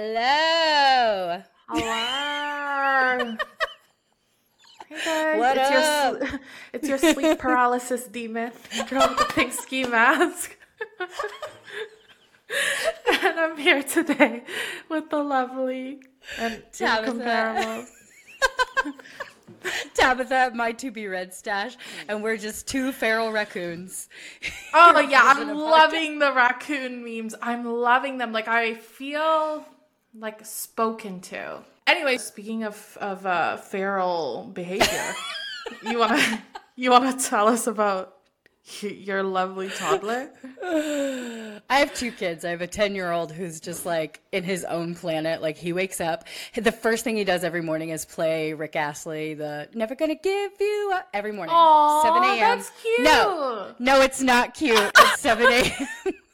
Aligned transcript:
Hello. 0.00 1.42
Hello. 1.68 3.36
Hey 4.88 4.96
guys, 5.04 5.38
What 5.38 5.56
it's 5.58 5.70
up? 5.70 6.20
your 6.20 6.40
it's 6.72 6.88
your 6.88 6.98
sleep 6.98 7.38
paralysis 7.44 8.06
demon, 8.06 8.50
girl 8.88 9.06
with 9.08 9.18
the 9.18 9.26
pink 9.34 9.52
ski 9.52 9.84
mask. 9.84 10.56
and 13.22 13.38
I'm 13.38 13.58
here 13.58 13.82
today 13.82 14.42
with 14.88 15.10
the 15.10 15.18
lovely 15.22 16.00
and 16.38 16.62
Tabitha. 16.72 17.10
incomparable. 17.12 17.86
Tabitha, 19.94 20.52
my 20.54 20.72
to 20.72 20.90
be 20.90 21.06
red 21.08 21.34
stash, 21.34 21.76
and 22.08 22.22
we're 22.22 22.38
just 22.38 22.66
two 22.66 22.90
feral 22.90 23.30
raccoons. 23.30 24.08
Oh 24.72 24.98
yeah, 24.98 25.22
I'm 25.24 25.54
loving 25.56 26.18
the 26.20 26.32
raccoon 26.32 27.04
memes. 27.04 27.34
I'm 27.42 27.66
loving 27.66 28.16
them. 28.16 28.32
Like 28.32 28.48
I 28.48 28.74
feel 28.74 29.66
like 30.14 30.44
spoken 30.44 31.20
to. 31.20 31.62
Anyway, 31.86 32.16
speaking 32.18 32.64
of 32.64 32.98
of 33.00 33.26
uh, 33.26 33.56
feral 33.56 34.50
behavior, 34.52 35.14
you 35.82 35.98
wanna 35.98 36.42
you 36.76 36.90
wanna 36.90 37.16
tell 37.18 37.48
us 37.48 37.66
about 37.66 38.16
your 38.82 39.22
lovely 39.22 39.68
toddler? 39.68 40.30
I 40.62 41.78
have 41.78 41.94
two 41.94 42.12
kids. 42.12 42.44
I 42.44 42.50
have 42.50 42.60
a 42.60 42.66
10 42.66 42.94
year 42.94 43.10
old 43.10 43.32
who's 43.32 43.58
just 43.60 43.86
like 43.86 44.20
in 44.32 44.44
his 44.44 44.64
own 44.64 44.94
planet. 44.94 45.42
Like 45.42 45.56
he 45.56 45.72
wakes 45.72 46.00
up, 46.00 46.24
the 46.54 46.70
first 46.72 47.02
thing 47.02 47.16
he 47.16 47.24
does 47.24 47.42
every 47.42 47.62
morning 47.62 47.88
is 47.90 48.04
play 48.04 48.52
Rick 48.52 48.76
Astley, 48.76 49.34
the 49.34 49.68
Never 49.74 49.94
Gonna 49.94 50.14
Give 50.14 50.52
You 50.60 50.92
Up 50.94 51.08
every 51.12 51.32
morning. 51.32 51.54
Aw, 51.56 52.02
7 52.02 52.22
a.m. 52.22 52.38
that's 52.38 52.70
cute. 52.82 53.00
No, 53.02 53.74
no, 53.78 54.00
it's 54.02 54.20
not 54.22 54.54
cute. 54.54 54.78
It's 54.96 55.20
7 55.20 55.46
a.m. 55.46 55.88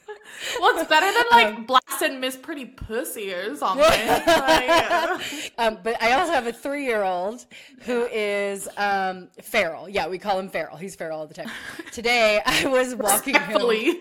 Well, 0.61 0.79
it's 0.79 0.89
better 0.89 1.07
than 1.13 1.25
like 1.31 1.67
blasting 1.67 2.21
Miss 2.21 2.37
Pretty 2.37 2.67
Pussy 2.67 3.33
or 3.33 3.55
something. 3.57 3.83
Like, 3.85 5.53
Um, 5.59 5.79
but 5.83 6.01
I 6.03 6.13
also 6.13 6.33
have 6.33 6.47
a 6.47 6.53
three 6.53 6.85
year 6.85 7.03
old 7.03 7.47
who 7.83 8.05
is 8.13 8.69
um, 8.77 9.29
feral. 9.43 9.89
Yeah, 9.89 10.07
we 10.09 10.19
call 10.19 10.39
him 10.39 10.49
feral. 10.49 10.77
He's 10.77 10.95
feral 10.95 11.21
all 11.21 11.27
the 11.27 11.35
time. 11.35 11.51
Today 11.93 12.41
I 12.47 12.67
was 12.67 12.95
walking 12.95 13.35
him. 13.35 13.41
respectfully. 13.43 14.01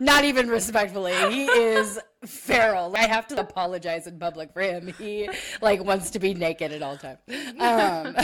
Not 0.00 0.24
even 0.24 0.48
respectfully. 0.48 1.14
He 1.30 1.44
is 1.46 1.98
feral. 2.24 2.94
I 2.96 3.06
have 3.06 3.26
to 3.28 3.40
apologize 3.40 4.06
in 4.06 4.18
public 4.18 4.52
for 4.52 4.62
him. 4.62 4.92
He 4.98 5.28
like 5.60 5.84
wants 5.84 6.10
to 6.10 6.18
be 6.18 6.34
naked 6.34 6.72
at 6.72 6.82
all 6.82 6.96
times. 6.96 7.18
Um, 7.58 8.16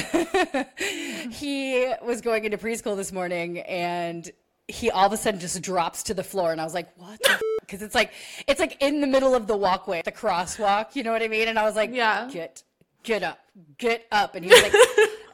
he 1.30 1.92
was 2.02 2.20
going 2.20 2.44
into 2.44 2.58
preschool 2.58 2.96
this 2.96 3.12
morning 3.12 3.58
and 3.60 4.30
he 4.68 4.90
all 4.90 5.06
of 5.06 5.12
a 5.12 5.16
sudden 5.16 5.40
just 5.40 5.60
drops 5.62 6.02
to 6.04 6.14
the 6.14 6.22
floor 6.22 6.52
and 6.52 6.60
I 6.60 6.64
was 6.64 6.74
like, 6.74 6.88
"What?" 6.96 7.20
Because 7.60 7.82
it's 7.82 7.94
like 7.94 8.12
it's 8.46 8.60
like 8.60 8.76
in 8.80 9.00
the 9.00 9.06
middle 9.06 9.34
of 9.34 9.46
the 9.46 9.56
walkway, 9.56 10.02
the 10.04 10.12
crosswalk. 10.12 10.94
You 10.94 11.02
know 11.02 11.12
what 11.12 11.22
I 11.22 11.28
mean? 11.28 11.48
And 11.48 11.58
I 11.58 11.64
was 11.64 11.74
like, 11.74 11.90
Yeah. 11.92 12.28
get 12.30 12.62
get 13.02 13.22
up, 13.22 13.38
get 13.78 14.06
up." 14.12 14.34
And 14.34 14.44
he 14.44 14.50
was 14.52 14.62
like. 14.62 14.72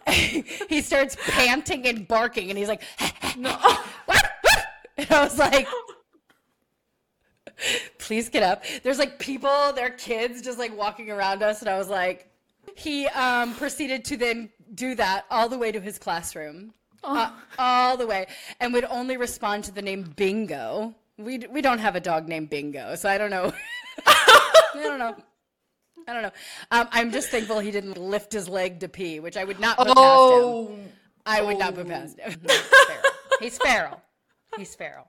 he 0.69 0.83
starts 0.83 1.17
panting 1.29 1.87
and 1.87 2.07
barking, 2.07 2.51
and 2.51 2.59
he's 2.59 2.69
like, 2.69 2.83
no. 3.39 3.59
and 4.99 5.11
I 5.11 5.25
was 5.25 5.39
like, 5.39 5.67
please 7.99 8.29
get 8.29 8.43
up. 8.43 8.65
There's 8.83 8.99
like 8.99 9.19
people, 9.19 9.73
their 9.73 9.91
kids 9.91 10.43
just 10.43 10.59
like 10.59 10.77
walking 10.77 11.11
around 11.11 11.43
us. 11.43 11.61
And 11.61 11.69
I 11.69 11.79
was 11.79 11.89
like, 11.89 12.31
he 12.77 13.07
um, 13.09 13.55
proceeded 13.55 14.05
to 14.07 14.17
then 14.17 14.51
do 14.75 14.95
that 14.97 15.25
all 15.31 15.49
the 15.49 15.59
way 15.59 15.73
to 15.73 15.81
his 15.81 15.99
classroom. 15.99 16.75
Uh, 17.05 17.31
all 17.59 17.97
the 17.97 18.07
way. 18.07 18.27
And 18.61 18.73
would 18.73 18.85
only 18.85 19.17
respond 19.17 19.65
to 19.65 19.73
the 19.73 19.83
name 19.83 20.03
Bingo. 20.17 20.95
We, 21.19 21.39
we 21.51 21.63
don't 21.63 21.79
have 21.79 21.97
a 21.97 22.01
dog 22.01 22.29
named 22.29 22.51
Bingo, 22.51 22.97
so 22.97 23.09
I 23.09 23.19
don't 23.19 23.31
know. 23.31 23.53
I 24.07 24.53
don't 24.75 24.99
know. 24.99 25.17
I 26.07 26.13
don't 26.13 26.23
know. 26.23 26.33
Um, 26.71 26.89
I'm 26.91 27.13
just 27.13 27.31
thankful 27.31 27.61
he 27.61 27.71
didn't 27.71 27.97
lift 27.97 28.33
his 28.33 28.49
leg 28.49 28.81
to 28.81 28.89
pee, 28.89 29.21
which 29.21 29.37
I 29.37 29.45
would 29.45 29.61
not 29.61 29.77
put 29.79 29.87
past 29.87 29.99
him. 29.99 30.05
Oh. 30.05 30.79
I 31.25 31.41
would 31.41 31.59
not 31.59 31.75
put 31.75 31.89
past 31.89 32.19
him. 32.19 32.39
He's 32.49 32.59
feral. 32.69 33.03
He's 33.41 33.59
feral. 33.59 34.01
He's 34.57 34.75
feral. 34.75 35.09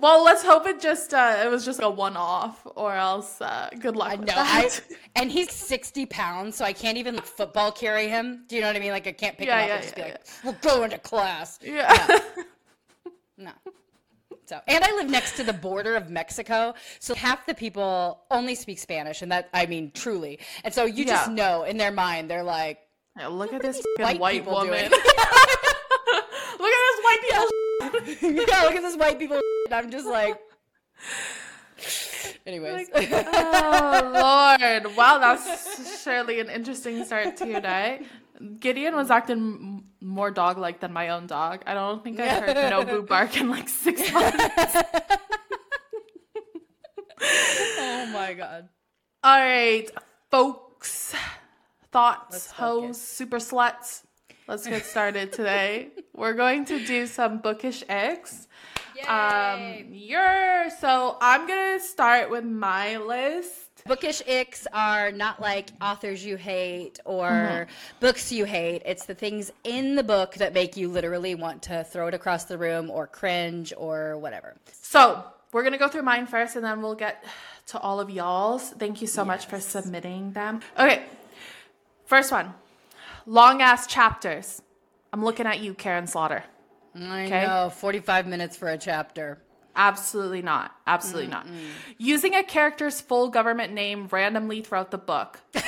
Well, 0.00 0.24
let's 0.24 0.42
hope 0.42 0.66
it 0.66 0.80
just 0.80 1.14
uh, 1.14 1.42
it 1.44 1.50
was 1.50 1.64
just 1.64 1.80
a 1.82 1.88
one 1.88 2.16
off, 2.16 2.66
or 2.74 2.94
else 2.94 3.40
uh, 3.40 3.70
good 3.78 3.94
luck. 3.96 4.10
I 4.10 4.16
with 4.16 4.26
know. 4.26 4.34
I 4.36 4.62
that. 4.62 4.80
and 5.16 5.30
he's 5.30 5.52
sixty 5.52 6.04
pounds, 6.04 6.56
so 6.56 6.64
I 6.64 6.72
can't 6.72 6.98
even 6.98 7.14
like, 7.16 7.24
football 7.26 7.70
carry 7.70 8.08
him. 8.08 8.44
Do 8.48 8.56
you 8.56 8.60
know 8.60 8.66
what 8.68 8.76
I 8.76 8.80
mean? 8.80 8.90
Like 8.90 9.06
I 9.06 9.12
can't 9.12 9.38
pick 9.38 9.46
Yeah, 9.46 9.58
him 9.58 9.62
up 9.64 9.68
yeah, 9.68 9.74
and 9.74 9.82
just 9.84 9.96
yeah, 9.96 10.04
be 10.04 10.10
like, 10.10 10.20
"We'll 10.62 10.76
go 10.76 10.82
into 10.84 10.98
class." 10.98 11.58
yeah. 11.62 12.18
No. 13.36 13.50
So, 14.46 14.60
and 14.68 14.84
I 14.84 14.92
live 14.94 15.10
next 15.10 15.36
to 15.38 15.42
the 15.42 15.52
border 15.52 15.96
of 15.96 16.08
Mexico, 16.08 16.74
so 17.00 17.14
half 17.16 17.46
the 17.46 17.54
people 17.54 18.20
only 18.30 18.54
speak 18.54 18.78
Spanish, 18.78 19.22
and 19.22 19.32
that 19.32 19.48
I 19.52 19.66
mean 19.66 19.90
truly. 19.92 20.38
And 20.62 20.72
so 20.72 20.84
you 20.84 21.04
just 21.04 21.30
know 21.30 21.64
in 21.64 21.76
their 21.76 21.90
mind 21.90 22.30
they're 22.30 22.44
like, 22.44 22.78
Yeah, 23.18 23.26
look 23.28 23.52
at 23.52 23.60
this 23.60 23.82
white 23.98 24.20
white 24.20 24.46
woman. 24.46 24.90
look 24.92 25.00
at 26.72 26.82
this 26.90 27.00
white 27.02 27.20
people. 27.22 27.48
"Yeah, 28.30 28.62
look 28.62 28.74
at 28.76 28.82
this 28.82 28.96
white 28.96 29.18
people." 29.18 29.40
And 29.74 29.86
I'm 29.86 29.90
just 29.90 30.06
like, 30.06 30.38
anyways. 32.46 32.88
oh 32.94 34.58
Lord! 34.62 34.96
Wow, 34.96 35.18
that's 35.18 36.02
surely 36.04 36.38
an 36.38 36.48
interesting 36.48 37.04
start 37.04 37.36
to 37.38 37.48
your 37.48 37.60
day. 37.60 38.02
Gideon 38.60 38.94
was 38.94 39.10
acting 39.10 39.36
m- 39.36 39.84
more 40.00 40.30
dog-like 40.30 40.78
than 40.78 40.92
my 40.92 41.08
own 41.08 41.26
dog. 41.26 41.62
I 41.66 41.74
don't 41.74 42.04
think 42.04 42.20
I've 42.20 42.44
heard 42.44 42.56
Nobu 42.56 43.04
bark 43.08 43.36
in 43.36 43.50
like 43.50 43.68
six 43.68 44.12
months. 44.12 44.76
oh 47.20 48.10
my 48.12 48.34
god. 48.34 48.68
All 49.24 49.40
right, 49.40 49.90
folks. 50.30 51.16
Thoughts, 51.90 52.32
Let's 52.32 52.50
hoes, 52.52 53.00
super 53.00 53.38
sluts. 53.38 54.02
Let's 54.46 54.66
get 54.68 54.84
started 54.84 55.32
today. 55.32 55.88
We're 56.12 56.34
going 56.34 56.64
to 56.66 56.84
do 56.86 57.06
some 57.08 57.38
bookish 57.38 57.82
Um, 59.08 59.86
you're 59.90 60.70
so 60.80 61.16
I'm 61.20 61.46
gonna 61.46 61.80
start 61.80 62.30
with 62.30 62.44
my 62.44 62.96
list. 62.98 63.60
Bookish 63.86 64.22
icks 64.26 64.66
are 64.72 65.12
not 65.12 65.40
like 65.40 65.70
authors 65.80 66.24
you 66.24 66.36
hate 66.36 67.00
or 67.04 67.28
Mm-hmm. 67.28 67.70
books 68.00 68.32
you 68.32 68.44
hate. 68.44 68.80
It's 68.86 69.04
the 69.04 69.14
things 69.14 69.52
in 69.64 69.94
the 69.94 70.02
book 70.02 70.34
that 70.36 70.54
make 70.54 70.76
you 70.76 70.88
literally 70.88 71.34
want 71.34 71.62
to 71.64 71.84
throw 71.84 72.06
it 72.06 72.14
across 72.14 72.44
the 72.44 72.56
room 72.56 72.88
or 72.90 73.06
cringe 73.06 73.74
or 73.76 74.16
whatever. 74.18 74.54
So 74.72 75.22
we're 75.52 75.64
gonna 75.64 75.76
go 75.78 75.88
through 75.88 76.02
mine 76.02 76.26
first, 76.26 76.56
and 76.56 76.64
then 76.64 76.80
we'll 76.80 76.94
get 76.94 77.24
to 77.66 77.78
all 77.78 78.00
of 78.00 78.08
y'all's. 78.10 78.70
Thank 78.70 79.00
you 79.02 79.06
so 79.06 79.24
much 79.24 79.46
for 79.46 79.60
submitting 79.60 80.32
them. 80.32 80.60
Okay, 80.78 81.02
first 82.06 82.32
one, 82.32 82.54
long 83.26 83.60
ass 83.60 83.86
chapters. 83.86 84.62
I'm 85.12 85.24
looking 85.24 85.46
at 85.46 85.60
you, 85.60 85.74
Karin 85.74 86.06
Slaughter. 86.06 86.44
I 86.94 87.24
Okay. 87.26 87.46
know, 87.46 87.70
45 87.70 88.26
minutes 88.26 88.56
for 88.56 88.68
a 88.68 88.78
chapter. 88.78 89.38
Absolutely 89.76 90.42
not. 90.42 90.72
Absolutely 90.86 91.30
not. 91.30 91.46
Using 91.98 92.34
a 92.34 92.44
character's 92.44 93.00
full 93.00 93.28
government 93.28 93.72
name 93.72 94.06
randomly 94.10 94.60
throughout 94.62 94.90
the 94.90 94.98
book. 94.98 95.40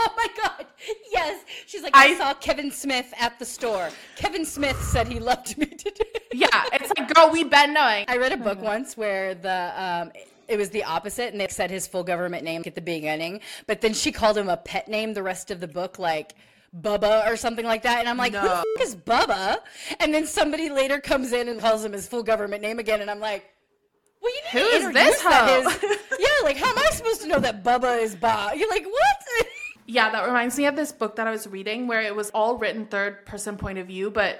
Oh 0.00 0.14
my 0.16 0.28
god. 0.40 0.64
Yes. 1.10 1.44
She's 1.66 1.82
like, 1.82 1.96
I, 1.96 2.10
I- 2.10 2.16
saw 2.16 2.32
Kevin 2.34 2.70
Smith 2.70 3.12
at 3.18 3.36
the 3.40 3.44
store. 3.44 3.88
Kevin 4.14 4.44
Smith 4.46 4.80
said 4.80 5.08
he 5.08 5.18
loved 5.18 5.58
me 5.58 5.66
today. 5.66 6.04
Yeah, 6.32 6.46
it's 6.72 6.92
like, 6.96 7.12
girl, 7.12 7.30
we've 7.32 7.50
been 7.50 7.74
knowing. 7.74 8.04
I 8.06 8.16
read 8.18 8.30
a 8.30 8.36
book 8.36 8.60
once 8.62 8.96
where 8.96 9.34
the 9.34 9.72
um 9.76 10.12
it 10.46 10.56
was 10.56 10.70
the 10.70 10.84
opposite 10.84 11.32
and 11.32 11.40
they 11.40 11.48
said 11.48 11.70
his 11.72 11.88
full 11.88 12.04
government 12.04 12.44
name 12.44 12.62
at 12.64 12.76
the 12.76 12.80
beginning, 12.80 13.40
but 13.66 13.80
then 13.80 13.92
she 13.92 14.12
called 14.12 14.38
him 14.38 14.48
a 14.48 14.56
pet 14.56 14.86
name 14.86 15.14
the 15.14 15.22
rest 15.24 15.50
of 15.50 15.58
the 15.58 15.68
book 15.68 15.98
like 15.98 16.34
Bubba 16.76 17.26
or 17.30 17.36
something 17.36 17.64
like 17.64 17.82
that. 17.82 18.00
And 18.00 18.08
I'm 18.08 18.16
like, 18.16 18.34
who 18.34 18.46
the 18.46 18.56
f- 18.56 18.64
is 18.82 18.96
Bubba? 18.96 19.58
And 20.00 20.12
then 20.12 20.26
somebody 20.26 20.68
later 20.70 21.00
comes 21.00 21.32
in 21.32 21.48
and 21.48 21.60
calls 21.60 21.84
him 21.84 21.92
his 21.92 22.06
full 22.06 22.22
government 22.22 22.62
name 22.62 22.78
again. 22.78 23.00
And 23.00 23.10
I'm 23.10 23.20
like, 23.20 23.44
well, 24.22 24.32
you 24.32 24.40
Who 24.60 24.70
didn't 24.70 24.88
is 24.88 24.94
this 24.94 25.22
hoe? 25.22 25.62
his- 25.78 25.98
yeah, 26.18 26.26
like, 26.44 26.56
how 26.56 26.70
am 26.70 26.78
I 26.78 26.90
supposed 26.92 27.22
to 27.22 27.28
know 27.28 27.38
that 27.40 27.62
Bubba 27.64 28.02
is 28.02 28.14
Bob? 28.14 28.56
You're 28.56 28.70
like, 28.70 28.84
what? 28.84 29.46
Yeah, 29.90 30.10
that 30.10 30.26
reminds 30.26 30.58
me 30.58 30.66
of 30.66 30.76
this 30.76 30.92
book 30.92 31.16
that 31.16 31.26
I 31.26 31.30
was 31.30 31.46
reading 31.46 31.86
where 31.86 32.02
it 32.02 32.14
was 32.14 32.28
all 32.34 32.58
written 32.58 32.84
third 32.84 33.24
person 33.24 33.56
point 33.56 33.78
of 33.78 33.86
view, 33.86 34.10
but 34.10 34.38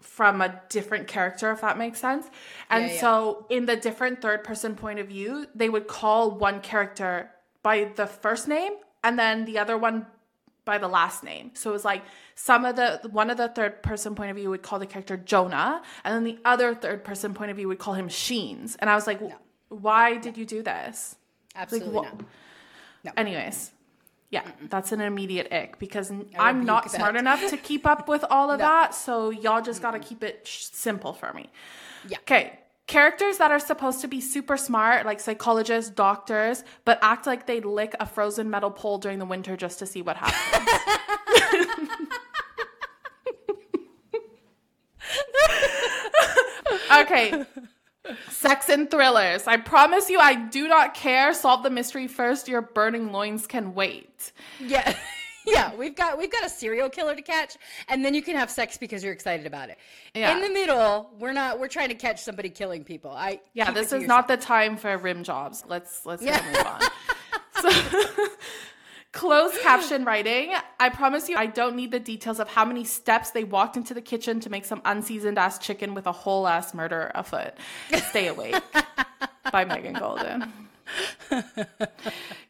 from 0.00 0.40
a 0.40 0.58
different 0.70 1.06
character, 1.06 1.52
if 1.52 1.60
that 1.60 1.76
makes 1.76 1.98
sense. 2.00 2.26
And 2.70 2.86
Yeah, 2.86 2.92
yeah. 2.94 3.00
so 3.02 3.44
in 3.50 3.66
the 3.66 3.76
different 3.76 4.22
third 4.22 4.42
person 4.42 4.74
point 4.76 4.98
of 4.98 5.08
view, 5.08 5.46
they 5.54 5.68
would 5.68 5.86
call 5.86 6.30
one 6.30 6.62
character 6.62 7.30
by 7.62 7.92
the 7.94 8.06
first 8.06 8.48
name 8.48 8.72
and 9.04 9.18
then 9.18 9.44
the 9.44 9.58
other 9.58 9.76
one 9.76 10.06
by 10.64 10.78
the 10.78 10.88
last 10.88 11.22
name. 11.24 11.50
So 11.54 11.70
it 11.70 11.72
was 11.72 11.84
like 11.84 12.02
some 12.34 12.64
of 12.64 12.76
the 12.76 13.00
one 13.10 13.30
of 13.30 13.36
the 13.36 13.48
third 13.48 13.82
person 13.82 14.14
point 14.14 14.30
of 14.30 14.36
view 14.36 14.50
would 14.50 14.62
call 14.62 14.78
the 14.78 14.86
character 14.86 15.16
Jonah, 15.16 15.82
and 16.04 16.14
then 16.14 16.24
the 16.24 16.38
other 16.44 16.74
third 16.74 17.04
person 17.04 17.34
point 17.34 17.50
of 17.50 17.56
view 17.56 17.68
would 17.68 17.78
call 17.78 17.94
him 17.94 18.08
Sheens. 18.08 18.76
And 18.78 18.88
I 18.90 18.94
was 18.94 19.06
like, 19.06 19.20
why 19.68 20.16
did 20.16 20.36
you 20.36 20.44
do 20.44 20.62
this? 20.62 21.16
Absolutely 21.54 21.94
wha- 21.94 22.02
not. 23.04 23.14
Anyways, 23.16 23.72
yeah, 24.30 24.42
that's 24.68 24.92
an 24.92 25.00
immediate 25.00 25.52
ick 25.52 25.78
because 25.78 26.12
I'm 26.38 26.64
not 26.64 26.84
that. 26.84 26.92
smart 26.92 27.16
enough 27.16 27.48
to 27.50 27.56
keep 27.56 27.86
up 27.86 28.08
with 28.08 28.24
all 28.30 28.50
of 28.50 28.58
that. 28.58 28.94
So 28.94 29.30
y'all 29.30 29.62
just 29.62 29.82
got 29.82 29.92
to 29.92 29.98
keep 29.98 30.22
it 30.22 30.46
sh- 30.46 30.66
simple 30.72 31.12
for 31.12 31.32
me. 31.32 31.48
Yeah. 32.08 32.18
Okay. 32.18 32.58
Characters 32.90 33.38
that 33.38 33.52
are 33.52 33.60
supposed 33.60 34.00
to 34.00 34.08
be 34.08 34.20
super 34.20 34.56
smart, 34.56 35.06
like 35.06 35.20
psychologists, 35.20 35.92
doctors, 35.92 36.64
but 36.84 36.98
act 37.02 37.24
like 37.24 37.46
they 37.46 37.60
lick 37.60 37.94
a 38.00 38.04
frozen 38.04 38.50
metal 38.50 38.72
pole 38.72 38.98
during 38.98 39.20
the 39.20 39.24
winter 39.24 39.56
just 39.56 39.78
to 39.78 39.86
see 39.86 40.02
what 40.02 40.16
happens. 40.16 40.68
okay. 46.92 47.44
Sex 48.28 48.68
and 48.68 48.90
thrillers. 48.90 49.46
I 49.46 49.58
promise 49.58 50.10
you, 50.10 50.18
I 50.18 50.34
do 50.34 50.66
not 50.66 50.94
care. 50.94 51.32
Solve 51.32 51.62
the 51.62 51.70
mystery 51.70 52.08
first. 52.08 52.48
Your 52.48 52.60
burning 52.60 53.12
loins 53.12 53.46
can 53.46 53.72
wait. 53.72 54.32
Yeah. 54.58 54.96
yeah, 55.46 55.74
we've 55.74 55.94
got 55.96 56.18
we've 56.18 56.30
got 56.30 56.44
a 56.44 56.48
serial 56.48 56.88
killer 56.88 57.14
to 57.14 57.22
catch, 57.22 57.56
and 57.88 58.04
then 58.04 58.14
you 58.14 58.22
can 58.22 58.36
have 58.36 58.50
sex 58.50 58.76
because 58.76 59.02
you're 59.02 59.12
excited 59.12 59.46
about 59.46 59.70
it. 59.70 59.78
Yeah. 60.14 60.34
In 60.36 60.42
the 60.42 60.50
middle, 60.50 61.10
we're 61.18 61.32
not. 61.32 61.58
We're 61.58 61.68
trying 61.68 61.88
to 61.88 61.94
catch 61.94 62.22
somebody 62.22 62.50
killing 62.50 62.84
people. 62.84 63.10
I 63.10 63.40
Yeah, 63.54 63.70
this 63.70 63.92
is 63.92 64.06
not 64.06 64.28
the 64.28 64.36
time 64.36 64.76
for 64.76 64.96
rim 64.98 65.24
jobs. 65.24 65.64
Let's 65.66 66.04
let's 66.04 66.22
Yeah. 66.22 66.42
move 66.52 66.66
on. 66.66 67.70
So, 67.72 68.08
closed 69.12 69.60
caption 69.60 70.04
writing. 70.04 70.54
I 70.78 70.88
promise 70.88 71.28
you, 71.28 71.36
I 71.36 71.46
don't 71.46 71.76
need 71.76 71.90
the 71.90 72.00
details 72.00 72.38
of 72.40 72.48
how 72.48 72.64
many 72.64 72.84
steps 72.84 73.30
they 73.32 73.44
walked 73.44 73.76
into 73.76 73.92
the 73.94 74.00
kitchen 74.00 74.40
to 74.40 74.50
make 74.50 74.64
some 74.64 74.80
unseasoned 74.84 75.38
ass 75.38 75.58
chicken 75.58 75.94
with 75.94 76.06
a 76.06 76.12
whole 76.12 76.46
ass 76.46 76.72
murder 76.74 77.10
afoot. 77.14 77.52
Stay 78.10 78.28
awake 78.28 78.56
by 79.52 79.64
Megan 79.64 79.94
Goldin. 79.94 80.50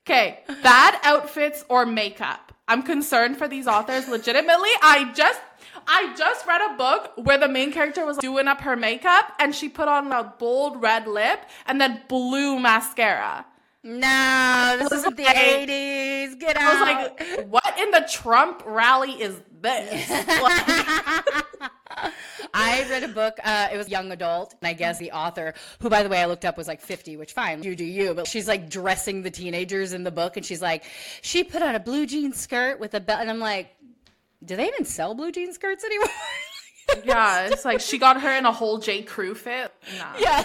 Okay, 0.07 0.41
bad 0.63 0.99
outfits 1.03 1.65
or 1.69 1.87
makeup. 1.87 2.53
I'm 2.71 2.85
concerned 2.85 3.37
for 3.37 3.49
these 3.49 3.67
authors. 3.67 4.07
Legitimately, 4.07 4.71
I 4.81 5.11
just 5.13 5.41
I 5.89 6.15
just 6.17 6.47
read 6.47 6.61
a 6.71 6.77
book 6.77 7.11
where 7.17 7.37
the 7.37 7.49
main 7.49 7.73
character 7.73 8.07
was 8.07 8.17
doing 8.19 8.47
up 8.47 8.61
her 8.61 8.77
makeup 8.77 9.33
and 9.41 9.53
she 9.53 9.69
put 9.69 9.89
on 9.89 10.13
a 10.13 10.23
bold 10.39 10.81
red 10.81 11.09
lip 11.09 11.41
and 11.67 11.81
then 11.81 12.03
blue 12.07 12.61
mascara. 12.61 13.45
No, 13.83 14.77
this 14.79 14.91
was 14.91 15.01
isn't 15.01 15.17
the 15.17 15.25
like- 15.25 15.37
'80s. 15.37 16.39
Get 16.39 16.57
out. 16.57 16.63
I 16.63 16.73
was 16.75 17.39
like, 17.39 17.49
what 17.49 17.79
in 17.81 17.91
the 17.91 18.07
Trump 18.11 18.63
rally 18.67 19.13
is 19.13 19.41
this? 19.61 20.11
Like, 21.93 22.09
I 22.55 22.87
read 22.89 23.03
a 23.03 23.09
book. 23.09 23.39
Uh, 23.45 23.69
it 23.73 23.77
was 23.77 23.89
young 23.89 24.11
adult, 24.13 24.55
and 24.61 24.69
I 24.69 24.73
guess 24.73 24.99
the 24.99 25.11
author, 25.13 25.55
who 25.81 25.91
by 25.91 26.03
the 26.03 26.09
way 26.09 26.21
I 26.23 26.27
looked 26.27 26.45
up 26.45 26.57
was 26.57 26.67
like 26.69 26.81
50, 26.81 27.17
which 27.17 27.33
fine, 27.33 27.63
you 27.63 27.75
do 27.77 27.85
you. 27.85 28.15
But 28.15 28.27
she's 28.27 28.49
like 28.49 28.71
dressing 28.71 29.23
the 29.23 29.31
teenagers 29.31 29.93
in 29.93 30.05
the 30.05 30.11
book, 30.11 30.37
and 30.37 30.47
she's 30.47 30.63
like, 30.63 30.85
she 31.21 31.45
put 31.45 31.63
on 31.63 31.75
a 31.75 31.81
blue 31.81 32.07
jean 32.07 32.33
skirt 32.33 32.81
with 32.81 32.95
a 32.95 33.01
belt, 33.01 33.21
and 33.21 33.29
I'm 33.29 33.41
like, 33.41 33.75
do 34.45 34.57
they 34.57 34.69
even 34.69 34.85
sell 34.85 35.15
blue 35.15 35.33
jean 35.33 35.53
skirts 35.53 35.85
anymore? 35.85 36.09
yeah, 37.05 37.49
it's 37.49 37.65
like 37.65 37.81
she 37.81 37.99
got 37.99 38.21
her 38.23 38.31
in 38.39 38.47
a 38.47 38.53
whole 38.53 38.79
J. 38.79 39.03
Crew 39.03 39.35
fit. 39.35 39.73
Nah. 39.99 40.15
yeah. 40.19 40.45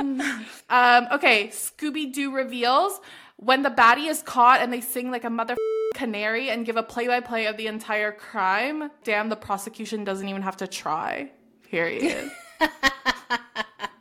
Um, 0.00 1.08
okay, 1.12 1.48
Scooby 1.48 2.12
Doo 2.12 2.32
reveals 2.32 3.00
when 3.36 3.62
the 3.62 3.70
baddie 3.70 4.08
is 4.08 4.22
caught 4.22 4.60
and 4.60 4.72
they 4.72 4.80
sing 4.80 5.10
like 5.10 5.24
a 5.24 5.30
mother 5.30 5.56
canary 5.94 6.48
and 6.48 6.64
give 6.64 6.76
a 6.76 6.82
play 6.82 7.08
by 7.08 7.20
play 7.20 7.46
of 7.46 7.56
the 7.56 7.66
entire 7.66 8.12
crime. 8.12 8.90
Damn, 9.02 9.28
the 9.28 9.36
prosecution 9.36 10.04
doesn't 10.04 10.28
even 10.28 10.42
have 10.42 10.56
to 10.58 10.66
try. 10.66 11.30
Period. 11.64 12.30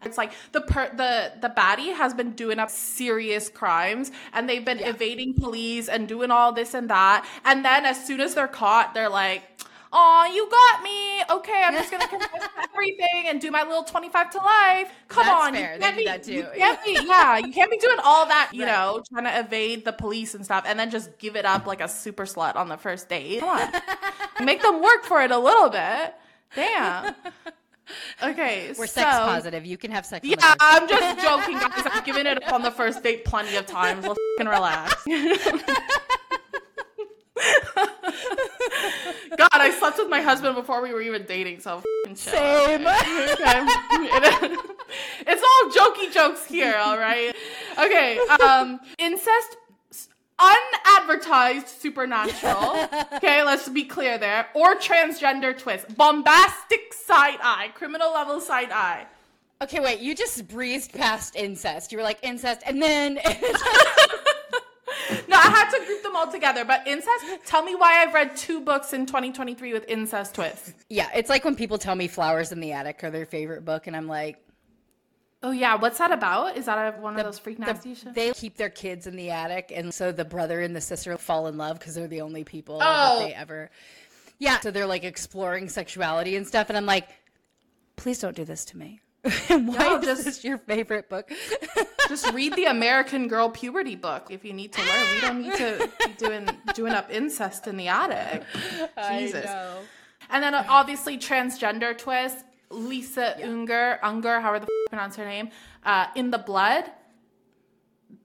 It's 0.05 0.17
like 0.17 0.31
the 0.53 0.61
per- 0.61 0.95
the 0.95 1.33
the 1.39 1.49
baddie 1.49 1.93
has 1.93 2.13
been 2.13 2.31
doing 2.31 2.57
up 2.57 2.69
serious 2.69 3.49
crimes 3.49 4.11
and 4.33 4.49
they've 4.49 4.63
been 4.63 4.79
evading 4.79 5.35
police 5.35 5.87
and 5.87 6.07
doing 6.07 6.31
all 6.31 6.51
this 6.51 6.73
and 6.73 6.89
that. 6.89 7.27
And 7.45 7.63
then 7.65 7.85
as 7.85 8.07
soon 8.07 8.21
as 8.21 8.33
they're 8.33 8.47
caught, 8.47 8.93
they're 8.93 9.09
like, 9.09 9.43
"Oh, 9.91 10.25
you 10.33 10.47
got 10.49 10.83
me. 10.83 11.21
Okay, 11.39 11.63
I'm 11.65 11.73
just 11.73 11.91
gonna 11.91 12.07
confess 12.15 12.47
everything 12.73 13.25
and 13.27 13.39
do 13.41 13.51
my 13.51 13.63
little 13.63 13.83
25 13.83 14.29
to 14.31 14.37
life. 14.37 14.91
Come 15.07 15.25
That's 15.25 15.45
on, 15.47 15.53
fair. 15.53 15.73
you 15.75 15.79
can't 15.79 15.95
do 15.95 15.99
be, 16.01 16.05
that 16.05 16.23
too. 16.23 16.33
you 16.33 16.47
can't 16.55 16.83
be, 16.85 16.97
yeah, 17.05 17.37
you 17.37 17.51
can't 17.53 17.71
be 17.71 17.77
doing 17.77 17.97
all 18.03 18.25
that, 18.27 18.51
you 18.53 18.65
Right. 18.65 18.71
know, 18.71 19.03
trying 19.11 19.25
to 19.25 19.39
evade 19.39 19.85
the 19.85 19.93
police 19.93 20.35
and 20.35 20.43
stuff, 20.45 20.63
and 20.67 20.79
then 20.79 20.89
just 20.91 21.17
give 21.17 21.35
it 21.35 21.45
up 21.45 21.65
like 21.65 21.81
a 21.81 21.87
super 21.87 22.25
slut 22.25 22.55
on 22.55 22.67
the 22.69 22.77
first 22.77 23.09
date. 23.09 23.39
Come 23.39 23.49
on, 23.49 23.71
make 24.45 24.61
them 24.61 24.81
work 24.81 25.03
for 25.05 25.21
it 25.21 25.31
a 25.31 25.37
little 25.39 25.69
bit. 25.69 26.13
Damn. 26.55 27.15
Okay, 28.23 28.67
We're 28.77 28.85
so, 28.85 29.01
sex 29.01 29.17
positive. 29.17 29.65
You 29.65 29.75
can 29.75 29.89
have 29.89 30.05
sex. 30.05 30.23
yeah, 30.25 30.53
I'm 30.59 30.87
just 30.87 31.19
joking, 31.23 31.55
guys. 31.57 31.71
I've 31.91 32.05
given 32.05 32.27
it 32.27 32.43
up 32.43 32.53
on 32.53 32.61
the 32.61 32.69
first 32.69 33.01
date 33.01 33.25
plenty 33.25 33.55
of 33.55 33.65
times. 33.65 34.05
Let's 34.05 34.19
relax. 34.39 35.03
God, 39.37 39.49
I 39.53 39.71
slept 39.79 39.97
with 39.97 40.09
my 40.09 40.21
husband 40.21 40.55
before 40.55 40.81
we 40.81 40.93
were 40.93 41.01
even 41.01 41.23
dating, 41.23 41.59
so 41.59 41.81
fucking 42.03 42.15
chill. 42.15 42.33
Same. 42.33 42.87
Okay. 43.39 43.65
it's 45.27 45.43
all 45.43 45.71
jokey 45.71 46.11
jokes 46.11 46.45
here, 46.45 46.75
all 46.77 46.97
right? 46.97 47.35
Okay, 47.77 48.17
um, 48.43 48.79
incest 48.97 49.57
unadvertised 50.39 51.67
supernatural. 51.67 52.87
Okay, 53.13 53.43
let's 53.43 53.67
be 53.69 53.83
clear 53.83 54.17
there. 54.17 54.47
Or 54.53 54.75
transgender 54.75 55.57
twist. 55.57 55.95
Bombastic 55.95 56.93
side 56.93 57.39
eye, 57.41 57.71
criminal 57.75 58.13
level 58.13 58.39
side 58.39 58.71
eye. 58.71 59.05
Okay, 59.61 59.79
wait. 59.81 59.99
You 59.99 60.15
just 60.15 60.47
breezed 60.47 60.93
past 60.93 61.35
incest. 61.35 61.91
You 61.91 61.97
were 61.97 62.03
like 62.03 62.19
incest, 62.23 62.61
and 62.65 62.81
then 62.81 63.19
No, 65.27 65.37
I 65.37 65.49
had 65.49 65.69
to 65.71 65.85
group 65.85 66.03
them 66.03 66.08
all 66.19 66.31
together. 66.31 66.65
But 66.65 66.87
incest, 66.87 67.25
tell 67.45 67.63
me 67.63 67.75
why 67.75 68.03
I've 68.03 68.13
read 68.13 68.35
two 68.35 68.61
books 68.61 68.93
in 68.93 69.05
2023 69.05 69.73
with 69.73 69.85
incest 69.87 70.35
twists. 70.35 70.73
yeah, 70.89 71.09
it's 71.15 71.29
like 71.29 71.43
when 71.45 71.55
people 71.55 71.77
tell 71.77 71.95
me 71.95 72.07
"Flowers 72.07 72.51
in 72.51 72.59
the 72.59 72.71
Attic" 72.73 73.03
are 73.03 73.09
their 73.09 73.25
favorite 73.25 73.65
book, 73.65 73.87
and 73.87 73.95
I'm 73.95 74.07
like, 74.07 74.37
Oh 75.41 75.51
yeah, 75.51 75.75
what's 75.75 75.97
that 75.99 76.11
about? 76.11 76.57
Is 76.57 76.65
that 76.65 76.77
a, 76.95 77.01
one 77.01 77.17
of 77.17 77.23
those 77.25 77.39
freak 77.39 77.57
the- 77.59 77.65
shows? 77.95 78.13
they 78.13 78.33
keep 78.33 78.57
their 78.57 78.69
kids 78.69 79.07
in 79.07 79.15
the 79.15 79.29
attic, 79.29 79.71
and 79.73 79.93
so 79.93 80.11
the 80.11 80.25
brother 80.25 80.59
and 80.59 80.75
the 80.75 80.81
sister 80.81 81.17
fall 81.17 81.47
in 81.47 81.57
love 81.57 81.79
because 81.79 81.95
they're 81.95 82.09
the 82.09 82.19
only 82.21 82.43
people 82.43 82.79
Oh. 82.83 83.19
that 83.19 83.25
they 83.25 83.33
ever. 83.33 83.69
Yeah, 84.37 84.59
so 84.59 84.69
they're 84.71 84.85
like 84.85 85.05
exploring 85.05 85.69
sexuality 85.69 86.35
and 86.35 86.45
stuff, 86.45 86.67
and 86.69 86.77
I'm 86.77 86.85
like, 86.85 87.07
please 87.95 88.19
don't 88.19 88.35
do 88.35 88.43
this 88.43 88.65
to 88.65 88.77
me. 88.77 88.99
Why 89.47 89.57
No, 89.57 89.97
is 89.99 90.05
just- 90.05 90.25
this 90.25 90.43
your 90.43 90.57
favorite 90.57 91.07
book? 91.09 91.31
Just 92.09 92.33
read 92.33 92.55
the 92.55 92.65
American 92.65 93.27
Girl 93.27 93.49
puberty 93.49 93.95
book 93.95 94.27
if 94.29 94.43
you 94.43 94.51
need 94.51 94.73
to 94.73 94.81
learn. 94.81 95.15
We 95.15 95.21
don't 95.21 95.41
need 95.41 95.53
to 95.53 95.89
be 96.05 96.13
doing 96.17 96.49
doing 96.73 96.93
up 96.93 97.09
incest 97.11 97.67
in 97.67 97.77
the 97.77 97.87
attic. 97.87 98.43
Jesus. 99.09 99.45
And 100.31 100.43
then 100.43 100.53
uh, 100.53 100.65
obviously 100.67 101.17
transgender 101.17 101.97
twist. 101.97 102.43
Lisa 102.71 103.35
Unger, 103.43 103.99
Unger, 104.03 104.39
however 104.39 104.59
the 104.59 104.71
f- 104.85 104.89
pronounce 104.89 105.15
her 105.15 105.25
name, 105.25 105.49
uh, 105.85 106.05
in 106.15 106.29
the 106.29 106.37
blood. 106.37 106.85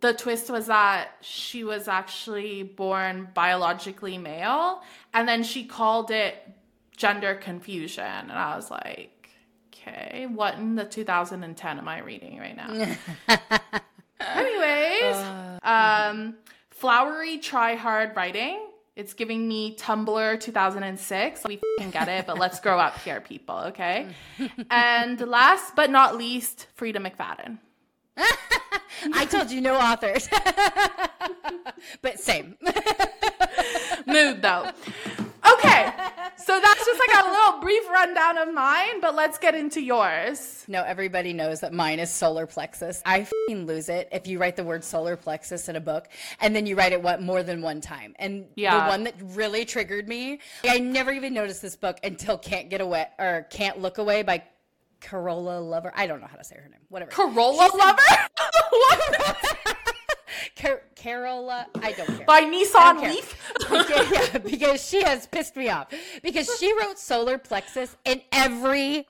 The 0.00 0.12
twist 0.12 0.50
was 0.50 0.67
that 0.67 1.12
she 1.23 1.64
was 1.64 1.88
actually 1.88 2.62
born 2.62 3.29
biologically 3.33 4.19
male, 4.19 4.83
and 5.14 5.26
then 5.26 5.45
she 5.45 5.64
called 5.64 6.11
it 6.11 6.37
gender 6.95 7.35
confusion, 7.35 8.05
and 8.05 8.33
I 8.33 8.55
was 8.55 8.71
like, 8.71 9.12
okay, 9.87 10.26
what 10.26 10.55
in 10.55 10.75
the 10.75 10.85
2010 10.85 11.79
am 11.79 11.88
I 11.88 12.00
reading 12.00 12.38
right 12.38 12.57
now? 12.57 12.97
Anyways, 14.21 15.17
um, 15.62 16.37
flowery 16.71 17.38
try 17.38 17.75
hard 17.75 18.17
writing. 18.17 18.61
It's 18.97 19.12
giving 19.12 19.49
me 19.49 19.76
Tumblr 19.76 20.41
2006. 20.41 21.45
We 21.45 21.61
can 21.79 21.91
get 21.91 22.09
it, 22.09 22.26
but 22.26 22.38
let's 22.38 22.61
grow 22.61 22.79
up 22.79 22.97
here, 23.00 23.21
people, 23.21 23.57
okay? 23.67 24.07
and 24.71 25.21
last 25.21 25.75
but 25.75 25.91
not 25.91 26.17
least, 26.17 26.69
Freida 26.79 26.99
McFadden. 26.99 27.59
I 29.12 29.26
told 29.26 29.50
you 29.50 29.61
no 29.61 29.75
authors, 29.75 30.29
but 32.00 32.21
same. 32.21 32.57
Mood 34.07 34.41
though. 34.41 34.71
Brief 37.64 37.88
rundown 37.88 38.37
of 38.37 38.52
mine, 38.52 39.00
but 39.00 39.14
let's 39.14 39.38
get 39.38 39.54
into 39.54 39.80
yours. 39.80 40.66
No, 40.68 40.83
everybody 40.83 41.33
knows 41.33 41.61
that 41.61 41.73
mine 41.73 41.99
is 41.99 42.11
solar 42.11 42.47
plexus. 42.47 43.00
I 43.06 43.26
lose 43.49 43.88
it 43.88 44.06
if 44.12 44.26
you 44.26 44.38
write 44.38 44.56
the 44.56 44.64
word 44.64 44.85
solar 44.85 45.16
plexus 45.16 45.71
in 45.71 45.76
a 45.76 45.80
book 45.80 46.09
and 46.42 46.54
then 46.54 46.66
you 46.66 46.76
write 46.76 46.92
it 46.92 47.02
what 47.02 47.23
more 47.23 47.42
than 47.42 47.62
one 47.62 47.80
time. 47.80 48.14
And 48.18 48.44
Yeah. 48.54 48.85
the 48.85 48.90
one 48.90 49.04
that 49.04 49.14
really 49.18 49.64
triggered 49.64 50.06
me, 50.06 50.40
I 50.68 50.78
never 50.78 51.11
even 51.11 51.33
noticed 51.33 51.62
this 51.62 51.75
book 51.75 51.97
until 52.04 52.37
Can't 52.37 52.68
Get 52.68 52.83
Away 52.83 53.06
or 53.18 53.47
Can't 53.49 53.78
Look 53.80 53.97
Away 53.97 54.23
by 54.23 54.42
Corolla 55.00 55.59
Lover. 55.59 55.90
I 55.97 56.06
don't 56.06 56.21
know 56.21 56.26
how 56.26 56.37
to 56.37 56.44
say 56.44 56.56
her 56.56 56.68
name. 56.68 56.80
Whatever. 56.90 57.12
Corolla 57.12 57.71
lover? 57.75 58.02
What? 58.71 59.47
Car- 60.57 60.83
Carola, 60.95 61.67
I 61.83 61.93
don't 61.93 62.07
care. 62.07 62.27
By 62.27 62.43
Nissan 62.43 63.01
care. 63.01 63.11
Leaf? 63.11 63.53
because, 63.59 64.11
yeah, 64.13 64.39
because 64.39 64.89
she 64.89 65.03
has 65.03 65.27
pissed 65.27 65.57
me 65.57 65.69
off. 65.69 65.89
Because 66.23 66.49
she 66.59 66.73
wrote 66.79 66.99
solar 66.99 67.39
plexus 67.39 67.97
in 68.05 68.23
every 68.33 69.07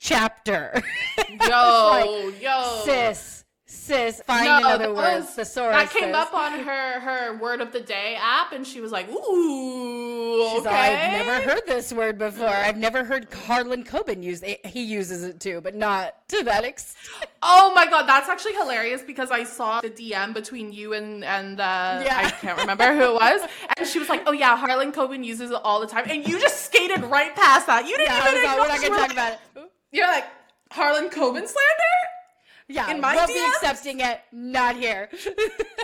chapter. 0.00 0.82
Yo, 1.48 2.32
yo. 2.40 2.82
sis, 2.84 3.39
sis, 3.70 4.20
find 4.26 4.44
No, 4.46 4.58
another 4.58 4.88
word. 4.92 5.20
was- 5.20 5.30
Thesaurus. 5.30 5.76
That 5.76 5.90
came 5.90 6.08
sis. 6.10 6.16
up 6.16 6.34
on 6.34 6.58
her 6.60 7.00
her 7.00 7.36
word 7.38 7.60
of 7.60 7.72
the 7.72 7.80
day 7.80 8.16
app, 8.20 8.52
and 8.52 8.66
she 8.66 8.80
was 8.80 8.90
like, 8.92 9.08
"Ooh, 9.10 10.50
She's 10.50 10.66
okay." 10.66 10.68
all, 10.68 10.74
I've 10.74 11.26
never 11.26 11.50
heard 11.50 11.62
this 11.66 11.92
word 11.92 12.18
before. 12.18 12.48
I've 12.48 12.76
never 12.76 13.04
heard 13.04 13.32
Harlan 13.32 13.84
Coben 13.84 14.22
use 14.22 14.42
it. 14.42 14.64
He 14.66 14.82
uses 14.82 15.22
it 15.24 15.40
too, 15.40 15.60
but 15.60 15.74
not 15.74 16.14
to 16.28 16.42
that 16.44 16.64
extent. 16.64 16.96
Oh 17.42 17.72
my 17.74 17.86
god, 17.86 18.06
that's 18.06 18.28
actually 18.28 18.54
hilarious 18.54 19.02
because 19.02 19.30
I 19.30 19.44
saw 19.44 19.80
the 19.80 19.90
DM 19.90 20.34
between 20.34 20.72
you 20.72 20.92
and 20.94 21.24
and 21.24 21.60
uh, 21.60 22.02
Yeah. 22.04 22.18
I 22.24 22.30
can't 22.30 22.58
remember 22.58 22.92
who 22.94 23.02
it 23.02 23.14
was, 23.14 23.40
and 23.76 23.86
she 23.86 23.98
was 23.98 24.08
like, 24.08 24.22
"Oh 24.26 24.32
yeah, 24.32 24.56
Harlan 24.56 24.92
Coben 24.92 25.24
uses 25.24 25.50
it 25.50 25.60
all 25.64 25.80
the 25.80 25.86
time," 25.86 26.06
and 26.08 26.26
you 26.28 26.38
just 26.40 26.64
skated 26.66 27.02
right 27.04 27.34
past 27.36 27.66
that. 27.68 27.86
You 27.86 27.96
didn't 27.96 28.08
Yeah, 28.14 28.20
I 28.24 28.28
even. 28.30 28.42
was 28.42 28.50
all, 28.50 28.58
we're 28.58 28.68
not 28.68 28.80
gonna 28.82 28.96
talk 28.96 29.12
about 29.12 29.32
it. 29.34 29.70
You're 29.92 30.06
like 30.08 30.24
Harlan 30.70 31.08
Coben 31.08 31.46
slander. 31.46 31.96
Yeah, 32.70 32.90
In 32.90 33.00
my 33.00 33.16
won't 33.16 33.28
be 33.28 33.44
accepting 33.56 34.00
it. 34.00 34.20
Not 34.30 34.76
here. 34.76 35.08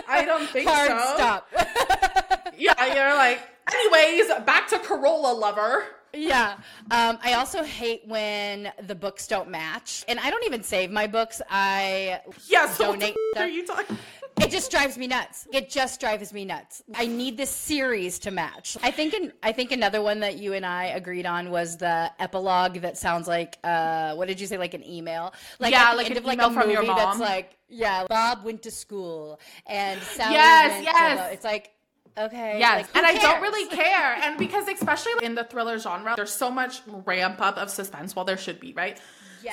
I 0.07 0.23
don't 0.23 0.47
think 0.49 0.69
Hard 0.69 0.89
so. 0.89 1.13
stop. 1.15 1.47
Yeah, 2.59 2.95
you're 2.95 3.13
like. 3.15 3.39
Anyways, 3.71 4.29
back 4.45 4.67
to 4.69 4.79
Corolla 4.79 5.31
lover. 5.31 5.83
Yeah. 6.13 6.53
Um, 6.89 7.19
I 7.21 7.33
also 7.33 7.61
hate 7.63 8.01
when 8.07 8.71
the 8.87 8.95
books 8.95 9.27
don't 9.27 9.49
match. 9.49 10.03
And 10.07 10.19
I 10.19 10.31
don't 10.31 10.43
even 10.45 10.63
save 10.63 10.89
my 10.89 11.05
books. 11.05 11.39
I 11.51 12.21
Yeah, 12.47 12.67
so 12.71 12.93
Donate 12.93 13.15
what 13.33 13.43
are 13.43 13.47
you 13.47 13.65
talking? 13.65 13.97
It 14.39 14.51
just 14.51 14.71
drives 14.71 14.97
me 14.97 15.07
nuts. 15.07 15.47
It 15.51 15.69
just 15.69 15.99
drives 15.99 16.33
me 16.33 16.45
nuts. 16.45 16.83
I 16.93 17.07
need 17.07 17.37
this 17.37 17.49
series 17.49 18.19
to 18.19 18.31
match. 18.31 18.77
I 18.83 18.91
think 18.91 19.13
in, 19.13 19.33
I 19.43 19.51
think 19.51 19.71
another 19.71 20.01
one 20.01 20.19
that 20.21 20.37
you 20.37 20.53
and 20.53 20.65
I 20.65 20.85
agreed 20.85 21.25
on 21.25 21.49
was 21.49 21.77
the 21.77 22.11
epilogue 22.19 22.75
that 22.81 22.97
sounds 22.97 23.27
like 23.27 23.57
uh 23.63 24.13
what 24.15 24.27
did 24.27 24.39
you 24.39 24.47
say 24.47 24.57
like 24.57 24.73
an 24.73 24.85
email? 24.85 25.33
Like 25.59 25.71
Yeah, 25.71 25.93
like 25.93 26.09
an 26.09 26.17
of 26.17 26.25
like 26.25 26.35
email 26.35 26.49
a 26.49 26.53
from 26.53 26.69
your 26.69 26.81
movie 26.81 26.93
that's 26.93 27.19
like 27.19 27.57
yeah, 27.69 28.05
Bob 28.07 28.43
went 28.43 28.63
to 28.63 28.71
school 28.71 29.39
and 29.65 30.01
Sally 30.01 30.35
Yes, 30.35 30.83
yes. 30.83 31.19
the, 31.19 31.33
it's 31.33 31.43
like 31.43 31.71
okay. 32.17 32.59
Yes, 32.59 32.87
like, 32.93 32.97
and 32.97 33.05
I 33.05 33.21
don't 33.21 33.41
really 33.41 33.67
care. 33.69 34.15
And 34.23 34.37
because 34.37 34.67
especially 34.67 35.13
in 35.23 35.35
the 35.35 35.43
thriller 35.43 35.77
genre, 35.77 36.13
there's 36.15 36.33
so 36.33 36.49
much 36.49 36.81
ramp 37.05 37.41
up 37.41 37.57
of 37.57 37.69
suspense. 37.69 38.15
Well, 38.15 38.25
there 38.25 38.37
should 38.37 38.59
be, 38.59 38.73
right? 38.73 38.99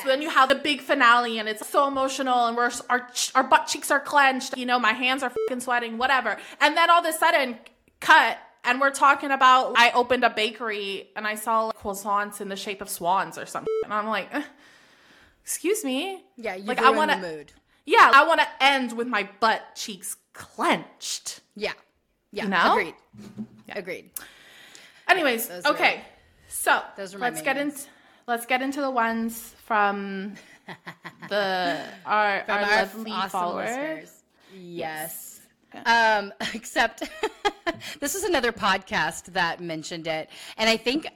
So 0.03 0.09
then 0.09 0.23
you 0.23 0.31
have 0.31 0.49
the 0.49 0.55
big 0.57 0.81
finale, 0.81 1.39
and 1.39 1.49
it's 1.49 1.67
so 1.69 1.87
emotional, 1.89 2.47
and 2.47 2.57
we're 2.57 2.71
our 2.91 3.09
our 3.35 3.43
butt 3.45 3.67
cheeks 3.67 3.91
are 3.91 4.01
clenched. 4.01 4.57
You 4.57 4.67
know, 4.67 4.79
my 4.79 4.93
hands 4.93 5.23
are 5.23 5.31
fucking 5.31 5.61
sweating, 5.61 5.99
whatever. 5.99 6.37
And 6.61 6.77
then 6.77 6.91
all 6.91 7.01
of 7.01 7.07
a 7.07 7.13
sudden, 7.17 7.59
cut. 8.01 8.39
And 8.67 8.81
we're 8.81 8.91
talking 8.93 9.31
about 9.31 9.75
I 9.77 9.91
opened 9.93 10.25
a 10.25 10.31
bakery 10.31 11.11
and 11.17 11.27
I 11.27 11.35
saw 11.35 11.71
croissants 11.73 12.41
in 12.41 12.49
the 12.49 12.57
shape 12.57 12.81
of 12.81 12.89
swans 12.89 13.37
or 13.37 13.45
something. 13.45 13.69
And 13.85 13.93
I'm 13.93 14.07
like, 14.07 14.33
"Eh, 14.35 14.43
excuse 15.43 15.85
me. 15.85 16.25
Yeah, 16.37 16.55
you 16.55 16.65
like 16.65 16.81
I 16.81 16.91
want 16.91 17.11
the 17.11 17.17
to 17.17 17.23
mood. 17.37 17.53
Yeah, 17.85 18.11
I 18.15 18.27
want 18.27 18.41
to 18.41 18.47
end 18.61 18.95
with 18.97 19.07
my 19.07 19.29
butt 19.41 19.61
cheeks 19.75 20.17
clenched. 20.33 21.41
Yeah. 21.55 21.73
Yeah. 22.33 22.45
You 22.45 22.49
know? 22.49 22.73
Agreed. 22.73 22.95
Agreed. 23.69 24.11
Anyways, 25.09 25.51
are- 25.51 25.73
okay. 25.73 26.01
So 26.49 26.83
those 26.97 27.15
are 27.15 27.19
my 27.19 27.29
let's 27.29 27.43
get 27.43 27.57
into 27.59 27.83
let's 28.27 28.47
get 28.47 28.63
into 28.63 28.81
the 28.81 28.91
ones 28.91 29.55
from 29.65 30.35
the 31.29 31.81
our 32.07 32.43
From 32.45 32.55
our, 32.57 32.63
our 32.65 32.77
lovely 32.83 33.11
awesome 33.11 33.31
followers. 33.31 33.69
listeners. 33.69 34.23
Yes. 34.57 35.41
Um, 35.87 36.33
except 36.55 37.03
this 38.01 38.15
is 38.15 38.25
another 38.25 38.53
podcast 38.53 39.27
that 39.33 39.61
mentioned 39.61 40.07
it. 40.07 40.31
And 40.57 40.69
I 40.71 40.77
think 40.77 41.07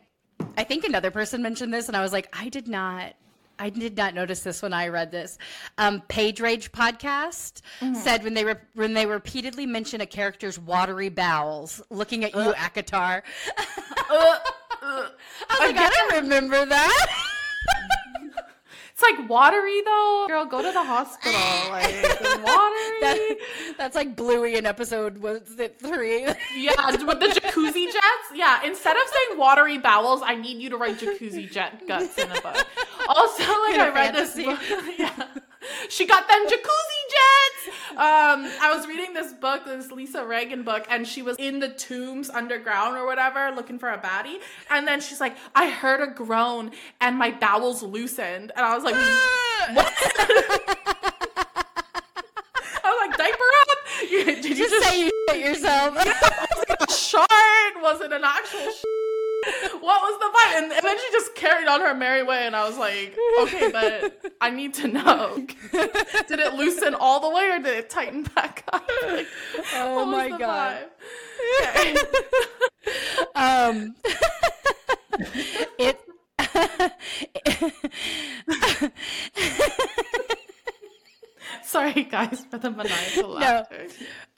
I 0.56 0.64
think 0.64 0.84
another 0.84 1.10
person 1.10 1.42
mentioned 1.42 1.72
this 1.72 1.88
and 1.88 1.96
I 1.96 2.02
was 2.02 2.12
like, 2.12 2.28
I 2.38 2.48
did 2.48 2.68
not 2.68 3.14
I 3.60 3.70
did 3.70 3.96
not 3.96 4.14
notice 4.14 4.40
this 4.44 4.62
when 4.62 4.72
I 4.72 4.86
read 4.86 5.10
this. 5.10 5.36
Um, 5.78 6.00
Page 6.08 6.40
Rage 6.40 6.70
podcast 6.70 7.60
Mm-hmm. 7.80 7.94
said 7.94 8.22
when 8.24 8.34
they 8.34 8.44
re- 8.44 8.54
when 8.74 8.94
they 8.94 9.06
repeatedly 9.06 9.66
mention 9.66 10.00
a 10.00 10.06
character's 10.06 10.58
watery 10.58 11.08
bowels, 11.08 11.80
looking 11.90 12.24
at 12.24 12.34
you, 12.34 12.52
Akatar. 12.54 13.22
Uh, 13.56 13.62
uh, 14.10 14.38
I 15.48 15.58
was 15.60 15.72
like, 15.72 15.76
I 15.78 15.88
don't 15.90 16.22
remember 16.22 16.64
that. 16.66 17.06
it's 18.92 19.02
like 19.02 19.28
watery 19.28 19.80
though. 19.84 20.24
Girl, 20.28 20.44
go 20.46 20.62
to 20.62 20.72
the 20.72 20.82
hospital. 20.84 21.32
Like 21.70 21.84
watery. 22.44 23.00
That- 23.00 23.36
that's 23.76 23.94
like 23.94 24.16
Bluey 24.16 24.56
in 24.56 24.66
episode 24.66 25.18
was 25.18 25.42
it 25.58 25.78
three? 25.78 26.22
yeah, 26.56 26.90
with 26.90 27.20
the 27.20 27.26
jacuzzi 27.40 27.86
jets. 27.86 28.28
Yeah, 28.34 28.60
instead 28.64 28.96
of 28.96 29.02
saying 29.06 29.38
watery 29.38 29.78
bowels, 29.78 30.20
I 30.24 30.34
need 30.34 30.60
you 30.60 30.70
to 30.70 30.76
write 30.76 30.98
jacuzzi 30.98 31.50
jet 31.50 31.86
guts 31.86 32.18
in 32.18 32.30
a 32.30 32.40
book. 32.40 32.66
Also, 33.08 33.42
like 33.62 33.74
In 33.74 33.80
I 33.80 33.88
read 33.94 34.14
fantasy. 34.14 34.44
this 34.44 34.68
book. 34.70 34.84
yeah. 34.98 35.26
She 35.88 36.06
got 36.06 36.28
them 36.28 36.46
jacuzzi 36.46 37.02
jets. 37.10 37.76
Um, 37.92 38.50
I 38.62 38.72
was 38.74 38.86
reading 38.86 39.12
this 39.14 39.32
book, 39.32 39.64
this 39.64 39.90
Lisa 39.90 40.24
Regan 40.24 40.62
book, 40.62 40.86
and 40.90 41.06
she 41.06 41.22
was 41.22 41.36
in 41.38 41.58
the 41.58 41.68
tombs 41.70 42.30
underground 42.30 42.96
or 42.96 43.06
whatever, 43.06 43.50
looking 43.54 43.78
for 43.78 43.88
a 43.90 43.98
baddie. 43.98 44.38
And 44.70 44.86
then 44.86 45.00
she's 45.00 45.20
like, 45.20 45.36
I 45.54 45.68
heard 45.70 46.00
a 46.00 46.06
groan 46.12 46.70
and 47.00 47.16
my 47.18 47.30
bowels 47.32 47.82
loosened. 47.82 48.52
And 48.54 48.64
I 48.64 48.74
was 48.74 48.84
like, 48.84 48.94
what? 48.94 49.92
I 52.84 52.90
was 52.90 53.08
like, 53.08 53.16
diaper 53.18 53.50
up? 53.60 54.10
You- 54.10 54.24
Did 54.42 54.44
you 54.44 54.54
Just 54.54 54.70
just 54.70 54.88
say 54.88 55.00
you 55.04 55.10
shit 55.30 55.40
yourself. 55.44 55.96
a 56.80 56.92
shard? 56.92 57.82
Was 57.82 58.00
it 58.00 58.12
an 58.12 58.22
actual 58.24 58.70
sh- 58.70 58.84
What 59.80 60.02
was 60.02 60.18
the 60.18 60.30
fight? 60.32 60.54
And, 60.56 60.72
and 60.72 60.82
then 60.84 60.98
she 60.98 61.12
just 61.12 61.34
carried 61.34 61.68
on 61.68 61.80
her 61.80 61.94
merry 61.94 62.22
way, 62.22 62.46
and 62.46 62.54
I 62.56 62.66
was 62.66 62.76
like, 62.76 63.16
okay, 63.42 63.70
but 63.70 64.32
I 64.40 64.50
need 64.50 64.74
to 64.74 64.88
know. 64.88 65.46
did 65.72 66.40
it 66.40 66.54
loosen 66.54 66.94
all 66.94 67.20
the 67.20 67.30
way, 67.30 67.50
or 67.50 67.58
did 67.58 67.76
it 67.76 67.90
tighten 67.90 68.24
back 68.24 68.64
up? 68.72 68.88
Like, 69.08 69.26
oh 69.74 70.04
my 70.06 70.28
god. 70.28 70.88
vibe? 71.64 71.98
Um, 73.34 73.94
it. 75.78 76.00
Sorry, 81.72 82.04
guys, 82.04 82.44
for 82.50 82.56
the 82.58 82.70
maniacal 82.70 83.28
laughter. 83.30 83.88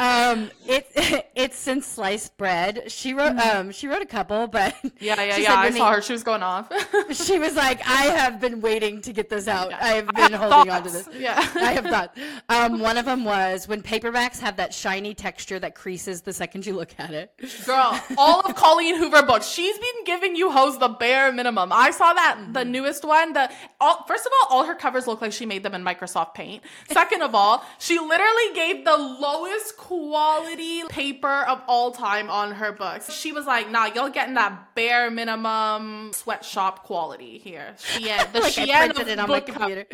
um, 0.00 0.50
it 0.66 0.86
it's 1.36 1.56
since 1.56 1.86
sliced 1.86 2.36
bread. 2.36 2.90
She 2.90 3.14
wrote 3.14 3.36
um 3.38 3.70
she 3.70 3.86
wrote 3.86 4.02
a 4.02 4.06
couple, 4.06 4.48
but 4.48 4.74
Yeah, 4.98 5.22
yeah, 5.22 5.34
she 5.36 5.42
yeah. 5.44 5.54
I 5.54 5.70
saw 5.70 5.90
they- 5.90 5.96
her. 5.96 6.02
She 6.02 6.12
was 6.12 6.24
going 6.24 6.42
off. 6.42 6.68
She 7.12 7.38
was 7.38 7.54
like, 7.54 7.80
I 7.86 8.06
have 8.06 8.40
been 8.40 8.60
waiting 8.60 9.00
to 9.02 9.12
get 9.12 9.28
this 9.28 9.46
out. 9.46 9.72
I 9.72 9.88
have 9.94 10.08
I 10.14 10.28
been 10.28 10.32
have 10.38 10.50
holding 10.52 10.72
on 10.72 10.82
to 10.82 10.90
this. 10.90 11.08
Yeah. 11.16 11.36
I 11.38 11.72
have 11.72 11.84
thought. 11.84 12.16
Um, 12.48 12.80
one 12.80 12.98
of 12.98 13.04
them 13.04 13.24
was 13.24 13.68
when 13.68 13.80
paperbacks 13.82 14.40
have 14.40 14.56
that 14.56 14.74
shiny 14.74 15.14
texture 15.14 15.58
that 15.60 15.74
creases 15.76 16.22
the 16.22 16.32
second 16.32 16.66
you 16.66 16.74
look 16.74 16.90
at 16.98 17.10
it. 17.12 17.32
Girl, 17.64 17.98
all 18.18 18.40
of 18.40 18.54
Colleen 18.56 18.96
Hoover 18.96 19.22
books. 19.22 19.46
She's 19.46 19.78
been 19.78 20.04
giving 20.04 20.34
you 20.34 20.50
hoes 20.50 20.78
the 20.78 20.88
bare 20.88 21.32
minimum. 21.32 21.70
I 21.72 21.92
saw 21.92 22.12
that 22.12 22.40
the 22.52 22.64
newest 22.64 23.04
one. 23.04 23.34
The 23.34 23.50
all, 23.80 24.04
first 24.08 24.26
of 24.26 24.32
all, 24.42 24.58
all 24.58 24.64
her 24.64 24.74
covers 24.74 25.06
look 25.06 25.20
like 25.20 25.32
she 25.32 25.46
made 25.46 25.62
them 25.62 25.74
in 25.74 25.84
Microsoft 25.84 26.34
Paint. 26.34 26.62
Second 26.90 27.19
of 27.22 27.34
all, 27.34 27.64
she 27.78 27.98
literally 27.98 28.54
gave 28.54 28.84
the 28.84 28.96
lowest 28.96 29.76
quality 29.76 30.82
paper 30.88 31.44
of 31.48 31.62
all 31.66 31.90
time 31.92 32.30
on 32.30 32.52
her 32.52 32.72
books. 32.72 33.12
She 33.12 33.32
was 33.32 33.46
like, 33.46 33.70
"Nah, 33.70 33.86
y'all 33.86 34.10
getting 34.10 34.34
that 34.34 34.74
bare 34.74 35.10
minimum 35.10 36.12
sweatshop 36.12 36.84
quality 36.84 37.38
here." 37.38 37.74
She 37.78 38.08
had 38.08 38.32
the 38.32 38.40
like 38.40 38.58
I 38.58 38.86
printed 38.88 39.08
it 39.08 39.18
on 39.18 39.28
my 39.28 39.40
computer. 39.40 39.86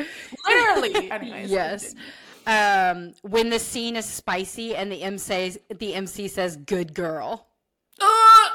Literally. 0.46 1.10
Anyways, 1.10 1.50
Yes. 1.50 1.94
Um, 2.46 3.12
when 3.22 3.50
the 3.50 3.58
scene 3.58 3.96
is 3.96 4.04
spicy 4.04 4.76
and 4.76 4.90
the 4.92 5.02
M 5.02 5.18
says 5.18 5.58
the 5.74 5.94
MC 5.94 6.28
says 6.28 6.56
"good 6.56 6.94
girl." 6.94 7.48
Ugh! 8.00 8.50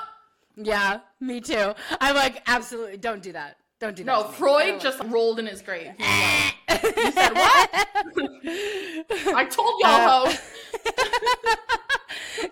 Yeah, 0.55 0.99
me 1.19 1.41
too. 1.41 1.73
I'm 1.99 2.15
like, 2.15 2.43
absolutely, 2.47 2.97
don't 2.97 3.21
do 3.21 3.31
that. 3.33 3.57
Don't 3.79 3.95
do 3.95 4.03
that. 4.03 4.11
No, 4.11 4.21
to 4.21 4.27
me. 4.27 4.33
I 4.33 4.37
Freud 4.37 4.79
just 4.79 5.03
rolled 5.05 5.39
in 5.39 5.47
his 5.47 5.61
grave. 5.61 5.93
Like, 5.99 6.50
you 6.83 7.11
said 7.11 7.33
what? 7.33 7.69
I 9.35 9.45
told 9.49 9.73
y'all, 9.81 10.27
Uh. 10.27 10.33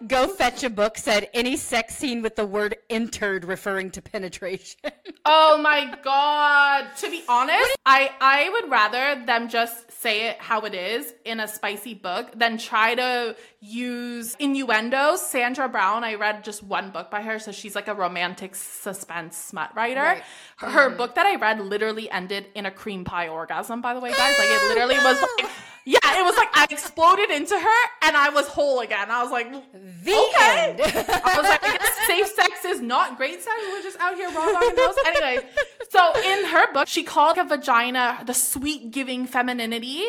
Go 0.08 0.28
fetch 0.28 0.64
a 0.64 0.70
book 0.70 0.98
said 0.98 1.30
any 1.34 1.58
sex 1.58 1.96
scene 1.96 2.22
with 2.22 2.36
the 2.36 2.46
word 2.46 2.76
entered 2.90 3.44
referring 3.44 3.92
to 3.92 4.02
penetration. 4.02 4.80
Oh 5.32 5.60
my 5.62 5.96
god. 6.02 6.88
To 7.00 7.12
be 7.12 7.24
honest, 7.28 7.78
I 7.86 8.10
I 8.20 8.50
would 8.50 8.72
rather 8.72 9.24
them 9.26 9.48
just 9.50 9.92
say 10.02 10.30
it 10.30 10.38
how 10.40 10.62
it 10.62 10.74
is 10.74 11.14
in 11.24 11.40
a 11.40 11.48
spicy 11.48 11.94
book 11.94 12.32
than 12.36 12.58
try 12.58 12.96
to 12.96 13.36
use 13.60 14.36
innuendos. 14.40 15.22
Sandra 15.22 15.70
Brown, 15.70 16.04
I 16.04 16.16
read 16.16 16.44
just 16.44 16.64
one 16.64 16.90
book 16.90 17.12
by 17.12 17.22
her, 17.22 17.38
so 17.38 17.52
she's 17.52 17.76
like 17.76 17.88
a 17.88 17.94
romantic 17.94 18.56
suspense 18.56 19.38
smut 19.38 19.76
writer. 19.76 20.02
Right. 20.02 20.24
Her, 20.60 20.70
her 20.70 20.90
book 20.90 21.16
that 21.16 21.26
I 21.26 21.36
read 21.36 21.60
literally 21.62 22.10
ended 22.10 22.48
in 22.54 22.66
a 22.66 22.72
cream 22.72 23.06
pie 23.06 23.28
orgasm, 23.30 23.82
by 23.82 23.94
the 23.94 24.00
way, 24.00 24.12
guys. 24.12 24.36
Like 24.38 24.50
it 24.50 24.68
literally 24.68 24.96
was 24.96 25.22
like 25.40 25.50
yeah, 25.86 25.98
it 26.04 26.24
was 26.24 26.36
like 26.36 26.50
I 26.54 26.68
exploded 26.70 27.32
into 27.32 27.58
her 27.58 27.80
and 28.04 28.16
I 28.16 28.30
was 28.30 28.48
whole 28.48 28.82
again. 28.82 29.10
I 29.10 29.24
was 29.24 29.32
like, 29.32 29.50
the 29.52 30.14
Okay. 30.14 30.72
end. 30.72 30.82
I 30.82 31.38
was 31.38 31.48
like, 31.48 31.64
I 31.64 31.78
guess 31.78 32.08
safe 32.08 32.28
sex 32.28 32.66
is 32.66 32.82
not 32.82 33.18
great 33.18 33.42
sex. 33.42 33.56
We're 33.72 33.82
just 33.82 33.98
out 34.00 34.16
here 34.16 34.30
raw 34.30 34.46
dogging 34.52 34.76
those. 34.76 34.96
Anyway, 35.06 35.48
so 35.90 36.12
So 36.14 36.22
in 36.22 36.46
her 36.46 36.72
book, 36.74 36.88
she 36.88 37.04
called 37.04 37.38
a 37.38 37.44
vagina 37.46 38.22
the 38.26 38.34
sweet 38.34 38.92
giving 38.92 39.26
femininity. 39.26 40.04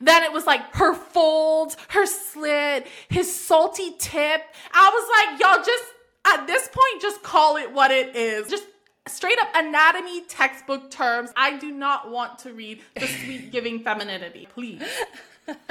Then 0.00 0.22
it 0.22 0.32
was 0.32 0.46
like 0.46 0.74
her 0.76 0.94
folds, 0.94 1.76
her 1.88 2.06
slit, 2.06 2.86
his 3.08 3.34
salty 3.34 3.94
tip. 3.98 4.42
I 4.72 4.90
was 4.90 5.08
like, 5.16 5.40
y'all 5.40 5.64
just 5.64 5.84
at 6.26 6.46
this 6.46 6.68
point, 6.68 7.02
just 7.02 7.22
call 7.22 7.56
it 7.56 7.72
what 7.72 7.90
it 7.90 8.14
is. 8.16 8.48
Just 8.48 8.64
straight 9.06 9.38
up 9.40 9.48
anatomy 9.54 10.22
textbook 10.22 10.90
terms. 10.90 11.30
I 11.36 11.58
do 11.58 11.70
not 11.70 12.10
want 12.10 12.38
to 12.40 12.52
read 12.52 12.82
the 12.94 13.06
sweet 13.06 13.50
giving 13.52 13.80
femininity. 13.80 14.48
Please. 14.52 14.82
Please. 15.46 15.56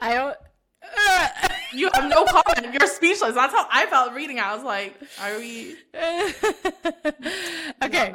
I 0.00 0.14
don't. 0.14 0.36
Uh, 0.82 1.28
You 1.74 1.90
have 1.94 2.08
no 2.10 2.24
comment. 2.24 2.72
You're 2.74 2.88
speechless. 2.88 3.34
That's 3.34 3.52
how 3.52 3.66
I 3.70 3.86
felt 3.86 4.12
reading. 4.14 4.38
I 4.40 4.54
was 4.54 4.64
like, 4.64 4.94
are 5.20 5.38
we 5.38 5.76
okay. 7.82 8.14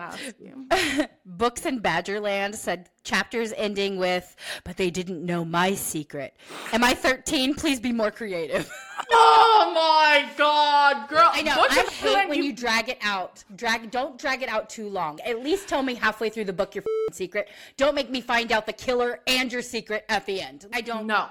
Books 1.25 1.65
in 1.65 1.79
Badgerland 1.81 2.55
said 2.55 2.89
chapters 3.03 3.53
ending 3.55 3.97
with, 3.97 4.35
but 4.63 4.77
they 4.77 4.89
didn't 4.89 5.25
know 5.25 5.45
my 5.45 5.73
secret. 5.73 6.35
Am 6.73 6.83
I 6.83 6.93
13? 6.93 7.55
Please 7.55 7.79
be 7.79 7.91
more 7.91 8.11
creative. 8.11 8.69
oh 9.11 9.71
my 9.73 10.29
god, 10.37 11.07
girl! 11.09 11.29
I 11.31 11.41
know. 11.41 11.65
I 11.69 11.83
hate 11.89 12.29
when 12.29 12.37
you- 12.39 12.45
you 12.49 12.53
drag 12.53 12.89
it 12.89 12.97
out. 13.01 13.43
Drag. 13.55 13.91
Don't 13.91 14.17
drag 14.19 14.41
it 14.41 14.49
out 14.49 14.69
too 14.69 14.89
long. 14.89 15.19
At 15.21 15.43
least 15.43 15.67
tell 15.67 15.83
me 15.83 15.95
halfway 15.95 16.29
through 16.29 16.45
the 16.45 16.53
book 16.53 16.75
your 16.75 16.81
f***ing 16.83 17.13
secret. 17.13 17.49
Don't 17.77 17.95
make 17.95 18.09
me 18.09 18.21
find 18.21 18.51
out 18.51 18.65
the 18.65 18.73
killer 18.73 19.19
and 19.27 19.51
your 19.51 19.61
secret 19.61 20.03
at 20.09 20.25
the 20.25 20.41
end. 20.41 20.65
I 20.73 20.81
don't. 20.81 21.05
No. 21.05 21.27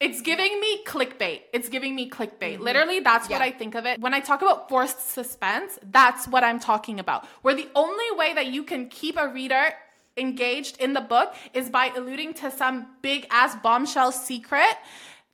It's 0.00 0.22
giving 0.22 0.58
me 0.60 0.82
clickbait. 0.84 1.42
It's 1.52 1.68
giving 1.68 1.94
me 1.94 2.08
clickbait. 2.08 2.54
Mm-hmm. 2.54 2.62
Literally, 2.62 3.00
that's 3.00 3.28
what 3.28 3.42
I 3.42 3.50
think 3.50 3.74
of 3.74 3.84
it. 3.84 4.00
When 4.00 4.14
I 4.14 4.20
talk 4.20 4.40
about 4.40 4.68
forced 4.68 5.10
suspense, 5.10 5.78
that's 5.82 6.26
what 6.26 6.42
I'm 6.42 6.58
talking 6.58 6.98
about. 6.98 7.26
Where 7.42 7.54
the 7.54 7.68
only 7.74 8.10
way 8.16 8.32
that 8.32 8.46
you 8.46 8.62
can 8.62 8.88
keep 8.88 9.18
a 9.18 9.28
reader 9.28 9.74
engaged 10.16 10.80
in 10.80 10.94
the 10.94 11.02
book 11.02 11.34
is 11.52 11.68
by 11.68 11.92
alluding 11.94 12.34
to 12.34 12.50
some 12.50 12.86
big 13.02 13.26
ass 13.30 13.54
bombshell 13.62 14.10
secret. 14.10 14.74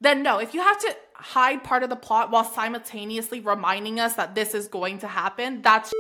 Then, 0.01 0.25
no, 0.25 0.39
if 0.39 0.53
you 0.53 0.61
have 0.61 0.81
to 0.81 0.97
hide 1.15 1.63
part 1.63 1.85
of 1.85 1.89
the 1.89 1.97
plot 1.97 2.33
while 2.33 2.45
simultaneously 2.45 3.41
reminding 3.41 4.01
us 4.01 4.15
that 4.15 4.35
this 4.35 4.53
is 4.53 4.67
going 4.67 4.99
to 4.99 5.07
happen, 5.07 5.63
that's 5.63 5.93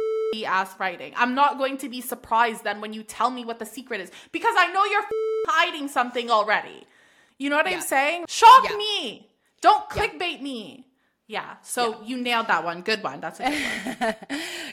ass 0.44 0.78
writing. 0.78 1.14
I'm 1.16 1.34
not 1.34 1.56
going 1.56 1.78
to 1.78 1.88
be 1.88 2.00
surprised 2.00 2.64
then 2.64 2.80
when 2.80 2.92
you 2.92 3.02
tell 3.02 3.30
me 3.30 3.44
what 3.44 3.58
the 3.58 3.64
secret 3.64 4.00
is 4.00 4.10
because 4.32 4.54
I 4.58 4.72
know 4.72 4.84
you're 4.84 5.04
hiding 5.48 5.88
something 5.88 6.30
already. 6.30 6.84
You 7.38 7.50
know 7.50 7.56
what 7.56 7.68
Yeah. 7.70 7.76
I'm 7.76 7.82
saying? 7.82 8.24
Shock 8.28 8.70
Yeah. 8.70 8.76
me. 8.76 9.28
Don't 9.60 9.88
clickbait 9.88 10.40
me. 10.40 10.86
Yeah. 11.26 11.56
So 11.62 12.00
you 12.04 12.16
nailed 12.18 12.46
that 12.48 12.62
one. 12.64 12.82
Good 12.82 13.02
one. 13.02 13.20
That's 13.20 13.40
a 13.40 14.14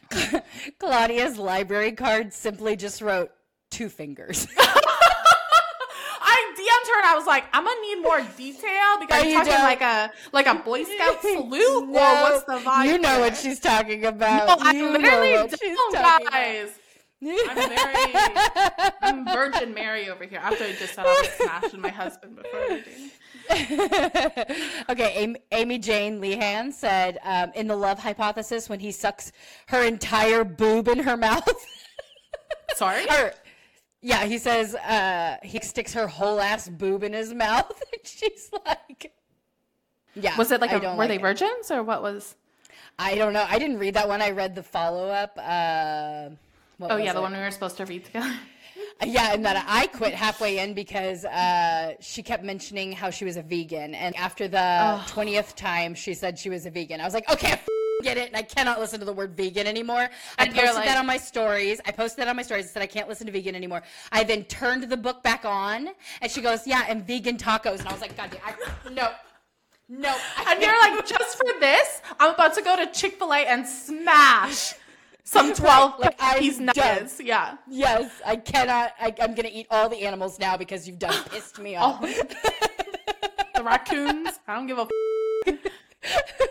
good 0.09 0.31
one. 0.33 0.41
Claudia's 0.79 1.37
library 1.37 1.93
card 1.93 2.33
simply 2.33 2.75
just 2.75 3.01
wrote 3.01 3.31
two 3.71 3.89
fingers. 3.89 4.47
I 6.25 6.53
DM'd 6.57 6.87
her 6.89 6.99
and 6.99 7.07
I 7.07 7.15
was 7.17 7.25
like, 7.27 7.43
I'm 7.53 7.63
gonna 7.65 7.81
need 7.81 8.01
more 8.01 8.21
detail 8.37 8.99
because 8.99 9.23
No, 9.23 9.29
you're 9.29 9.39
talking 9.39 9.53
don't. 9.53 9.63
like 9.63 9.81
a 9.81 10.11
like 10.31 10.47
a 10.47 10.55
Boy 10.55 10.83
Scout 10.83 11.21
salute 11.21 11.83
or 11.83 11.87
No, 11.87 12.21
what's 12.23 12.43
the 12.45 12.53
vibe? 12.69 12.85
You 12.85 12.97
know 12.97 13.19
what 13.19 13.35
she's 13.37 13.59
talking 13.59 14.05
about. 14.05 14.47
No, 14.59 14.65
I 14.65 14.71
You 14.73 14.83
know 14.83 14.91
literally 14.99 15.33
don't, 15.33 15.49
talking 15.51 15.75
about. 15.91 16.23
guys. 16.31 16.69
I'm 17.29 17.69
very, 17.69 18.91
I'm 19.01 19.25
Virgin 19.25 19.73
Mary 19.73 20.09
over 20.09 20.25
here. 20.25 20.39
After 20.41 20.63
I 20.63 20.73
just 20.73 20.95
said 20.95 21.05
I 21.05 21.13
was 21.13 21.29
smashing 21.29 21.81
my 21.81 21.89
husband 21.89 22.35
before 22.35 22.79
okay, 24.89 25.13
Amy, 25.15 25.35
Amy 25.51 25.77
Jane 25.77 26.21
Lehan 26.21 26.71
said 26.71 27.19
um, 27.23 27.51
in 27.55 27.67
the 27.67 27.75
love 27.75 27.99
hypothesis 27.99 28.69
when 28.69 28.79
he 28.79 28.91
sucks 28.91 29.31
her 29.67 29.83
entire 29.83 30.43
boob 30.43 30.87
in 30.87 30.99
her 30.99 31.17
mouth. 31.17 31.53
Sorry. 32.75 33.05
or, 33.09 33.33
yeah, 34.01 34.25
he 34.25 34.37
says 34.37 34.75
uh, 34.75 35.37
he 35.43 35.59
sticks 35.59 35.93
her 35.93 36.07
whole 36.07 36.39
ass 36.39 36.69
boob 36.69 37.03
in 37.03 37.13
his 37.13 37.33
mouth. 37.33 37.81
and 37.91 38.01
she's 38.05 38.49
like, 38.65 39.13
yeah. 40.15 40.37
Was 40.37 40.51
it 40.51 40.61
like 40.61 40.71
a, 40.71 40.79
were 40.79 40.95
like 40.95 41.09
they 41.09 41.15
it. 41.15 41.21
virgins 41.21 41.69
or 41.69 41.83
what 41.83 42.01
was? 42.01 42.35
I 42.99 43.15
don't 43.15 43.33
know. 43.33 43.45
I 43.47 43.59
didn't 43.59 43.79
read 43.79 43.95
that 43.95 44.07
one. 44.07 44.21
I 44.21 44.31
read 44.31 44.55
the 44.55 44.63
follow 44.63 45.09
up. 45.09 45.37
Uh, 45.37 46.29
what 46.77 46.91
Oh 46.91 46.97
yeah, 46.97 47.13
the 47.13 47.19
it? 47.19 47.21
one 47.21 47.33
we 47.33 47.39
were 47.39 47.51
supposed 47.51 47.77
to 47.77 47.85
read 47.85 48.05
together. 48.05 48.33
Yeah, 49.05 49.33
and 49.33 49.43
that 49.45 49.65
I 49.67 49.87
quit 49.87 50.13
halfway 50.13 50.59
in 50.59 50.73
because 50.75 51.25
uh, 51.25 51.93
she 51.99 52.21
kept 52.23 52.43
mentioning 52.43 52.91
how 52.91 53.09
she 53.09 53.25
was 53.25 53.37
a 53.37 53.41
vegan, 53.41 53.95
and 53.95 54.15
after 54.15 54.47
the 54.47 55.01
twentieth 55.07 55.55
time, 55.55 55.93
she 55.95 56.13
said 56.13 56.37
she 56.39 56.49
was 56.49 56.65
a 56.65 56.71
vegan. 56.71 57.01
I 57.01 57.05
was 57.05 57.13
like, 57.13 57.29
okay, 57.29 57.49
I 57.49 57.53
f- 57.53 57.67
get 58.03 58.17
it, 58.17 58.27
and 58.27 58.37
I 58.37 58.43
cannot 58.43 58.79
listen 58.79 58.99
to 58.99 59.05
the 59.05 59.11
word 59.11 59.35
vegan 59.35 59.67
anymore. 59.67 60.09
I 60.39 60.45
And 60.45 60.53
posted 60.53 60.75
like- 60.75 60.85
that 60.85 60.97
on 60.97 61.05
my 61.07 61.17
stories. 61.17 61.81
I 61.85 61.91
posted 61.91 62.19
that 62.19 62.27
on 62.29 62.35
my 62.35 62.43
stories. 62.43 62.65
I 62.65 62.69
said 62.69 62.81
I 62.83 62.87
can't 62.87 63.09
listen 63.09 63.25
to 63.25 63.33
vegan 63.33 63.55
anymore. 63.55 63.81
I 64.11 64.23
then 64.23 64.43
turned 64.45 64.83
the 64.83 64.97
book 64.97 65.21
back 65.23 65.43
on, 65.43 65.89
and 66.21 66.31
she 66.31 66.41
goes, 66.41 66.65
yeah, 66.65 66.85
and 66.87 67.05
vegan 67.05 67.37
tacos, 67.37 67.79
and 67.79 67.87
I 67.89 67.91
was 67.91 68.01
like, 68.01 68.15
God, 68.15 68.29
damn, 68.31 68.41
I, 68.45 68.89
no, 68.93 69.09
no. 69.89 70.15
I 70.37 70.53
And 70.53 70.61
you're 70.61 70.79
like, 70.79 71.05
just 71.05 71.35
for 71.37 71.59
this, 71.59 72.01
I'm 72.19 72.35
about 72.35 72.53
to 72.55 72.61
go 72.61 72.75
to 72.77 72.89
Chick 72.91 73.17
Fil 73.17 73.33
A 73.33 73.39
and 73.47 73.67
smash 73.67 74.75
some 75.23 75.53
twelve 75.61 75.99
like, 75.99 76.15
I'm 76.19 76.39
piece 76.39 76.59
Yeah. 77.23 77.57
yes, 77.69 78.11
I 78.25 78.35
cannot. 78.35 78.93
I, 78.99 79.13
I'm 79.21 79.33
gonna 79.35 79.49
eat 79.51 79.67
all 79.71 79.89
the 79.89 80.01
animals 80.05 80.39
now 80.39 80.57
because 80.57 80.87
you've 80.87 80.99
done 80.99 81.23
pissed 81.29 81.59
me 81.59 81.75
off. 81.77 82.03
The 83.55 83.63
raccoons. 83.63 84.39
I 84.47 84.55
don't 84.55 84.65
give 84.65 84.79
a. 84.79 84.87
F- 85.45 85.57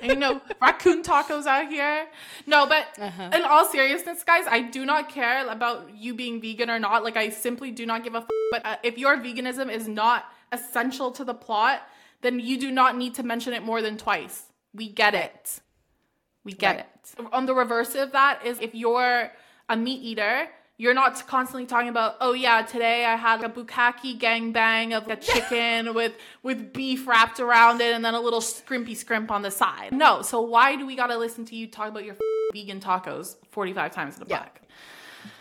and, 0.01 0.11
you 0.13 0.17
know, 0.17 0.41
raccoon 0.61 1.03
tacos 1.03 1.47
out 1.47 1.69
here. 1.69 2.07
No, 2.47 2.65
but 2.67 2.87
Uh-huh. 2.99 3.31
in 3.35 3.43
all 3.43 3.65
seriousness, 3.65 4.23
guys, 4.23 4.45
I 4.49 4.61
do 4.63 4.85
not 4.87 5.09
care 5.09 5.47
about 5.49 5.91
you 5.97 6.15
being 6.15 6.41
vegan 6.41 6.71
or 6.71 6.79
not. 6.79 7.03
Like, 7.03 7.17
I 7.17 7.29
simply 7.31 7.73
do 7.73 7.87
not 7.87 8.05
give 8.05 8.15
a. 8.15 8.19
F- 8.19 8.29
but 8.53 8.65
uh, 8.65 8.77
if 8.85 8.99
your 8.99 9.17
veganism 9.17 9.69
is 9.69 9.89
not 9.89 10.27
essential 10.53 11.11
to 11.11 11.25
the 11.25 11.35
plot, 11.35 11.83
then 12.21 12.39
you 12.39 12.57
do 12.59 12.71
not 12.71 12.97
need 12.97 13.15
to 13.17 13.25
mention 13.25 13.53
it 13.53 13.65
more 13.65 13.83
than 13.83 13.97
twice. 13.97 14.45
We 14.73 14.89
get 14.89 15.15
it. 15.15 15.61
We 16.45 16.53
get 16.53 16.77
Right. 16.77 16.87
it. 17.19 17.27
On 17.33 17.47
the 17.47 17.55
reverse 17.55 17.95
of 17.95 18.13
that 18.13 18.45
is 18.45 18.61
if 18.61 18.75
you're 18.75 19.31
a 19.69 19.77
meat 19.77 20.03
eater, 20.03 20.49
you're 20.79 20.95
not 20.95 21.25
constantly 21.29 21.67
talking 21.67 21.89
about, 21.89 22.17
oh 22.21 22.33
yeah, 22.33 22.63
today 22.63 23.05
I 23.05 23.15
had 23.15 23.45
a 23.45 23.49
bukkake 23.49 24.19
gangbang 24.19 24.97
of 24.97 25.07
a 25.09 25.17
chicken 25.17 25.95
with 25.99 26.15
with 26.43 26.73
beef 26.73 27.07
wrapped 27.07 27.39
around 27.39 27.81
it 27.81 27.95
and 27.95 28.05
then 28.05 28.15
a 28.15 28.21
little 28.21 28.41
scrimpy 28.41 28.97
scrimp 28.97 29.31
on 29.31 29.43
the 29.43 29.51
side. 29.51 29.93
No, 29.93 30.23
so 30.23 30.41
why 30.41 30.75
do 30.77 30.85
we 30.87 30.97
gotta 30.97 31.17
listen 31.17 31.45
to 31.47 31.55
you 31.55 31.67
talk 31.69 31.89
about 31.89 32.05
your 32.05 32.17
vegan 32.53 32.81
tacos 32.81 33.37
45 33.53 33.93
times 33.93 34.17
in 34.17 34.23
a 34.25 34.27
Yeah. 34.29 34.39
book? 34.43 34.61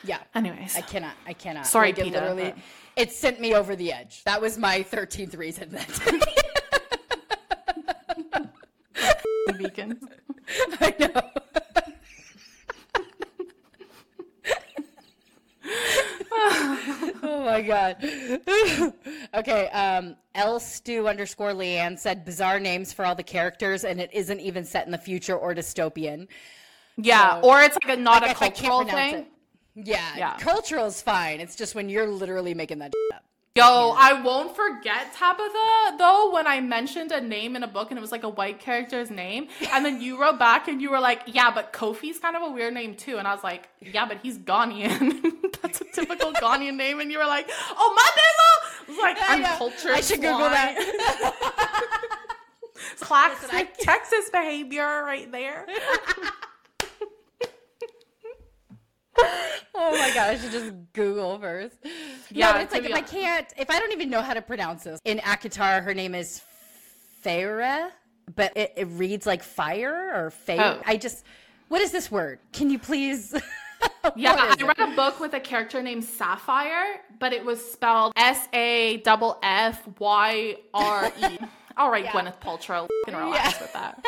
yeah. 0.03 0.19
Anyways, 0.35 0.75
I 0.77 0.81
cannot. 0.81 1.13
I 1.25 1.33
cannot. 1.33 1.65
Sorry, 1.65 1.89
it 1.89 1.95
PETA, 1.95 2.11
Literally, 2.11 2.43
but- 2.51 2.57
it 2.97 3.11
sent 3.11 3.39
me 3.39 3.55
over 3.55 3.75
the 3.75 3.91
edge. 3.93 4.23
That 4.25 4.41
was 4.41 4.57
my 4.57 4.83
thirteenth 4.83 5.33
reason. 5.33 5.69
That 5.69 5.87
vegan. 9.49 9.99
I 10.81 10.95
know. 10.99 11.21
oh 16.33 17.43
my 17.45 17.61
god. 17.61 17.97
okay. 19.33 19.67
Um, 19.69 20.15
L 20.35 20.59
Stew 20.59 21.07
underscore 21.07 21.51
Leanne 21.51 21.97
said 21.99 22.25
bizarre 22.25 22.59
names 22.59 22.93
for 22.93 23.05
all 23.05 23.15
the 23.15 23.23
characters, 23.23 23.83
and 23.83 23.99
it 23.99 24.09
isn't 24.13 24.39
even 24.39 24.65
set 24.65 24.85
in 24.85 24.91
the 24.91 24.97
future 24.97 25.35
or 25.37 25.53
dystopian. 25.53 26.27
Yeah, 26.97 27.41
So- 27.41 27.49
or 27.49 27.61
it's 27.61 27.77
like 27.83 27.97
a 27.97 28.01
not 28.01 28.23
a 28.25 28.31
if 28.31 28.41
I 28.41 28.49
can't 28.49 28.55
cultural 28.69 28.85
thing. 28.85 29.15
it. 29.15 29.27
Yeah, 29.75 30.17
Yeah. 30.17 30.37
cultural 30.37 30.85
is 30.85 31.01
fine. 31.01 31.39
It's 31.39 31.55
just 31.55 31.75
when 31.75 31.87
you're 31.89 32.07
literally 32.07 32.53
making 32.53 32.79
that 32.79 32.93
up. 33.13 33.23
Yo, 33.53 33.93
I 33.97 34.21
won't 34.21 34.55
forget 34.55 35.13
Tabitha 35.13 35.97
though 35.97 36.31
when 36.31 36.47
I 36.47 36.61
mentioned 36.61 37.11
a 37.11 37.19
name 37.19 37.57
in 37.57 37.63
a 37.63 37.67
book 37.67 37.91
and 37.91 37.97
it 37.97 38.01
was 38.01 38.11
like 38.11 38.23
a 38.23 38.29
white 38.29 38.59
character's 38.59 39.11
name, 39.11 39.49
and 39.73 39.83
then 39.83 40.01
you 40.01 40.21
wrote 40.21 40.39
back 40.39 40.69
and 40.69 40.81
you 40.81 40.89
were 40.89 41.01
like, 41.01 41.23
"Yeah, 41.25 41.51
but 41.53 41.73
Kofi's 41.73 42.17
kind 42.17 42.37
of 42.37 42.43
a 42.43 42.49
weird 42.51 42.73
name 42.73 42.95
too," 42.95 43.17
and 43.17 43.27
I 43.27 43.33
was 43.33 43.43
like, 43.43 43.67
"Yeah, 43.81 44.05
but 44.05 44.19
he's 44.23 44.37
Ghanaian. 44.37 45.33
That's 45.61 45.81
a 45.81 45.83
typical 45.83 46.31
Ghanaian 46.31 46.75
name," 46.77 47.01
and 47.01 47.11
you 47.11 47.17
were 47.17 47.25
like, 47.25 47.49
"Oh 47.77 47.93
my 47.93 48.09
nigga!" 48.21 48.87
I 48.87 48.91
was 48.91 48.99
like, 48.99 49.17
I 49.29 49.37
know. 49.39 49.49
"Uncultured." 49.49 49.91
I 49.91 50.01
should 50.01 50.21
Google 50.21 50.49
that. 50.49 52.17
Classic 53.01 53.73
Texas 53.79 54.29
behavior 54.31 55.03
right 55.03 55.29
there. 55.29 55.67
Oh 59.73 59.97
my 59.97 60.13
god, 60.13 60.29
I 60.29 60.37
should 60.37 60.51
just 60.51 60.73
Google 60.93 61.39
first. 61.39 61.77
Yeah, 62.29 62.51
but 62.51 62.61
it's 62.61 62.73
like 62.73 62.83
if 62.83 62.93
I 62.93 63.01
can't, 63.01 63.47
if 63.57 63.69
I 63.69 63.79
don't 63.79 63.93
even 63.93 64.09
know 64.09 64.21
how 64.21 64.33
to 64.33 64.41
pronounce 64.41 64.83
this. 64.83 64.99
In 65.05 65.19
Akatar, 65.19 65.81
her 65.81 65.93
name 65.93 66.13
is 66.13 66.41
Farah, 67.23 67.89
but 68.35 68.55
it, 68.55 68.73
it 68.75 68.87
reads 68.91 69.25
like 69.25 69.41
fire 69.41 70.11
or 70.13 70.29
fire. 70.29 70.79
Oh. 70.79 70.81
I 70.85 70.97
just, 70.97 71.25
what 71.69 71.81
is 71.81 71.91
this 71.91 72.11
word? 72.11 72.39
Can 72.51 72.69
you 72.69 72.79
please? 72.79 73.33
Yeah, 74.15 74.35
I 74.37 74.53
it? 74.53 74.61
read 74.61 74.79
a 74.79 74.95
book 74.95 75.19
with 75.19 75.33
a 75.33 75.39
character 75.39 75.81
named 75.81 76.03
Sapphire, 76.03 77.01
but 77.19 77.33
it 77.33 77.43
was 77.43 77.63
spelled 77.71 78.13
S 78.15 78.47
A 78.53 78.97
double 78.97 79.39
F 79.41 79.87
Y 79.99 80.55
R 80.73 81.11
E. 81.29 81.37
All 81.77 81.89
right, 81.91 82.03
Yeah. 82.05 82.11
Gwyneth 82.11 82.39
Paltrow, 82.39 82.87
fucking 83.05 83.19
relax 83.19 83.59
with 83.61 83.73
that. 83.73 84.03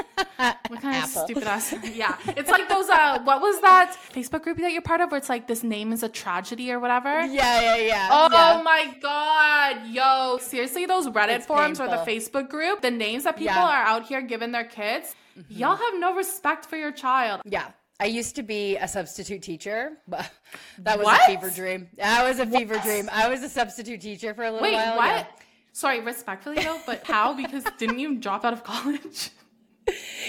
What 0.67 0.81
kind 0.81 0.95
Apple. 0.95 1.21
of 1.21 1.25
stupid 1.25 1.43
ass? 1.43 1.73
Yeah, 1.93 2.15
it's 2.27 2.49
like 2.49 2.67
those. 2.69 2.89
Uh, 2.89 3.19
what 3.23 3.41
was 3.41 3.59
that 3.61 3.95
Facebook 4.13 4.43
group 4.43 4.57
that 4.59 4.71
you're 4.71 4.81
part 4.81 5.01
of? 5.01 5.11
Where 5.11 5.17
it's 5.17 5.29
like 5.29 5.47
this 5.47 5.63
name 5.63 5.93
is 5.93 6.03
a 6.03 6.09
tragedy 6.09 6.71
or 6.71 6.79
whatever. 6.79 7.25
Yeah, 7.25 7.61
yeah, 7.61 7.75
yeah. 7.77 8.09
Oh 8.11 8.29
yeah. 8.31 8.61
my 8.63 8.95
god, 9.01 9.87
yo! 9.87 10.37
Seriously, 10.41 10.85
those 10.85 11.07
Reddit 11.07 11.37
It's 11.37 11.45
forums 11.45 11.79
or 11.79 11.87
the. 11.87 12.03
Facebook 12.03 12.49
group, 12.49 12.81
the 12.81 12.91
names 12.91 13.23
that 13.23 13.37
people 13.37 13.53
Yeah. 13.55 13.61
Mm-hmm. 13.61 13.89
are 13.89 13.95
out 13.95 14.05
here 14.07 14.21
giving 14.21 14.51
their 14.51 14.65
kids, 14.65 15.15
y'all 15.49 15.75
have 15.77 15.93
no 15.99 16.13
respect 16.15 16.65
for 16.65 16.75
your 16.75 16.91
child. 16.91 17.41
Yeah. 17.45 17.67
I 17.99 18.07
used 18.07 18.35
to 18.35 18.43
be 18.43 18.75
a 18.75 18.87
substitute 18.87 19.41
teacher, 19.41 19.93
but 20.07 20.29
that 20.79 20.97
was 20.97 21.05
What? 21.05 21.21
a 21.21 21.25
fever 21.27 21.49
dream. 21.49 21.87
That 21.97 22.23
was 22.27 22.39
a 22.39 22.45
fever 22.45 22.77
dream. 22.79 23.07
I 23.11 23.29
was 23.29 23.41
a 23.43 23.49
substitute 23.49 24.01
teacher 24.01 24.33
for 24.33 24.43
a 24.43 24.51
little 24.51 24.63
Wait, 24.67 24.73
while. 24.73 24.97
what? 24.97 25.07
yeah. 25.07 25.25
Sorry, 25.73 25.99
respectfully 25.99 26.63
though, 26.63 26.79
but 26.85 27.05
how? 27.05 27.33
Because 27.33 27.63
didn't 27.77 27.99
you 27.99 28.15
drop 28.15 28.45
out 28.45 28.53
of 28.53 28.63
college? 28.63 29.31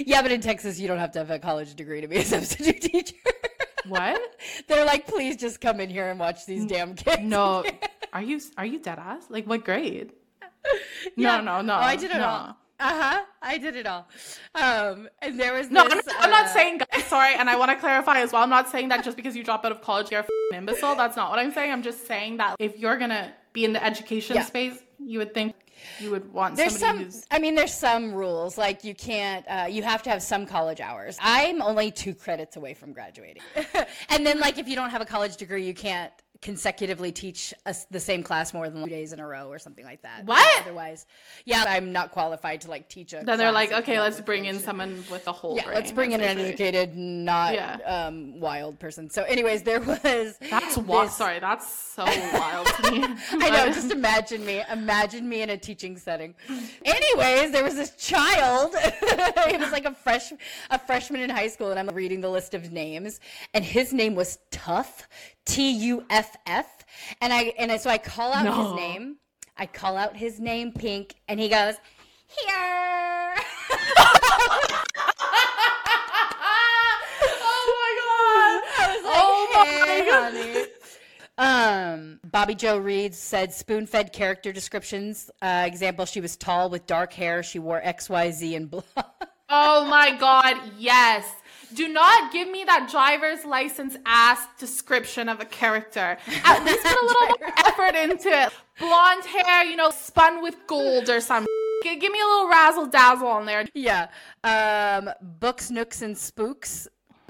Yeah, 0.04 0.20
but 0.20 0.32
in 0.32 0.40
Texas, 0.40 0.80
you 0.80 0.88
don't 0.88 0.98
have 0.98 1.12
to 1.12 1.20
have 1.20 1.30
a 1.30 1.38
college 1.38 1.76
degree 1.76 2.00
to 2.00 2.08
be 2.08 2.16
a 2.16 2.24
substitute 2.24 2.80
teacher. 2.80 3.14
What? 3.86 4.20
They're 4.66 4.84
like, 4.84 5.06
please 5.06 5.36
just 5.36 5.60
come 5.60 5.78
in 5.78 5.90
here 5.90 6.10
and 6.10 6.18
watch 6.18 6.44
these 6.44 6.66
damn 6.66 6.96
kids. 6.96 7.22
No, 7.22 7.64
are 8.12 8.20
you 8.20 8.40
are 8.58 8.66
you 8.66 8.80
dead 8.80 8.98
ass? 8.98 9.26
Like 9.28 9.46
what 9.46 9.64
grade? 9.64 10.10
Yeah. 11.16 11.36
No, 11.36 11.40
no, 11.40 11.62
no. 11.62 11.74
Oh, 11.74 11.76
I 11.76 11.94
did 11.94 12.10
it 12.10 12.16
no. 12.16 12.26
all. 12.26 12.56
Uh 12.80 13.02
huh. 13.02 13.24
I 13.40 13.58
did 13.58 13.76
it 13.76 13.86
all. 13.86 14.08
Um, 14.56 15.08
and 15.22 15.38
there 15.38 15.54
was 15.54 15.70
No, 15.70 15.82
I'm 15.82 15.88
this, 15.90 16.04
not, 16.04 16.16
I'm 16.18 16.30
not 16.30 16.46
uh, 16.46 16.48
saying, 16.48 16.78
guys, 16.78 17.04
sorry, 17.04 17.36
and 17.36 17.48
I 17.48 17.54
want 17.54 17.70
to 17.70 17.76
clarify 17.76 18.18
as 18.18 18.32
well. 18.32 18.42
I'm 18.42 18.50
not 18.50 18.68
saying 18.68 18.88
that 18.88 19.04
just 19.04 19.16
because 19.16 19.36
you 19.36 19.44
drop 19.44 19.64
out 19.64 19.70
of 19.70 19.82
college, 19.82 20.10
you're 20.10 20.20
a 20.20 20.24
f***ing 20.24 20.58
imbecile. 20.58 20.96
That's 20.96 21.16
not 21.16 21.30
what 21.30 21.38
I'm 21.38 21.52
saying. 21.52 21.70
I'm 21.70 21.82
just 21.84 22.08
saying 22.08 22.38
that 22.38 22.56
if 22.58 22.76
you're 22.76 22.98
going 22.98 23.10
to 23.10 23.32
be 23.54 23.64
in 23.64 23.72
the 23.72 23.82
education 23.82 24.36
Yeah. 24.36 24.44
space, 24.44 24.78
you 24.98 25.18
would 25.20 25.32
think 25.32 25.54
you 25.98 26.10
would 26.10 26.30
want 26.32 26.56
There's 26.56 26.78
some. 26.78 26.98
who's. 26.98 27.24
I 27.30 27.38
mean, 27.38 27.54
there's 27.54 27.72
some 27.72 28.12
rules. 28.12 28.58
Like 28.58 28.84
you 28.84 28.94
can't. 28.94 29.44
Uh, 29.48 29.66
you 29.70 29.82
have 29.82 30.02
to 30.02 30.10
have 30.10 30.22
some 30.22 30.44
college 30.46 30.80
hours. 30.80 31.16
I'm 31.20 31.62
only 31.62 31.90
two 31.90 32.14
credits 32.14 32.56
away 32.56 32.74
from 32.74 32.92
graduating. 32.92 33.42
and 34.10 34.26
then, 34.26 34.40
like, 34.40 34.58
if 34.58 34.68
you 34.68 34.76
don't 34.76 34.90
have 34.90 35.00
a 35.02 35.06
college 35.06 35.36
degree, 35.36 35.66
you 35.66 35.74
can't 35.74 36.12
consecutively 36.44 37.10
teach 37.10 37.54
us 37.64 37.86
the 37.90 37.98
same 37.98 38.22
class 38.22 38.52
more 38.52 38.68
than 38.68 38.84
two 38.84 38.90
days 38.90 39.14
in 39.14 39.18
a 39.18 39.26
row 39.26 39.48
or 39.48 39.58
something 39.58 39.84
like 39.84 40.02
that. 40.02 40.26
What? 40.26 40.60
Otherwise, 40.62 41.06
yeah, 41.46 41.64
I'm 41.66 41.90
not 41.90 42.12
qualified 42.12 42.60
to 42.60 42.70
like 42.70 42.88
teach 42.90 43.14
a. 43.14 43.22
Then 43.24 43.38
they're 43.38 43.50
like, 43.50 43.72
okay, 43.72 43.98
let's 43.98 44.20
bring 44.20 44.44
in 44.44 44.60
someone 44.60 45.02
with 45.10 45.26
a 45.26 45.32
whole 45.32 45.56
Yeah, 45.56 45.64
brain. 45.64 45.74
let's 45.74 45.90
bring 45.90 46.12
in 46.12 46.20
an 46.20 46.38
educated, 46.38 46.94
not 46.94 47.54
Yeah. 47.54 47.76
um, 47.86 48.38
wild 48.38 48.78
person. 48.78 49.08
So, 49.08 49.22
anyways, 49.22 49.62
there 49.62 49.80
was. 49.90 49.98
That's 50.02 50.76
wild. 50.76 51.08
this- 51.08 51.16
Sorry, 51.16 51.38
that's 51.40 51.66
so 51.66 52.04
wild 52.04 52.66
to 52.66 52.90
me. 52.92 53.04
I 53.32 53.48
know. 53.50 53.66
Just 53.72 53.90
imagine 53.90 54.44
me. 54.44 54.62
Imagine 54.70 55.26
me 55.26 55.40
in 55.40 55.48
a 55.50 55.56
teaching 55.56 55.96
setting. 55.96 56.34
Anyways, 56.84 57.52
there 57.52 57.64
was 57.64 57.74
this 57.74 57.96
child. 57.96 58.74
he 59.48 59.56
was 59.56 59.72
like 59.72 59.86
a 59.86 59.94
fresh, 59.94 60.30
a 60.70 60.78
freshman 60.78 61.22
in 61.22 61.30
high 61.30 61.48
school, 61.48 61.70
and 61.70 61.80
I'm 61.80 61.88
reading 61.94 62.20
the 62.20 62.28
list 62.28 62.52
of 62.52 62.70
names, 62.70 63.18
and 63.54 63.64
his 63.64 63.94
name 63.94 64.14
was 64.14 64.38
Tuff, 64.50 65.08
T 65.44 65.70
U 65.70 66.04
F 66.10 66.36
F, 66.46 66.66
and 67.20 67.32
I 67.32 67.52
and 67.58 67.70
I, 67.72 67.76
so 67.76 67.90
I 67.90 67.98
call 67.98 68.32
out 68.32 68.44
No. 68.44 68.52
his 68.64 68.72
name. 68.74 69.16
I 69.56 69.66
call 69.66 69.96
out 69.96 70.16
his 70.16 70.40
name, 70.40 70.72
Pink, 70.72 71.14
and 71.28 71.38
he 71.38 71.48
goes, 71.48 71.74
here. 72.26 73.36
oh 77.46 77.68
my 77.80 77.92
god! 78.00 78.62
I 78.78 78.94
was 78.96 79.04
like, 79.04 79.14
Oh 79.16 79.50
my 79.54 79.64
hey, 79.86 80.10
God. 80.10 80.32
honey. 80.32 80.66
Um, 81.36 82.20
Bobby 82.30 82.54
Joe 82.54 82.78
Reed 82.78 83.14
said 83.14 83.52
spoon 83.52 83.86
fed 83.86 84.12
character 84.12 84.52
descriptions. 84.52 85.30
Uh, 85.42 85.64
example, 85.66 86.04
she 86.06 86.20
was 86.20 86.36
tall 86.36 86.70
with 86.70 86.86
dark 86.86 87.12
hair. 87.12 87.42
She 87.42 87.58
wore 87.58 87.80
XYZ 87.82 88.56
and 88.56 88.70
blah. 88.70 88.82
Oh 89.56 89.84
my 89.84 90.10
god, 90.16 90.56
yes. 90.78 91.26
Do 91.74 91.88
not 91.88 92.32
give 92.32 92.48
me 92.48 92.64
that 92.64 92.88
driver's 92.90 93.44
license 93.44 93.96
ass 94.06 94.46
description 94.58 95.28
of 95.28 95.40
a 95.40 95.44
character. 95.44 96.16
At 96.44 96.64
least 96.64 96.82
put 96.84 97.02
a 97.02 97.04
little 97.06 97.22
more 97.40 97.52
effort 97.66 97.94
into 97.96 98.28
it. 98.28 98.52
Blonde 98.78 99.24
hair, 99.24 99.64
you 99.64 99.76
know, 99.76 99.90
spun 99.90 100.42
with 100.42 100.56
gold 100.66 101.08
or 101.08 101.20
something. 101.20 101.46
G- 101.82 101.96
Give 101.96 102.12
me 102.12 102.20
a 102.20 102.24
little 102.26 102.48
razzle 102.48 102.86
dazzle 102.86 103.28
on 103.28 103.46
there. 103.46 103.64
yeah. 103.74 104.08
Um, 104.44 105.10
books, 105.40 105.70
nooks, 105.70 106.02
and 106.02 106.16
spooks. 106.16 106.88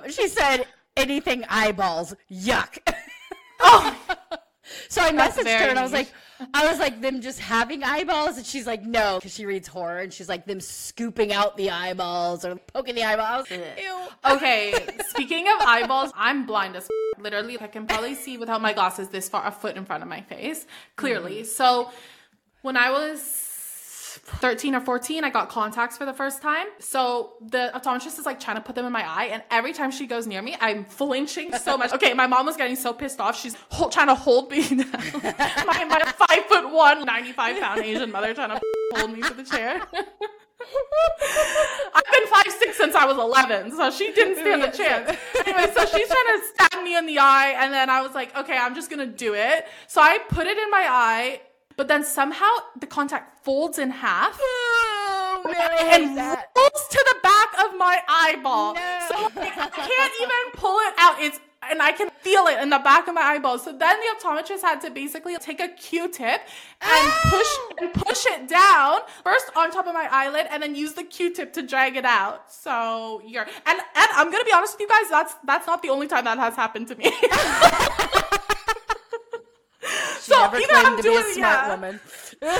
She 0.08 0.28
said 0.28 0.66
anything 0.96 1.44
eyeballs. 1.48 2.14
Yuck. 2.30 2.78
Oh, 3.60 3.96
So 4.88 5.02
I 5.02 5.10
messaged 5.12 5.44
her 5.44 5.68
and 5.68 5.78
I 5.78 5.82
was 5.82 5.92
like, 5.92 6.10
I 6.52 6.68
was 6.68 6.78
like, 6.78 7.00
them 7.00 7.20
just 7.20 7.38
having 7.38 7.82
eyeballs, 7.82 8.36
and 8.36 8.46
she's 8.46 8.66
like, 8.66 8.82
no, 8.84 9.18
because 9.18 9.34
she 9.34 9.46
reads 9.46 9.68
horror, 9.68 9.98
and 9.98 10.12
she's 10.12 10.28
like, 10.28 10.46
them 10.46 10.60
scooping 10.60 11.32
out 11.32 11.56
the 11.56 11.70
eyeballs 11.70 12.44
or 12.44 12.56
poking 12.56 12.94
the 12.94 13.04
eyeballs. 13.04 13.50
Ew. 13.50 13.98
okay. 14.24 14.74
Speaking 15.08 15.46
of 15.46 15.66
eyeballs, 15.66 16.10
I'm 16.14 16.46
blind 16.46 16.76
as 16.76 16.84
f- 16.84 17.22
literally. 17.22 17.60
I 17.60 17.68
can 17.68 17.86
probably 17.86 18.14
see 18.14 18.36
without 18.38 18.60
my 18.60 18.72
glasses 18.72 19.08
this 19.08 19.28
far, 19.28 19.46
a 19.46 19.50
foot 19.50 19.76
in 19.76 19.84
front 19.84 20.02
of 20.02 20.08
my 20.08 20.22
face, 20.22 20.66
clearly. 20.96 21.42
Mm. 21.42 21.46
So 21.46 21.90
when 22.62 22.76
I 22.76 22.90
was 22.90 23.20
13 24.24 24.74
or 24.74 24.80
14, 24.80 25.22
I 25.22 25.30
got 25.30 25.48
contacts 25.50 25.98
for 25.98 26.06
the 26.06 26.12
first 26.12 26.40
time. 26.40 26.66
So 26.78 27.34
the 27.40 27.70
optometrist 27.74 28.18
is 28.18 28.26
like 28.26 28.40
trying 28.40 28.56
to 28.56 28.62
put 28.62 28.74
them 28.74 28.86
in 28.86 28.92
my 28.92 29.06
eye, 29.06 29.26
and 29.26 29.42
every 29.50 29.72
time 29.72 29.90
she 29.90 30.06
goes 30.06 30.26
near 30.26 30.40
me, 30.40 30.56
I'm 30.60 30.84
flinching 30.84 31.52
so 31.54 31.76
much. 31.76 31.92
Okay, 31.92 32.14
my 32.14 32.26
mom 32.26 32.46
was 32.46 32.56
getting 32.56 32.76
so 32.76 32.92
pissed 32.92 33.20
off. 33.20 33.38
She's 33.38 33.56
trying 33.90 34.08
to 34.08 34.14
hold 34.14 34.50
me 34.50 34.66
down. 34.68 34.90
my, 35.66 35.84
my 35.84 36.12
five 36.16 36.44
foot 36.46 36.72
one, 36.72 37.04
95 37.04 37.60
pound 37.60 37.80
Asian 37.80 38.10
mother 38.10 38.32
trying 38.34 38.50
to 38.50 38.60
hold 38.94 39.12
me 39.12 39.20
to 39.22 39.34
the 39.34 39.44
chair. 39.44 39.82
I've 41.94 42.04
been 42.10 42.26
five 42.28 42.52
six 42.58 42.78
since 42.78 42.94
I 42.94 43.04
was 43.04 43.18
11, 43.18 43.72
so 43.72 43.90
she 43.90 44.12
didn't 44.12 44.36
stand 44.36 44.62
a 44.62 44.70
chance. 44.70 45.16
Anyway, 45.46 45.70
so 45.74 45.84
she's 45.84 46.08
trying 46.08 46.40
to 46.40 46.46
stab 46.54 46.82
me 46.82 46.96
in 46.96 47.04
the 47.04 47.18
eye, 47.18 47.54
and 47.58 47.72
then 47.72 47.90
I 47.90 48.00
was 48.00 48.14
like, 48.14 48.34
okay, 48.36 48.56
I'm 48.56 48.74
just 48.74 48.88
gonna 48.88 49.06
do 49.06 49.34
it. 49.34 49.66
So 49.86 50.00
I 50.00 50.18
put 50.30 50.46
it 50.46 50.56
in 50.56 50.70
my 50.70 50.86
eye, 50.88 51.40
but 51.76 51.88
then 51.88 52.04
somehow 52.04 52.50
the 52.78 52.86
contact 52.86 53.44
folds 53.44 53.78
in 53.78 53.90
half 53.90 54.38
Oh, 55.46 55.52
and 55.92 56.16
that. 56.16 56.48
rolls 56.56 56.88
to 56.90 57.04
the 57.12 57.16
back 57.22 57.48
of 57.66 57.76
my 57.76 58.00
eyeball. 58.08 58.74
No. 58.74 58.98
So 59.08 59.22
like, 59.38 59.58
I 59.58 59.68
can't 59.68 60.12
even 60.20 60.52
pull 60.54 60.78
it 60.78 60.94
out. 60.96 61.16
It's 61.20 61.38
and 61.70 61.80
I 61.82 61.92
can 61.92 62.10
feel 62.20 62.46
it 62.46 62.60
in 62.62 62.68
the 62.70 62.78
back 62.78 63.08
of 63.08 63.14
my 63.14 63.22
eyeball. 63.22 63.58
So 63.58 63.72
then 63.72 63.96
the 63.98 64.06
optometrist 64.16 64.62
had 64.62 64.80
to 64.82 64.90
basically 64.90 65.36
take 65.38 65.60
a 65.60 65.68
Q-tip 65.68 66.40
and 66.82 67.12
push 67.30 67.46
and 67.78 67.92
push 67.94 68.24
it 68.26 68.48
down 68.48 69.00
first 69.22 69.46
on 69.56 69.70
top 69.70 69.86
of 69.86 69.94
my 69.94 70.08
eyelid, 70.10 70.46
and 70.50 70.62
then 70.62 70.74
use 70.74 70.92
the 70.94 71.04
Q-tip 71.04 71.52
to 71.54 71.62
drag 71.62 71.96
it 71.96 72.04
out. 72.04 72.52
So 72.52 73.22
you're 73.26 73.42
and 73.44 73.78
and 73.94 74.08
I'm 74.14 74.30
gonna 74.30 74.44
be 74.44 74.52
honest 74.52 74.74
with 74.74 74.82
you 74.82 74.88
guys. 74.88 75.10
That's 75.10 75.34
that's 75.44 75.66
not 75.66 75.82
the 75.82 75.90
only 75.90 76.06
time 76.06 76.24
that 76.24 76.38
has 76.38 76.54
happened 76.54 76.88
to 76.88 76.96
me. 76.96 77.04
so 80.24 80.38
Never 80.40 80.56
either 80.56 80.66
claimed 80.68 80.86
I'm 80.86 80.96
to 80.96 81.02
be 81.02 81.08
a 81.16 81.22
smart 81.22 81.36
yeah. 81.36 81.68
woman. 81.74 82.00
Uh, 82.42 82.58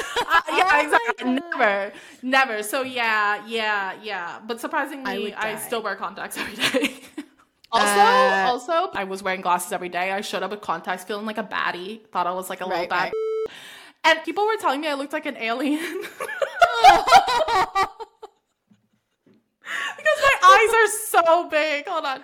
yeah, 0.51 0.81
exactly. 0.85 1.31
Never, 1.33 1.93
never. 2.23 2.63
So 2.63 2.83
yeah, 2.83 3.45
yeah, 3.47 3.93
yeah. 4.03 4.39
But 4.47 4.61
surprisingly, 4.61 5.25
would 5.25 5.35
I, 5.35 5.57
still 5.57 5.83
wear 5.83 5.97
contacts 5.97 6.39
every 6.43 6.55
day. 6.57 6.95
also, 7.71 7.87
Uh, 7.87 8.45
also, 8.49 8.91
I 8.95 9.05
was 9.05 9.23
wearing 9.23 9.41
glasses 9.43 9.73
every 9.73 9.89
day. 9.91 10.11
I 10.13 10.21
showed 10.23 10.43
up 10.43 10.51
with 10.53 10.61
contacts, 10.63 11.05
feeling 11.05 11.27
like 11.27 11.39
a 11.39 11.43
baddie. 11.43 12.01
Thought 12.13 12.27
I 12.27 12.33
was 12.33 12.49
like 12.49 12.61
a 12.61 12.65
little 12.65 12.79
Right, 12.81 12.89
bad. 12.89 13.13
right. 13.13 13.53
And 14.05 14.23
people 14.25 14.47
were 14.47 14.57
telling 14.57 14.81
me 14.81 14.89
I 14.89 14.95
looked 14.95 15.13
like 15.13 15.27
an 15.27 15.37
alien. 15.37 15.81
because 19.97 20.19
my 20.23 20.37
eyes 20.55 20.73
are 20.81 20.89
so 21.25 21.49
big. 21.51 21.87
Hold 21.89 22.05
on. 22.07 22.21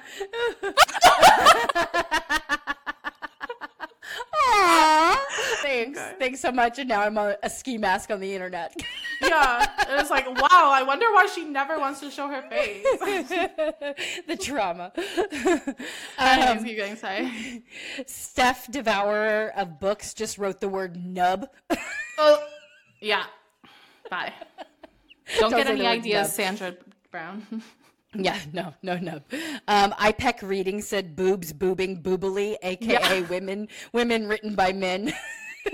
Thanks. 5.62 5.98
Okay. 5.98 6.14
Thanks 6.18 6.40
so 6.40 6.52
much. 6.52 6.78
And 6.78 6.88
now 6.88 7.02
I'm 7.02 7.16
a, 7.18 7.36
a 7.42 7.50
ski 7.50 7.78
mask 7.78 8.10
on 8.10 8.20
the 8.20 8.34
internet. 8.34 8.74
Yeah. 9.22 9.66
It 9.80 9.96
was 9.96 10.08
like, 10.08 10.26
wow, 10.26 10.70
I 10.72 10.82
wonder 10.82 11.04
why 11.12 11.26
she 11.26 11.44
never 11.44 11.78
wants 11.78 12.00
to 12.00 12.10
show 12.10 12.26
her 12.28 12.40
face. 12.48 12.82
the 14.26 14.34
trauma. 14.34 14.92
Um, 16.16 16.64
keep 16.64 16.78
going, 16.78 16.96
sorry. 16.96 17.62
Steph, 18.06 18.72
devourer 18.72 19.52
of 19.54 19.78
books, 19.78 20.14
just 20.14 20.38
wrote 20.38 20.58
the 20.62 20.70
word 20.70 20.96
nub. 21.04 21.50
Oh, 22.16 22.42
yeah. 23.02 23.24
Bye. 24.08 24.32
Don't, 25.38 25.50
Don't 25.50 25.60
get 25.64 25.66
any 25.66 25.86
ideas, 25.86 26.28
nub. 26.28 26.32
Sandra 26.32 26.76
Brown. 27.10 27.62
yeah, 28.14 28.38
no, 28.52 28.74
no, 28.82 28.96
no. 28.98 29.20
Um, 29.68 29.92
IPEC 29.92 30.42
reading 30.42 30.82
said 30.82 31.14
boobs, 31.14 31.52
boobing, 31.52 32.02
boobily, 32.02 32.56
aka 32.62 33.20
Yeah. 33.20 33.20
women, 33.28 33.68
women 33.92 34.26
written 34.26 34.54
by 34.54 34.72
men. 34.72 35.12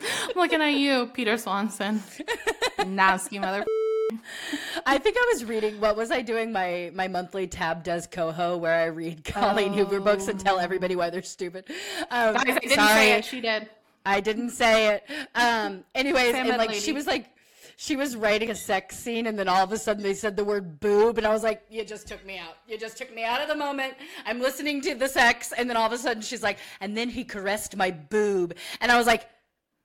I'm 0.00 0.34
looking 0.36 0.60
at 0.60 0.74
you, 0.74 1.10
Peter 1.12 1.36
Swanson. 1.36 2.02
Nasty 2.86 3.38
mother. 3.38 3.64
I 4.86 4.98
think 4.98 5.16
I 5.18 5.30
was 5.32 5.44
reading. 5.44 5.80
What 5.80 5.96
was 5.96 6.10
I 6.10 6.22
doing? 6.22 6.50
My 6.50 6.90
my 6.94 7.08
monthly 7.08 7.46
tab 7.46 7.84
does 7.84 8.06
Coho, 8.06 8.56
where 8.56 8.74
I 8.74 8.86
read 8.86 9.24
Colleen 9.24 9.74
Hoover 9.74 10.00
books 10.00 10.28
and 10.28 10.40
tell 10.40 10.58
everybody 10.58 10.96
why 10.96 11.10
they're 11.10 11.22
stupid. 11.22 11.64
Um, 12.10 12.34
Guys, 12.34 12.44
I 12.46 12.58
didn't 12.60 12.70
sorry. 12.70 12.94
say 12.94 13.12
it. 13.18 13.24
She 13.24 13.40
did. 13.40 13.68
I 14.06 14.20
didn't 14.20 14.50
say 14.50 14.94
it. 14.94 15.04
Um, 15.34 15.84
anyways, 15.94 16.34
and 16.34 16.48
like 16.48 16.70
lady. 16.70 16.80
she 16.80 16.92
was 16.92 17.06
like, 17.06 17.28
she 17.80 17.94
was 17.94 18.16
writing 18.16 18.50
a 18.50 18.56
sex 18.56 18.96
scene, 18.98 19.28
and 19.28 19.38
then 19.38 19.46
all 19.46 19.62
of 19.62 19.70
a 19.70 19.78
sudden 19.78 20.02
they 20.02 20.12
said 20.12 20.36
the 20.36 20.42
word 20.42 20.80
boob, 20.80 21.16
and 21.16 21.24
I 21.24 21.30
was 21.32 21.44
like, 21.44 21.62
"You 21.70 21.84
just 21.84 22.08
took 22.08 22.26
me 22.26 22.36
out. 22.36 22.56
You 22.66 22.76
just 22.76 22.96
took 22.98 23.14
me 23.14 23.22
out 23.22 23.40
of 23.40 23.46
the 23.46 23.54
moment. 23.54 23.94
I'm 24.26 24.40
listening 24.40 24.80
to 24.80 24.96
the 24.96 25.06
sex, 25.06 25.52
and 25.56 25.70
then 25.70 25.76
all 25.76 25.86
of 25.86 25.92
a 25.92 25.98
sudden 25.98 26.20
she's 26.20 26.42
like, 26.42 26.58
and 26.80 26.96
then 26.96 27.08
he 27.08 27.22
caressed 27.22 27.76
my 27.76 27.92
boob, 27.92 28.56
and 28.80 28.90
I 28.90 28.98
was 28.98 29.06
like, 29.06 29.28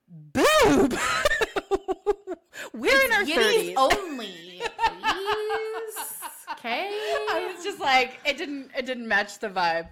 boob. 0.09 0.97
We're 2.73 3.05
in 3.05 3.11
our 3.11 3.25
thirties. 3.25 3.75
only. 3.77 4.25
Please. 4.25 4.63
Okay. 6.65 6.87
I 7.29 7.51
was 7.53 7.63
just 7.63 7.79
like, 7.81 8.19
it 8.25 8.37
didn't, 8.37 8.71
it 8.77 8.85
didn't 8.85 9.05
match 9.07 9.39
the 9.39 9.49
vibe. 9.49 9.87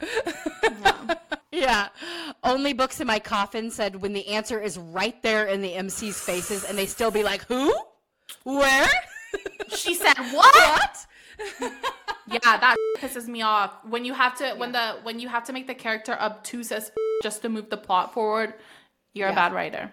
yeah. 1.51 1.89
Only 2.45 2.71
books 2.71 3.01
in 3.01 3.07
my 3.07 3.19
coffin 3.19 3.69
said 3.71 3.97
when 4.01 4.13
the 4.13 4.25
answer 4.29 4.57
is 4.57 4.77
right 4.77 5.21
there 5.21 5.47
in 5.47 5.61
the 5.61 5.73
MC's 5.73 6.17
faces, 6.21 6.63
and 6.63 6.77
they 6.77 6.85
still 6.85 7.11
be 7.11 7.23
like, 7.23 7.43
who, 7.45 7.75
where, 8.43 8.89
She 9.75 9.95
said 9.95 10.17
what? 10.33 10.55
what? 10.55 11.71
Yeah, 12.31 12.39
that 12.57 12.77
pisses 12.97 13.27
me 13.27 13.41
off. 13.41 13.73
When 13.83 14.05
you 14.05 14.13
have 14.13 14.37
to 14.37 14.53
when 14.55 14.71
the 14.71 14.97
when 15.03 15.19
you 15.19 15.27
have 15.27 15.43
to 15.45 15.53
make 15.53 15.67
the 15.67 15.73
character 15.75 16.13
obtuse 16.13 16.71
as 16.71 16.91
just 17.23 17.41
to 17.41 17.49
move 17.49 17.69
the 17.69 17.75
plot 17.77 18.13
forward, 18.13 18.53
you're 19.13 19.27
a 19.27 19.33
bad 19.33 19.51
writer. 19.51 19.91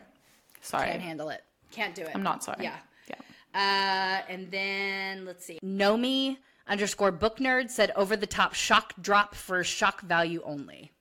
Sorry. 0.60 0.86
Can't 0.88 1.02
handle 1.02 1.30
it. 1.30 1.42
Can't 1.72 1.94
do 1.96 2.02
it. 2.02 2.10
I'm 2.14 2.22
not 2.22 2.44
sorry. 2.44 2.62
Yeah. 2.62 2.76
Yeah. 3.08 3.16
Uh, 3.54 4.22
and 4.32 4.50
then 4.52 5.24
let's 5.24 5.44
see. 5.44 5.58
Nomi 5.64 6.36
underscore 6.68 7.10
book 7.10 7.38
nerd 7.38 7.70
said 7.70 7.90
over 7.96 8.16
the 8.16 8.26
top 8.26 8.54
shock 8.54 8.92
drop 9.00 9.34
for 9.34 9.64
shock 9.64 10.02
value 10.02 10.40
only. 10.44 10.92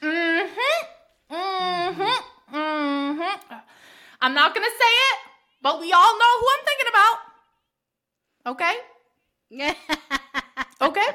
Mm-hmm. 0.00 1.34
Mm-hmm. 1.34 2.56
Mm-hmm. 2.56 3.54
I'm 4.22 4.34
not 4.34 4.54
gonna 4.54 4.66
say 4.66 4.92
it, 5.12 5.18
but 5.60 5.78
we 5.80 5.92
all 5.92 6.18
know 6.18 6.32
who 6.40 6.46
I'm 6.58 6.64
thinking. 6.64 6.85
Okay? 8.46 8.74
Okay? 10.80 11.06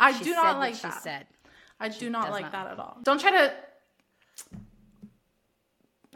I 0.00 0.12
She 0.12 0.24
do 0.24 0.34
not 0.34 0.58
like 0.58 0.74
she 0.74 0.82
that. 0.82 1.02
said. 1.02 1.26
I 1.78 1.88
do 1.88 2.08
not 2.08 2.30
like 2.30 2.44
not 2.44 2.52
that 2.52 2.66
at 2.68 2.78
all. 2.78 2.96
Don't 3.02 3.20
try 3.20 3.30
to 3.30 3.52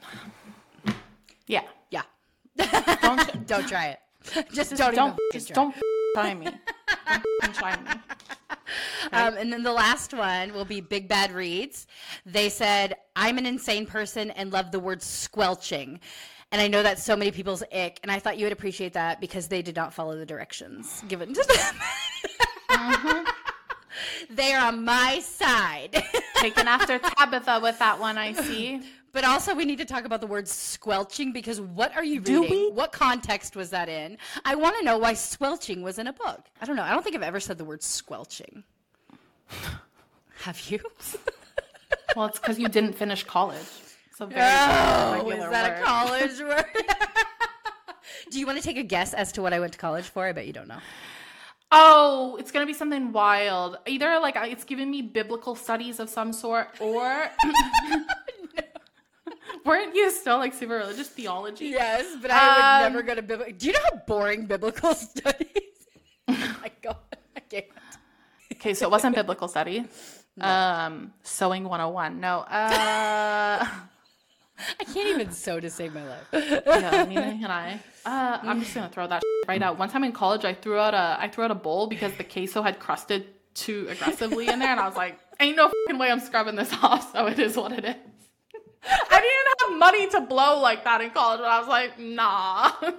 Yeah. 1.46 1.62
Yeah. 1.90 2.02
Don't 3.02 3.46
Don't 3.46 3.68
try 3.68 3.88
it. 3.88 4.00
Just, 4.52 4.70
just 4.70 4.76
don't, 4.76 4.94
don't 4.94 5.16
just 5.32 5.48
try. 5.48 5.54
don't 5.54 5.74
try 6.14 6.34
me. 6.34 6.48
Don't 7.42 7.54
try 7.54 7.76
me. 7.76 7.90
Um, 9.12 9.36
and 9.36 9.52
then 9.52 9.62
the 9.62 9.72
last 9.72 10.12
one 10.12 10.52
will 10.52 10.64
be 10.64 10.80
Big 10.80 11.06
Bad 11.06 11.30
Reads. 11.30 11.86
They 12.24 12.48
said, 12.48 12.96
I'm 13.14 13.38
an 13.38 13.46
insane 13.46 13.86
person 13.86 14.32
and 14.32 14.52
love 14.52 14.72
the 14.72 14.80
word 14.80 15.00
squelching. 15.00 16.00
And 16.52 16.60
I 16.60 16.68
know 16.68 16.82
that's 16.82 17.02
so 17.02 17.16
many 17.16 17.30
people's 17.32 17.62
ick. 17.72 17.98
And 18.02 18.10
I 18.10 18.18
thought 18.18 18.38
you 18.38 18.46
would 18.46 18.52
appreciate 18.52 18.92
that 18.92 19.20
because 19.20 19.48
they 19.48 19.62
did 19.62 19.74
not 19.76 19.92
follow 19.92 20.16
the 20.16 20.26
directions 20.26 21.02
given 21.08 21.34
to 21.34 21.42
them. 21.42 21.74
Mm-hmm. 22.70 23.24
they 24.34 24.52
are 24.52 24.68
on 24.68 24.84
my 24.84 25.18
side. 25.20 26.02
Taken 26.36 26.68
after 26.68 26.98
Tabitha 27.18 27.60
with 27.62 27.78
that 27.80 27.98
one, 27.98 28.16
I 28.16 28.32
see. 28.32 28.80
but 29.12 29.24
also, 29.24 29.54
we 29.54 29.64
need 29.64 29.78
to 29.78 29.84
talk 29.84 30.04
about 30.04 30.20
the 30.20 30.26
word 30.26 30.46
squelching 30.46 31.32
because 31.32 31.60
what 31.60 31.96
are 31.96 32.04
you 32.04 32.20
Do 32.20 32.42
reading? 32.42 32.56
we? 32.66 32.70
What 32.70 32.92
context 32.92 33.56
was 33.56 33.70
that 33.70 33.88
in? 33.88 34.16
I 34.44 34.54
want 34.54 34.76
to 34.78 34.84
know 34.84 34.98
why 34.98 35.14
squelching 35.14 35.82
was 35.82 35.98
in 35.98 36.06
a 36.06 36.12
book. 36.12 36.44
I 36.60 36.64
don't 36.66 36.76
know. 36.76 36.82
I 36.84 36.90
don't 36.90 37.02
think 37.02 37.16
I've 37.16 37.22
ever 37.22 37.40
said 37.40 37.58
the 37.58 37.64
word 37.64 37.82
squelching. 37.82 38.62
Have 40.42 40.60
you? 40.70 40.78
Well, 42.14 42.26
it's 42.26 42.38
because 42.38 42.58
you 42.58 42.68
didn't 42.68 42.92
finish 42.94 43.24
college. 43.24 43.58
Very 44.18 44.40
Oh, 44.40 45.30
is 45.30 45.50
that 45.50 45.72
word. 45.72 45.82
a 45.82 45.84
college 45.84 46.40
word? 46.50 46.64
Do 48.30 48.38
you 48.40 48.46
want 48.46 48.58
to 48.58 48.64
take 48.64 48.76
a 48.78 48.82
guess 48.82 49.12
as 49.14 49.30
to 49.32 49.42
what 49.42 49.52
I 49.52 49.60
went 49.60 49.72
to 49.74 49.78
college 49.78 50.06
for? 50.06 50.24
I 50.26 50.32
bet 50.32 50.46
you 50.46 50.52
don't 50.52 50.68
know. 50.68 50.78
Oh, 51.72 52.36
it's 52.38 52.50
gonna 52.52 52.66
be 52.66 52.72
something 52.72 53.12
wild. 53.12 53.76
Either 53.86 54.18
like 54.20 54.36
it's 54.36 54.64
giving 54.64 54.90
me 54.90 55.02
biblical 55.02 55.54
studies 55.54 55.98
of 56.00 56.08
some 56.08 56.32
sort, 56.32 56.68
or 56.80 57.28
weren't 59.64 59.94
you 59.94 60.10
still 60.10 60.38
like 60.38 60.54
super 60.54 60.74
religious 60.76 61.08
theology? 61.08 61.66
Yes, 61.66 62.06
but 62.22 62.30
I 62.30 62.80
would 62.80 62.86
Um, 62.86 62.92
never 62.92 63.02
go 63.02 63.14
to 63.16 63.22
biblical. 63.22 63.52
Do 63.56 63.66
you 63.66 63.72
know 63.72 63.80
how 63.92 63.96
boring 64.06 64.46
biblical 64.46 64.94
studies? 65.08 65.48
oh 66.28 66.56
my 66.62 66.70
god, 66.82 66.96
I 67.36 67.40
can't. 67.40 67.66
Okay, 68.54 68.74
so 68.74 68.86
it 68.86 68.90
wasn't 68.90 69.14
biblical 69.16 69.48
study. 69.48 69.84
Um, 70.40 71.12
sewing 71.22 71.64
101. 71.64 72.20
No. 72.20 72.40
Uh, 72.40 73.66
I 74.80 74.84
can't 74.84 75.08
even 75.08 75.30
sew 75.30 75.60
to 75.60 75.70
save 75.70 75.94
my 75.94 76.06
life. 76.06 76.26
yeah, 76.32 77.04
neither 77.04 77.32
can 77.38 77.50
I. 77.50 77.80
Uh, 78.04 78.38
I'm 78.42 78.60
just 78.60 78.74
gonna 78.74 78.88
throw 78.88 79.06
that 79.06 79.22
right 79.46 79.60
out. 79.62 79.78
One 79.78 79.88
time 79.88 80.04
in 80.04 80.12
college, 80.12 80.44
I 80.44 80.54
threw 80.54 80.78
out 80.78 80.94
a 80.94 81.16
I 81.20 81.28
threw 81.28 81.44
out 81.44 81.50
a 81.50 81.54
bowl 81.56 81.86
because 81.86 82.12
the 82.16 82.24
queso 82.24 82.62
had 82.62 82.78
crusted 82.78 83.26
too 83.54 83.86
aggressively 83.90 84.48
in 84.48 84.58
there, 84.58 84.68
and 84.68 84.80
I 84.80 84.86
was 84.86 84.96
like, 84.96 85.18
"Ain't 85.40 85.56
no 85.56 85.68
fucking 85.68 85.98
way 85.98 86.10
I'm 86.10 86.20
scrubbing 86.20 86.56
this 86.56 86.72
off." 86.82 87.12
So 87.12 87.26
it 87.26 87.38
is 87.38 87.56
what 87.56 87.72
it 87.72 87.84
is. 87.84 87.96
I 88.88 89.20
didn't 89.20 89.70
have 89.72 89.78
money 89.78 90.08
to 90.10 90.20
blow 90.20 90.60
like 90.60 90.84
that 90.84 91.00
in 91.00 91.10
college, 91.10 91.40
but 91.40 91.48
I 91.48 91.58
was 91.58 91.68
like, 91.68 91.98
"Nah." 91.98 92.72
No, 92.82 92.92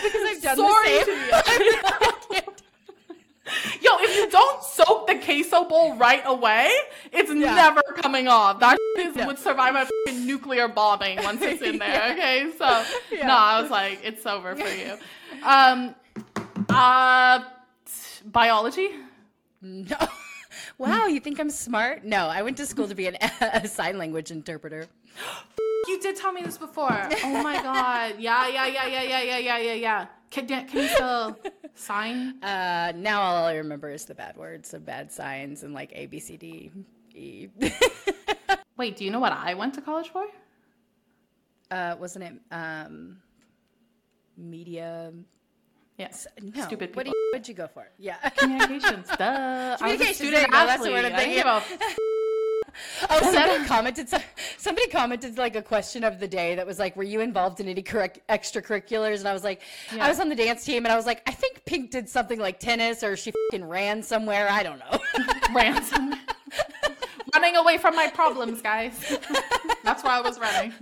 because 0.00 0.22
I've 0.24 0.42
done 0.42 0.56
Sorry 0.56 0.98
the 0.98 1.04
to 1.04 2.34
same. 2.34 2.42
You. 3.48 3.54
I 3.64 3.70
can't- 3.70 3.82
Yo, 3.82 3.90
if 4.00 4.16
you 4.16 4.30
don't 4.30 4.62
soak 4.62 5.06
the 5.06 5.16
queso 5.16 5.64
bowl 5.64 5.96
right 5.96 6.22
away, 6.24 6.70
it's 7.12 7.30
Yeah. 7.30 7.54
never 7.54 7.82
coming 7.96 8.28
off. 8.28 8.60
That 8.60 8.78
is, 8.98 9.16
Yeah. 9.16 9.26
would 9.26 9.38
survive 9.38 9.74
a 9.76 10.12
nuclear 10.12 10.68
bombing 10.68 11.22
once 11.22 11.40
it's 11.42 11.62
in 11.62 11.78
there. 11.84 11.88
Yeah. 11.88 12.12
Okay, 12.12 12.50
so 12.58 12.84
no, 13.26 13.34
I 13.34 13.60
was 13.60 13.70
like, 13.70 14.00
it's 14.04 14.24
over 14.26 14.54
for 14.56 14.68
you. 14.68 14.96
Um, 15.44 15.94
uh, 16.68 17.40
biology. 18.24 18.90
no. 19.62 19.96
Wow, 20.76 21.06
you 21.06 21.18
think 21.18 21.40
I'm 21.40 21.50
smart? 21.50 22.04
No, 22.04 22.28
I 22.28 22.42
went 22.42 22.56
to 22.58 22.66
school 22.66 22.86
to 22.88 22.94
be 22.94 23.06
an, 23.08 23.16
a 23.40 23.66
sign 23.66 23.98
language 23.98 24.30
interpreter. 24.30 24.86
You 25.98 26.04
did 26.04 26.14
tell 26.16 26.30
me 26.32 26.42
this 26.42 26.56
before. 26.56 27.08
Oh 27.24 27.42
my 27.42 27.60
god. 27.62 28.20
Yeah, 28.20 28.46
yeah, 28.46 28.66
yeah, 28.68 28.86
yeah, 28.86 29.02
yeah, 29.02 29.20
yeah, 29.22 29.38
yeah, 29.38 29.58
yeah, 29.58 29.72
yeah. 29.72 30.06
Can, 30.30 30.46
can 30.46 30.68
you 30.72 30.86
still 30.86 31.36
sign? 31.74 32.40
Uh, 32.40 32.92
now 32.94 33.20
all 33.20 33.44
I 33.46 33.56
remember 33.56 33.90
is 33.90 34.04
the 34.04 34.14
bad 34.14 34.36
words 34.36 34.74
of 34.74 34.86
bad 34.86 35.10
signs 35.10 35.64
and 35.64 35.74
like 35.74 35.90
A, 35.96 36.06
B, 36.06 36.20
C, 36.20 36.36
D, 36.36 36.70
E. 37.16 37.48
Wait, 38.76 38.96
do 38.96 39.04
you 39.04 39.10
know 39.10 39.18
what 39.18 39.32
I 39.32 39.54
went 39.54 39.74
to 39.74 39.80
college 39.80 40.10
for? 40.10 40.24
uh, 41.72 41.96
wasn't 41.98 42.26
it 42.26 42.34
um, 42.52 43.16
media? 44.36 45.12
Yes. 45.96 46.28
No. 46.40 46.62
Stupid 46.64 46.94
What 46.94 47.06
do 47.06 47.10
people. 47.10 47.18
you, 47.24 47.30
what'd 47.32 47.48
you 47.48 47.54
go 47.54 47.66
for? 47.66 47.88
Yeah. 47.98 48.18
Communications. 48.36 49.08
Duh. 49.18 49.24
I 49.24 49.70
was 49.72 49.74
a 49.74 49.78
Communications, 49.78 50.16
student 50.16 50.52
go, 50.52 50.58
that's 50.64 50.84
the 50.84 50.90
word 50.92 51.04
I'm 51.06 51.16
thinking 51.16 51.38
give 51.38 51.46
a 51.46 51.54
of. 51.56 51.64
Oh, 53.10 53.20
somebody 53.32 53.64
commented. 53.66 54.08
Somebody 54.56 54.88
commented 54.88 55.38
like 55.38 55.56
a 55.56 55.62
question 55.62 56.04
of 56.04 56.18
the 56.20 56.28
day 56.28 56.54
that 56.54 56.66
was 56.66 56.78
like, 56.78 56.96
"Were 56.96 57.02
you 57.02 57.20
involved 57.20 57.60
in 57.60 57.68
any 57.68 57.82
correct 57.82 58.20
extracurriculars?" 58.28 59.18
And 59.20 59.28
I 59.28 59.32
was 59.32 59.44
like, 59.44 59.60
Yeah. 59.94 60.04
"I 60.04 60.08
was 60.08 60.20
on 60.20 60.28
the 60.28 60.34
dance 60.36 60.64
team," 60.64 60.84
and 60.84 60.92
I 60.92 60.96
was 60.96 61.06
like, 61.06 61.22
"I 61.26 61.32
think 61.32 61.64
Pink 61.64 61.90
did 61.90 62.08
something 62.08 62.38
like 62.38 62.58
tennis, 62.58 63.02
or 63.02 63.16
she 63.16 63.32
ran 63.58 64.02
somewhere. 64.02 64.48
I 64.50 64.62
don't 64.62 64.78
know." 64.78 64.98
ransom. 65.54 66.14
running 67.34 67.56
away 67.56 67.78
from 67.78 67.94
my 67.94 68.08
problems, 68.08 68.62
guys. 68.62 69.16
That's 69.84 70.02
why 70.02 70.18
I 70.18 70.20
was 70.20 70.38
running. 70.38 70.72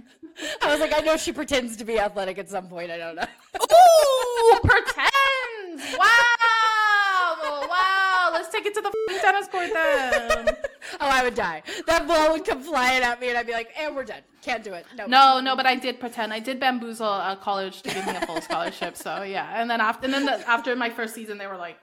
I 0.62 0.70
was 0.70 0.80
like, 0.80 0.92
"I 0.94 1.00
know 1.00 1.16
she 1.16 1.32
pretends 1.32 1.76
to 1.76 1.84
be 1.84 1.98
athletic 1.98 2.38
at 2.38 2.48
some 2.48 2.68
point. 2.68 2.90
I 2.90 2.98
don't 2.98 3.16
know." 3.16 3.26
Ooh, 3.60 4.58
pretends. 4.64 5.96
Wow, 5.98 7.66
wow. 7.68 8.30
Let's 8.32 8.48
take 8.50 8.66
it 8.66 8.74
to 8.74 8.80
the 8.80 8.92
tennis 9.20 9.48
court 9.48 9.70
then. 9.72 10.56
Oh, 11.00 11.08
I 11.08 11.22
would 11.24 11.34
die. 11.34 11.62
That 11.86 12.06
ball 12.06 12.32
would 12.32 12.44
come 12.44 12.62
flying 12.62 13.02
at 13.02 13.20
me, 13.20 13.28
and 13.30 13.38
I'd 13.38 13.46
be 13.46 13.52
like, 13.52 13.72
"And 13.78 13.94
we're 13.96 14.04
done. 14.04 14.22
Can't 14.42 14.62
do 14.64 14.72
it." 14.74 14.86
No. 14.96 15.06
No, 15.06 15.40
no, 15.40 15.56
but 15.56 15.66
I 15.66 15.74
did 15.76 15.98
pretend. 16.00 16.32
I 16.32 16.38
did 16.40 16.58
bamboozle 16.60 17.06
a 17.06 17.38
college 17.40 17.82
to 17.82 17.90
give 17.94 18.06
me 18.06 18.14
a 18.16 18.26
full 18.26 18.40
scholarship. 18.40 18.96
So 18.96 19.22
yeah, 19.22 19.60
and 19.60 19.70
then 19.70 19.80
after, 19.80 20.04
and 20.04 20.14
then 20.14 20.24
the, 20.26 20.48
after 20.48 20.74
my 20.76 20.90
first 20.90 21.14
season, 21.14 21.38
they 21.38 21.46
were 21.46 21.56
like, 21.56 21.76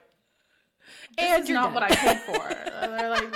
"This 1.16 1.26
And 1.30 1.42
is 1.42 1.48
you're 1.48 1.58
not 1.58 1.72
done. 1.72 1.74
what 1.74 1.82
I 1.84 1.94
paid 1.94 2.18
for." 2.20 2.46
And 2.46 2.92
they're 2.92 3.10
like, 3.10 3.34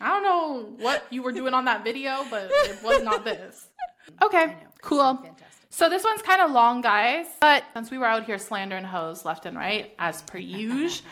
"I 0.00 0.08
don't 0.08 0.22
know 0.22 0.76
what 0.84 1.04
you 1.10 1.22
were 1.22 1.32
doing 1.32 1.54
on 1.54 1.64
that 1.66 1.84
video, 1.84 2.24
but 2.30 2.48
it 2.50 2.82
was 2.82 3.02
not 3.02 3.24
this." 3.24 3.66
Okay, 4.22 4.56
cool. 4.82 5.16
Fantastic. 5.16 5.46
So 5.72 5.88
this 5.88 6.02
one's 6.02 6.20
kind 6.22 6.40
of 6.42 6.50
long, 6.50 6.80
guys. 6.80 7.26
But 7.40 7.62
since 7.74 7.90
we 7.92 7.98
were 7.98 8.06
out 8.06 8.24
here 8.24 8.38
slandering 8.38 8.82
hoes 8.84 9.24
left 9.24 9.46
and 9.46 9.56
right, 9.56 9.94
as 10.00 10.20
per 10.22 10.38
usual, 10.38 11.06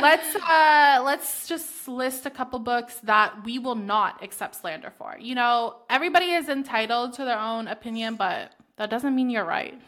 let's 0.00 0.34
uh 0.36 1.02
let's 1.04 1.48
just 1.48 1.88
list 1.88 2.26
a 2.26 2.30
couple 2.30 2.58
books 2.58 2.96
that 3.04 3.44
we 3.44 3.58
will 3.58 3.74
not 3.74 4.22
accept 4.22 4.56
slander 4.56 4.90
for. 4.98 5.16
You 5.18 5.34
know, 5.34 5.76
everybody 5.88 6.26
is 6.32 6.48
entitled 6.48 7.14
to 7.14 7.24
their 7.24 7.38
own 7.38 7.68
opinion, 7.68 8.16
but 8.16 8.52
that 8.76 8.90
doesn't 8.90 9.14
mean 9.14 9.30
you're 9.30 9.44
right. 9.44 9.80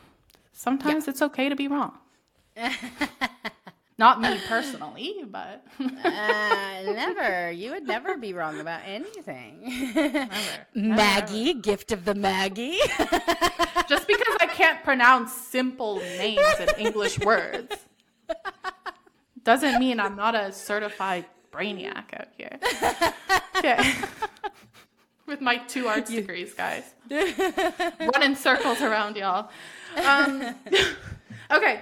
Sometimes 0.53 1.07
it's 1.09 1.23
okay 1.23 1.49
to 1.49 1.57
be 1.57 1.69
wrong. 1.69 1.93
Not 4.01 4.21
me 4.21 4.39
personally, 4.49 5.25
but 5.27 5.65
Uh, 5.81 5.85
never. 6.85 7.51
You 7.51 7.73
would 7.73 7.85
never 7.85 8.17
be 8.17 8.33
wrong 8.33 8.61
about 8.61 8.83
anything. 8.87 9.93
never. 9.95 10.29
Maggie, 10.75 11.55
gift 11.55 11.91
of 11.91 12.05
the 12.05 12.15
Maggie. 12.15 12.79
Just 13.89 14.07
because 14.07 14.37
I 14.41 14.47
can't 14.53 14.85
pronounce 14.85 15.33
simple 15.33 15.97
names 15.97 16.61
in 16.61 16.69
English 16.87 17.19
words 17.21 17.75
doesn't 19.49 19.79
mean 19.79 19.99
I'm 19.99 20.15
not 20.15 20.35
a 20.35 20.53
certified 20.53 21.25
brainiac 21.51 22.13
out 22.13 22.29
here. 22.37 22.59
Okay. 23.59 23.93
With 25.27 25.41
my 25.41 25.57
two 25.57 25.89
arts 25.89 26.11
degrees, 26.13 26.55
guys. 26.55 26.85
Running 27.11 28.37
circles 28.37 28.81
around 28.83 29.17
y'all. 29.17 29.51
Um, 30.07 30.55
okay, 31.51 31.81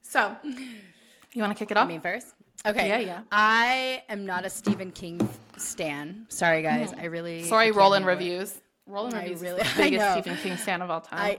so 0.00 0.34
you 1.34 1.42
want 1.42 1.52
to 1.52 1.58
kick 1.58 1.70
it 1.70 1.76
off? 1.76 1.88
Me 1.88 1.98
first. 1.98 2.28
Okay. 2.64 2.88
Yeah, 2.88 2.98
yeah. 3.00 3.20
I 3.30 4.02
am 4.08 4.24
not 4.24 4.46
a 4.46 4.50
Stephen 4.50 4.92
King 4.92 5.28
stan. 5.58 6.24
Sorry, 6.30 6.62
guys. 6.62 6.94
I 6.98 7.04
really. 7.04 7.42
Sorry, 7.44 7.70
Roland 7.70 8.06
reviews. 8.06 8.58
Roland 8.86 9.14
I 9.14 9.22
reviews 9.24 9.42
really- 9.42 9.60
is 9.60 9.74
the 9.74 9.82
biggest. 9.82 10.12
Stephen 10.12 10.36
King 10.38 10.56
fan 10.56 10.80
of 10.80 10.88
all 10.90 11.02
time. 11.02 11.20
I 11.20 11.38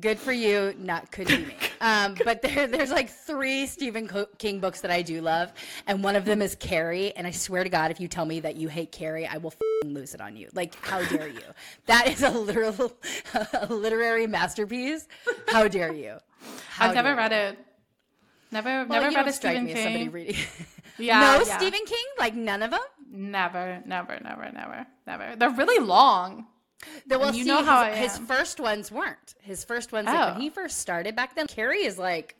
good 0.00 0.18
for 0.18 0.32
you. 0.32 0.74
Not 0.78 1.10
could 1.12 1.28
be 1.28 1.38
me. 1.38 1.54
Um, 1.82 2.14
but 2.26 2.42
there, 2.42 2.66
there's 2.66 2.90
like 2.90 3.08
three 3.08 3.66
Stephen 3.66 4.06
King 4.36 4.60
books 4.60 4.82
that 4.82 4.90
I 4.90 5.00
do 5.00 5.22
love, 5.22 5.50
and 5.86 6.04
one 6.04 6.14
of 6.14 6.26
them 6.26 6.42
is 6.42 6.54
Carrie. 6.54 7.16
And 7.16 7.26
I 7.26 7.30
swear 7.30 7.64
to 7.64 7.70
God, 7.70 7.90
if 7.90 7.98
you 7.98 8.06
tell 8.06 8.26
me 8.26 8.40
that 8.40 8.56
you 8.56 8.68
hate 8.68 8.92
Carrie, 8.92 9.26
I 9.26 9.38
will 9.38 9.52
fing 9.52 9.94
lose 9.94 10.12
it 10.12 10.20
on 10.20 10.36
you. 10.36 10.50
Like, 10.52 10.74
how 10.84 11.02
dare 11.04 11.28
you? 11.28 11.40
That 11.86 12.06
is 12.08 12.22
a 12.22 12.28
literal, 12.28 12.92
a 13.54 13.72
literary 13.72 14.26
masterpiece. 14.26 15.08
How 15.48 15.68
dare 15.68 15.94
you? 15.94 16.18
How 16.68 16.88
I've 16.88 16.94
never 16.94 17.16
read 17.16 17.32
you? 17.32 17.38
it. 17.38 17.58
Never, 18.52 18.68
Well, 18.84 19.00
never 19.00 19.14
read 19.16 19.28
a 19.28 19.32
strike 19.32 19.52
Stephen 19.54 19.64
me 19.64 19.72
as 19.72 19.82
somebody 19.82 20.04
King. 20.04 20.12
reading. 20.12 20.36
Yeah, 20.98 21.20
no 21.20 21.44
yeah. 21.46 21.56
Stephen 21.56 21.80
King, 21.86 22.04
like 22.18 22.34
none 22.34 22.62
of 22.62 22.72
them. 22.72 22.80
Never, 23.10 23.82
never, 23.86 24.20
never, 24.22 24.50
never, 24.52 24.86
never. 25.06 25.36
They're 25.36 25.48
really 25.48 25.82
long. 25.82 26.46
The, 27.06 27.18
well, 27.18 27.34
you 27.34 27.42
see, 27.44 27.48
know 27.48 27.58
his, 27.58 27.66
how 27.66 27.78
I 27.80 27.90
his 27.94 28.16
first 28.18 28.58
ones 28.60 28.90
weren't. 28.90 29.34
His 29.40 29.64
first 29.64 29.92
ones, 29.92 30.06
like 30.06 30.18
Oh. 30.18 30.32
when 30.32 30.40
he 30.40 30.50
first 30.50 30.78
started 30.78 31.14
back 31.14 31.34
then, 31.34 31.46
Carrie 31.46 31.84
is 31.84 31.98
like, 31.98 32.36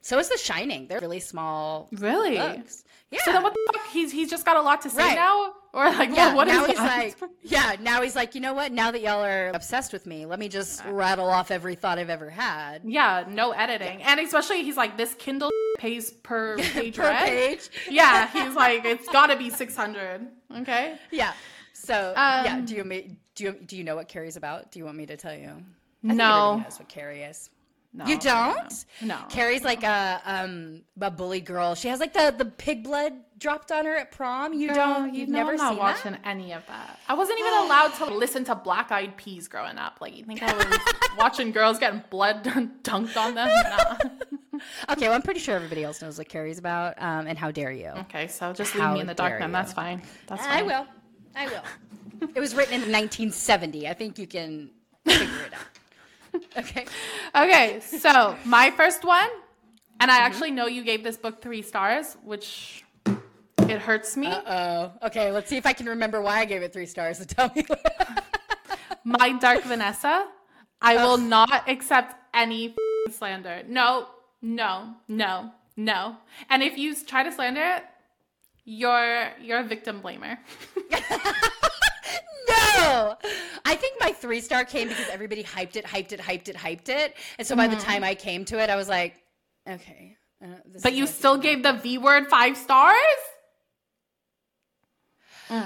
so 0.00 0.18
is 0.18 0.28
The 0.28 0.36
Shining. 0.38 0.88
They're 0.88 1.00
really 1.00 1.20
small 1.20 1.88
Really? 1.92 2.36
books. 2.36 2.84
Yeah. 3.12 3.20
So 3.24 3.32
then 3.32 3.42
what 3.42 3.52
the 3.54 3.72
fuck? 3.72 3.86
He's 3.92 4.10
he's 4.10 4.30
just 4.30 4.44
got 4.44 4.56
a 4.56 4.62
lot 4.62 4.80
to 4.82 4.90
say 4.90 5.02
Right. 5.02 5.14
now, 5.14 5.52
or 5.74 5.84
like 5.92 6.10
yeah, 6.10 6.28
well, 6.28 6.36
what 6.36 6.48
is 6.48 6.54
now 6.54 6.64
he's 6.64 6.76
that? 6.78 7.20
like, 7.20 7.30
yeah, 7.42 7.76
now 7.80 8.00
he's 8.02 8.16
like, 8.16 8.34
you 8.34 8.40
know 8.40 8.54
what? 8.54 8.72
Now 8.72 8.90
that 8.90 9.00
y'all 9.02 9.22
are 9.24 9.50
obsessed 9.54 9.92
with 9.92 10.06
me, 10.06 10.24
let 10.26 10.38
me 10.38 10.48
just 10.48 10.82
rattle 10.86 11.28
off 11.28 11.50
every 11.50 11.74
thought 11.74 11.98
I've 11.98 12.08
ever 12.10 12.30
had 12.30 12.82
yeah, 12.84 13.24
no 13.28 13.52
editing, 13.52 14.02
and 14.02 14.18
especially 14.18 14.62
he's 14.64 14.76
like 14.78 14.96
this 14.96 15.14
Kindle 15.14 15.50
pays 15.78 16.10
per 16.10 16.56
page 16.72 16.96
per 16.96 17.14
page. 17.18 17.68
Yeah, 17.88 18.26
he's 18.28 18.56
like 18.56 18.84
it's 18.86 19.06
got 19.08 19.26
to 19.28 19.36
be 19.36 19.50
six 19.50 19.76
hundred. 19.76 20.26
Okay. 20.56 20.96
Yeah. 21.10 21.32
So 21.74 22.12
yeah, 22.16 22.54
Um, 22.56 22.64
do 22.64 22.74
you 22.76 22.84
ma- 22.84 22.96
do 23.34 23.44
you 23.44 23.52
do 23.52 23.76
you 23.76 23.84
know 23.84 23.96
what 23.96 24.08
Carrie's 24.08 24.36
about? 24.36 24.70
Do 24.72 24.78
you 24.78 24.84
want 24.84 24.96
me 24.96 25.06
to 25.06 25.16
tell 25.16 25.34
you? 25.34 25.50
I 26.08 26.12
No. 26.14 26.34
everybody 26.52 26.62
knows 26.64 26.78
what 26.78 26.88
Carrie 26.88 27.22
is. 27.22 27.50
No, 27.94 28.06
You 28.06 28.18
don't? 28.18 28.84
No. 29.02 29.18
Carrie's 29.28 29.64
like 29.64 29.82
a 29.82 30.20
um 30.24 30.82
a 31.00 31.10
bully 31.10 31.40
girl. 31.42 31.74
She 31.74 31.88
has 31.88 32.00
like 32.00 32.14
the 32.14 32.34
the 32.36 32.46
pig 32.46 32.84
blood 32.84 33.12
dropped 33.38 33.70
on 33.70 33.84
her 33.84 33.94
at 33.96 34.10
prom. 34.12 34.54
You 34.54 34.68
Girl, 34.68 34.76
don't. 34.76 35.14
you 35.14 35.20
You've 35.20 35.28
know 35.28 35.38
never 35.40 35.50
I'm 35.52 35.56
not 35.58 35.68
seen 35.70 35.78
watching 35.78 36.12
that? 36.12 36.20
any 36.24 36.52
of 36.52 36.66
that. 36.68 36.98
I 37.08 37.12
wasn't 37.14 37.38
even 37.40 37.52
allowed 37.52 37.88
to 37.96 38.06
listen 38.06 38.44
to 38.44 38.54
Black 38.54 38.90
Eyed 38.92 39.16
Peas 39.18 39.46
growing 39.46 39.76
up. 39.76 39.98
Like 40.00 40.16
you 40.16 40.24
think 40.24 40.42
I 40.42 40.54
was 40.54 40.78
watching 41.18 41.52
girls 41.52 41.78
getting 41.78 42.02
blood 42.08 42.44
dunked 42.44 43.16
on 43.18 43.34
them? 43.34 43.48
Nah. 43.48 43.96
Okay, 44.90 45.06
well 45.08 45.14
I'm 45.14 45.22
pretty 45.22 45.40
sure 45.40 45.56
everybody 45.56 45.82
else 45.82 46.00
knows 46.02 46.18
what 46.18 46.28
Carrie's 46.28 46.58
about. 46.58 46.94
Um, 47.02 47.26
and 47.26 47.36
how 47.36 47.50
dare 47.50 47.72
you? 47.72 47.88
Okay, 48.02 48.28
so 48.28 48.52
just 48.52 48.74
leave 48.74 48.84
How 48.84 48.94
me 48.94 49.00
in 49.00 49.06
the 49.08 49.14
dark 49.14 49.38
then. 49.40 49.48
you. 49.48 49.52
That's 49.52 49.72
fine. 49.72 50.02
That's 50.28 50.46
fine. 50.46 50.58
I 50.58 50.62
will. 50.62 50.86
I 51.34 51.46
will. 51.46 51.62
It 52.34 52.40
was 52.40 52.54
written 52.54 52.74
in 52.74 52.92
1970. 52.92 53.88
I 53.88 53.94
think 53.94 54.18
you 54.18 54.26
can 54.26 54.70
figure 55.06 55.26
it 55.46 55.52
out. 55.54 55.72
Okay. 56.56 56.86
Okay, 57.34 57.80
so 57.80 58.36
my 58.44 58.70
first 58.70 59.04
one, 59.04 59.28
and 60.00 60.10
Mm-hmm. 60.10 60.22
I 60.22 60.24
actually 60.24 60.50
know 60.50 60.66
you 60.66 60.82
gave 60.82 61.04
this 61.04 61.16
book 61.16 61.42
three 61.42 61.62
stars, 61.62 62.16
which 62.24 62.84
it 63.58 63.78
hurts 63.78 64.16
me. 64.16 64.26
Uh 64.26 64.42
oh. 64.46 65.06
Okay. 65.06 65.30
Let's 65.30 65.48
see 65.48 65.56
if 65.56 65.66
I 65.66 65.72
can 65.72 65.86
remember 65.86 66.20
why 66.20 66.40
I 66.40 66.44
gave 66.44 66.62
it 66.62 66.72
three 66.72 66.86
stars. 66.86 67.18
So 67.18 67.24
tell 67.24 67.50
me. 67.54 67.64
my 69.04 69.32
Dark 69.32 69.62
Vanessa, 69.64 70.26
I 70.80 70.96
will 71.04 71.18
not 71.18 71.68
accept 71.68 72.16
any 72.34 72.70
f***ing 72.70 73.12
slander. 73.12 73.62
No, 73.68 74.08
no, 74.40 74.94
no, 75.08 75.52
no. 75.76 76.16
And 76.50 76.62
if 76.62 76.76
you 76.78 76.94
try 76.94 77.22
to 77.22 77.32
slander 77.32 77.62
it, 77.76 77.84
you're 78.64 79.30
you're 79.40 79.60
a 79.60 79.64
victim 79.64 80.02
blamer. 80.02 80.38
No, 82.76 83.16
I 83.64 83.74
think 83.74 83.96
my 84.00 84.12
three 84.12 84.40
star 84.40 84.64
came 84.64 84.88
because 84.88 85.08
everybody 85.10 85.42
hyped 85.44 85.76
it, 85.76 85.84
hyped 85.84 86.12
it, 86.12 86.20
hyped 86.20 86.48
it, 86.48 86.56
hyped 86.56 86.88
it, 86.88 87.14
and 87.38 87.46
so 87.46 87.54
by 87.56 87.68
the 87.68 87.76
time 87.76 88.02
I 88.04 88.14
came 88.14 88.44
to 88.46 88.58
it, 88.62 88.70
I 88.70 88.76
was 88.76 88.88
like, 88.88 89.16
okay. 89.68 90.16
Uh, 90.42 90.46
But 90.82 90.94
you 90.94 91.06
still 91.06 91.36
gave 91.38 91.62
the 91.62 91.72
V 91.74 91.98
word 91.98 92.26
five 92.28 92.56
stars? 92.56 92.96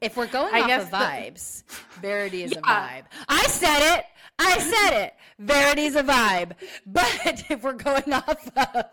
If 0.00 0.16
we're 0.16 0.26
going 0.26 0.54
I 0.54 0.60
off 0.60 0.66
guess 0.66 0.84
of 0.84 0.90
the- 0.90 0.96
vibes, 0.96 1.62
Verity 2.02 2.42
is 2.42 2.52
a 2.52 2.56
vibe. 2.60 3.04
I 3.28 3.42
said 3.46 3.96
it. 3.98 4.04
I 4.38 4.58
said 4.58 5.02
it. 5.04 5.14
Verity's 5.38 5.96
a 5.96 6.02
vibe. 6.02 6.52
But 6.86 7.10
if 7.50 7.62
we're 7.62 7.72
going 7.72 8.12
off 8.12 8.46
of 8.56 8.84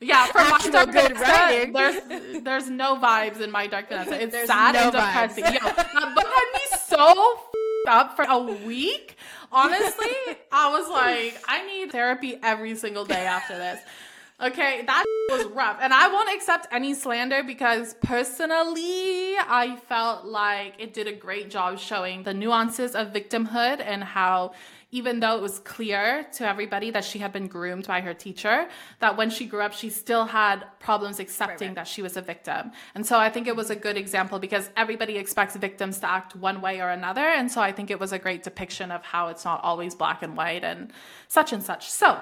Yeah, 0.00 0.26
for 0.26 0.38
my 0.38 0.70
Dark 0.70 0.92
good 0.92 1.18
writing. 1.20 1.72
there's 1.72 2.42
there's 2.44 2.70
no 2.70 2.96
vibes 2.96 3.40
in 3.40 3.50
my 3.50 3.66
Dark 3.66 3.88
Vanessa. 3.88 4.22
It's 4.22 4.32
There's 4.32 4.46
sad 4.48 4.74
no 4.74 4.82
and 4.82 4.92
depressing. 4.92 5.44
Yo, 5.44 5.50
that 5.60 6.12
book 6.14 6.26
had 6.26 6.52
me 6.54 6.78
so 6.86 7.34
f***ed 7.36 7.90
up 7.90 8.16
for 8.16 8.24
a 8.28 8.38
week. 8.38 9.16
Honestly, 9.50 10.10
I 10.52 10.70
was 10.70 10.88
like, 10.88 11.42
I 11.48 11.66
need 11.66 11.90
therapy 11.90 12.38
every 12.42 12.76
single 12.76 13.04
day 13.04 13.26
after 13.26 13.56
this. 13.56 13.80
Okay, 14.40 14.84
that 14.86 15.04
was 15.30 15.46
rough. 15.46 15.78
And 15.80 15.92
I 15.92 16.06
won't 16.06 16.32
accept 16.32 16.68
any 16.70 16.94
slander 16.94 17.42
because 17.42 17.94
personally, 18.02 19.34
I 19.36 19.80
felt 19.88 20.26
like 20.26 20.74
it 20.78 20.94
did 20.94 21.08
a 21.08 21.12
great 21.12 21.50
job 21.50 21.78
showing 21.80 22.22
the 22.22 22.32
nuances 22.34 22.94
of 22.94 23.08
victimhood 23.08 23.80
and 23.80 24.04
how, 24.04 24.52
even 24.90 25.20
though 25.20 25.36
it 25.36 25.42
was 25.42 25.58
clear 25.60 26.26
to 26.32 26.48
everybody 26.48 26.90
that 26.90 27.04
she 27.04 27.18
had 27.18 27.30
been 27.30 27.46
groomed 27.46 27.86
by 27.86 28.00
her 28.00 28.14
teacher, 28.14 28.68
that 29.00 29.18
when 29.18 29.28
she 29.28 29.44
grew 29.44 29.60
up, 29.60 29.74
she 29.74 29.90
still 29.90 30.24
had 30.24 30.64
problems 30.78 31.20
accepting 31.20 31.68
right. 31.68 31.74
that 31.74 31.86
she 31.86 32.00
was 32.00 32.16
a 32.16 32.22
victim. 32.22 32.72
And 32.94 33.04
so 33.04 33.18
I 33.18 33.28
think 33.28 33.46
it 33.46 33.54
was 33.54 33.68
a 33.68 33.76
good 33.76 33.98
example 33.98 34.38
because 34.38 34.70
everybody 34.76 35.18
expects 35.18 35.56
victims 35.56 35.98
to 35.98 36.10
act 36.10 36.34
one 36.34 36.62
way 36.62 36.80
or 36.80 36.88
another. 36.88 37.20
And 37.20 37.52
so 37.52 37.60
I 37.60 37.70
think 37.70 37.90
it 37.90 38.00
was 38.00 38.12
a 38.12 38.18
great 38.18 38.42
depiction 38.42 38.90
of 38.90 39.02
how 39.02 39.28
it's 39.28 39.44
not 39.44 39.62
always 39.62 39.94
black 39.94 40.22
and 40.22 40.36
white 40.36 40.64
and 40.64 40.90
such 41.28 41.52
and 41.52 41.62
such. 41.62 41.90
So, 41.90 42.18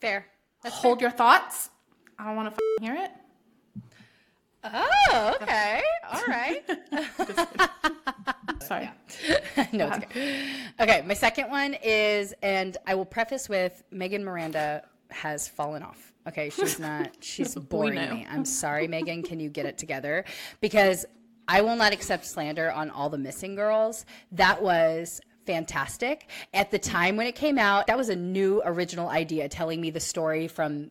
fair. 0.00 0.26
That's 0.62 0.76
hold 0.76 1.02
your 1.02 1.10
thoughts. 1.10 1.68
I 2.18 2.24
don't 2.24 2.36
want 2.36 2.54
to 2.54 2.60
hear 2.80 2.94
it. 2.94 3.10
Oh, 4.74 5.36
okay. 5.42 5.82
All 6.12 6.22
right. 6.28 6.62
Sorry. 8.62 8.90
no, 9.72 9.88
it's 9.88 9.96
okay. 9.98 10.44
Okay, 10.80 11.02
my 11.06 11.14
second 11.14 11.50
one 11.50 11.76
is, 11.82 12.34
and 12.42 12.76
I 12.86 12.94
will 12.94 13.04
preface 13.04 13.48
with 13.48 13.82
Megan 13.90 14.24
Miranda 14.24 14.82
has 15.10 15.48
fallen 15.48 15.82
off. 15.82 16.12
Okay, 16.26 16.50
she's 16.50 16.78
not, 16.78 17.10
she's 17.20 17.54
boring 17.54 17.94
me. 17.94 18.26
I'm 18.28 18.44
sorry, 18.44 18.88
Megan. 18.88 19.22
Can 19.22 19.38
you 19.38 19.48
get 19.48 19.66
it 19.66 19.78
together? 19.78 20.24
Because 20.60 21.06
I 21.46 21.60
will 21.60 21.76
not 21.76 21.92
accept 21.92 22.26
slander 22.26 22.72
on 22.72 22.90
all 22.90 23.08
the 23.08 23.18
missing 23.18 23.54
girls. 23.54 24.04
That 24.32 24.60
was 24.60 25.20
fantastic. 25.46 26.28
At 26.52 26.72
the 26.72 26.78
time 26.78 27.16
when 27.16 27.28
it 27.28 27.36
came 27.36 27.58
out, 27.58 27.86
that 27.86 27.96
was 27.96 28.08
a 28.08 28.16
new 28.16 28.60
original 28.64 29.08
idea 29.08 29.48
telling 29.48 29.80
me 29.80 29.90
the 29.90 30.00
story 30.00 30.48
from 30.48 30.90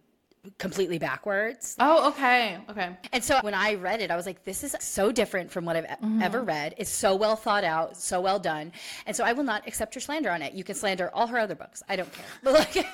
completely 0.58 0.98
backwards. 1.00 1.76
Oh, 1.80 2.10
okay. 2.10 2.58
Okay. 2.70 2.90
And 3.14 3.24
so 3.24 3.40
when 3.42 3.54
I 3.54 3.76
read 3.76 4.02
it, 4.02 4.12
I 4.12 4.16
was 4.16 4.26
like, 4.26 4.44
this 4.44 4.64
is 4.64 4.76
so 4.80 5.12
different 5.12 5.52
from 5.52 5.66
what 5.66 5.76
I've 5.76 5.86
Mm-hmm. 5.86 6.22
ever 6.24 6.42
read. 6.44 6.74
It's 6.78 6.90
so 6.90 7.16
well 7.16 7.36
thought 7.36 7.64
out, 7.64 7.96
so 7.98 8.20
well 8.22 8.40
done. 8.40 8.72
And 9.06 9.16
so 9.16 9.24
I 9.24 9.34
will 9.34 9.44
not 9.44 9.68
accept 9.68 9.96
your 9.96 10.02
slander 10.02 10.30
on 10.30 10.42
it. 10.42 10.54
You 10.54 10.64
can 10.64 10.76
slander 10.76 11.10
all 11.14 11.28
her 11.28 11.38
other 11.38 11.56
books. 11.56 11.82
I 11.90 11.96
don't 11.96 12.12
care. 12.12 12.26
But 12.44 12.54
like, 12.54 12.86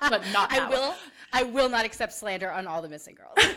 But 0.00 0.22
not 0.32 0.52
I 0.52 0.68
will. 0.68 0.94
I 1.32 1.42
will 1.42 1.68
not 1.68 1.84
accept 1.84 2.12
slander 2.14 2.50
on 2.50 2.66
all 2.66 2.82
the 2.82 2.88
missing 2.88 3.16
girls. 3.16 3.54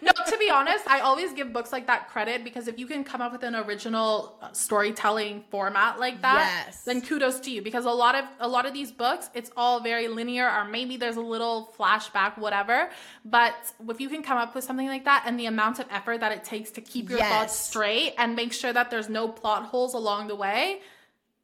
No, 0.00 0.10
to 0.26 0.36
be 0.36 0.50
honest, 0.50 0.84
I 0.88 0.98
always 1.00 1.32
give 1.32 1.52
books 1.52 1.70
like 1.70 1.86
that 1.86 2.08
credit 2.08 2.42
because 2.42 2.66
if 2.66 2.76
you 2.76 2.86
can 2.88 3.04
come 3.04 3.20
up 3.20 3.30
with 3.30 3.44
an 3.44 3.54
original 3.54 4.36
uh, 4.42 4.50
storytelling 4.52 5.44
format 5.50 6.00
like 6.00 6.22
that, 6.22 6.64
Yes. 6.66 6.82
then 6.82 7.00
kudos 7.02 7.38
to 7.40 7.50
you 7.52 7.62
because 7.62 7.84
a 7.84 7.90
lot 7.90 8.16
of 8.16 8.24
a 8.40 8.48
lot 8.48 8.66
of 8.66 8.72
these 8.74 8.90
books, 8.90 9.30
it's 9.32 9.52
all 9.56 9.78
very 9.80 10.08
linear 10.08 10.48
or 10.50 10.64
maybe 10.64 10.96
there's 10.96 11.14
a 11.16 11.20
little 11.20 11.72
flashback 11.78 12.36
whatever, 12.36 12.90
but 13.24 13.54
if 13.88 14.00
you 14.00 14.08
can 14.08 14.22
come 14.24 14.38
up 14.38 14.56
with 14.56 14.64
something 14.64 14.88
like 14.88 15.04
that 15.04 15.22
and 15.24 15.38
the 15.38 15.46
amount 15.46 15.78
of 15.78 15.86
effort 15.90 16.18
that 16.18 16.32
it 16.32 16.42
takes 16.42 16.72
to 16.72 16.80
keep 16.80 17.08
your 17.08 17.20
thoughts 17.20 17.56
straight 17.56 18.14
and 18.18 18.34
make 18.34 18.52
sure 18.52 18.72
that 18.72 18.90
there's 18.90 19.08
no 19.08 19.28
plot 19.28 19.64
holes 19.66 19.94
along 19.94 20.26
the 20.26 20.34
way, 20.36 20.80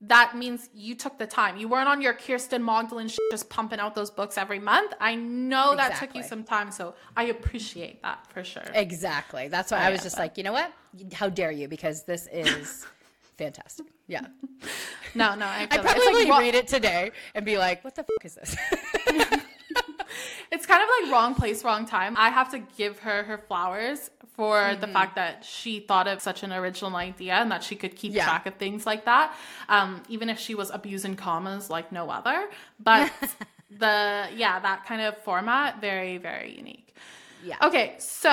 that 0.00 0.36
means 0.36 0.70
you 0.72 0.94
took 0.94 1.18
the 1.18 1.26
time. 1.26 1.56
You 1.56 1.68
weren't 1.68 1.88
on 1.88 2.00
your 2.00 2.14
Kirsten 2.14 2.64
Magdalene 2.64 3.08
sh- 3.08 3.18
just 3.32 3.48
pumping 3.50 3.80
out 3.80 3.94
those 3.94 4.10
books 4.10 4.38
every 4.38 4.60
month. 4.60 4.94
I 5.00 5.16
know 5.16 5.74
that 5.74 5.96
took 5.98 6.14
you 6.14 6.22
some 6.22 6.44
time, 6.44 6.70
so 6.70 6.94
I 7.16 7.24
appreciate 7.24 8.02
that 8.02 8.24
for 8.32 8.44
sure. 8.44 8.62
exactly. 8.74 9.48
That's 9.48 9.72
why 9.72 9.78
I 9.78 9.90
was 9.90 10.00
yeah, 10.00 10.04
just 10.04 10.18
like, 10.18 10.38
you 10.38 10.44
know 10.44 10.52
what? 10.52 10.72
How 11.12 11.28
dare 11.28 11.50
you? 11.50 11.66
Because 11.66 12.04
this 12.04 12.28
is 12.32 12.86
fantastic. 13.38 13.86
Yeah. 14.06 14.26
No, 15.14 15.34
no, 15.34 15.46
I, 15.46 15.66
I 15.70 15.78
probably 15.78 15.90
It's 16.04 16.28
like 16.28 16.40
read 16.40 16.54
it 16.54 16.68
today 16.68 17.10
and 17.34 17.44
be 17.44 17.58
like, 17.58 17.82
what 17.82 17.96
the 17.96 18.04
fuck 18.04 18.24
is 18.24 18.36
this? 18.36 18.56
It's 20.50 20.64
kind 20.64 20.82
of 20.82 20.88
like 21.02 21.12
wrong 21.12 21.34
place, 21.34 21.62
wrong 21.62 21.84
time. 21.84 22.14
I 22.16 22.30
have 22.30 22.50
to 22.52 22.58
give 22.58 22.98
her 23.00 23.22
her 23.24 23.38
flowers 23.38 24.10
for 24.38 24.54
Mm-hmm. 24.56 24.80
the 24.84 24.86
fact 24.98 25.12
that 25.16 25.44
she 25.44 25.72
thought 25.80 26.06
of 26.12 26.22
such 26.28 26.40
an 26.46 26.52
original 26.60 26.94
idea 26.96 27.34
and 27.42 27.50
that 27.50 27.62
she 27.68 27.74
could 27.82 27.94
keep 28.00 28.12
Yeah. 28.14 28.24
track 28.28 28.44
of 28.46 28.54
things 28.64 28.86
like 28.86 29.02
that, 29.12 29.26
um, 29.68 29.90
even 30.08 30.26
if 30.34 30.38
she 30.38 30.54
was 30.54 30.68
abusing 30.78 31.16
commas 31.16 31.68
like 31.76 31.90
no 31.90 32.04
other. 32.18 32.38
But 32.90 33.10
the 33.84 34.28
yeah, 34.42 34.54
that 34.60 34.86
kind 34.86 35.02
of 35.02 35.12
format, 35.28 35.80
very 35.80 36.18
very 36.18 36.50
unique. 36.56 36.94
yeah. 37.44 37.56
Okay, 37.68 37.96
so 37.98 38.30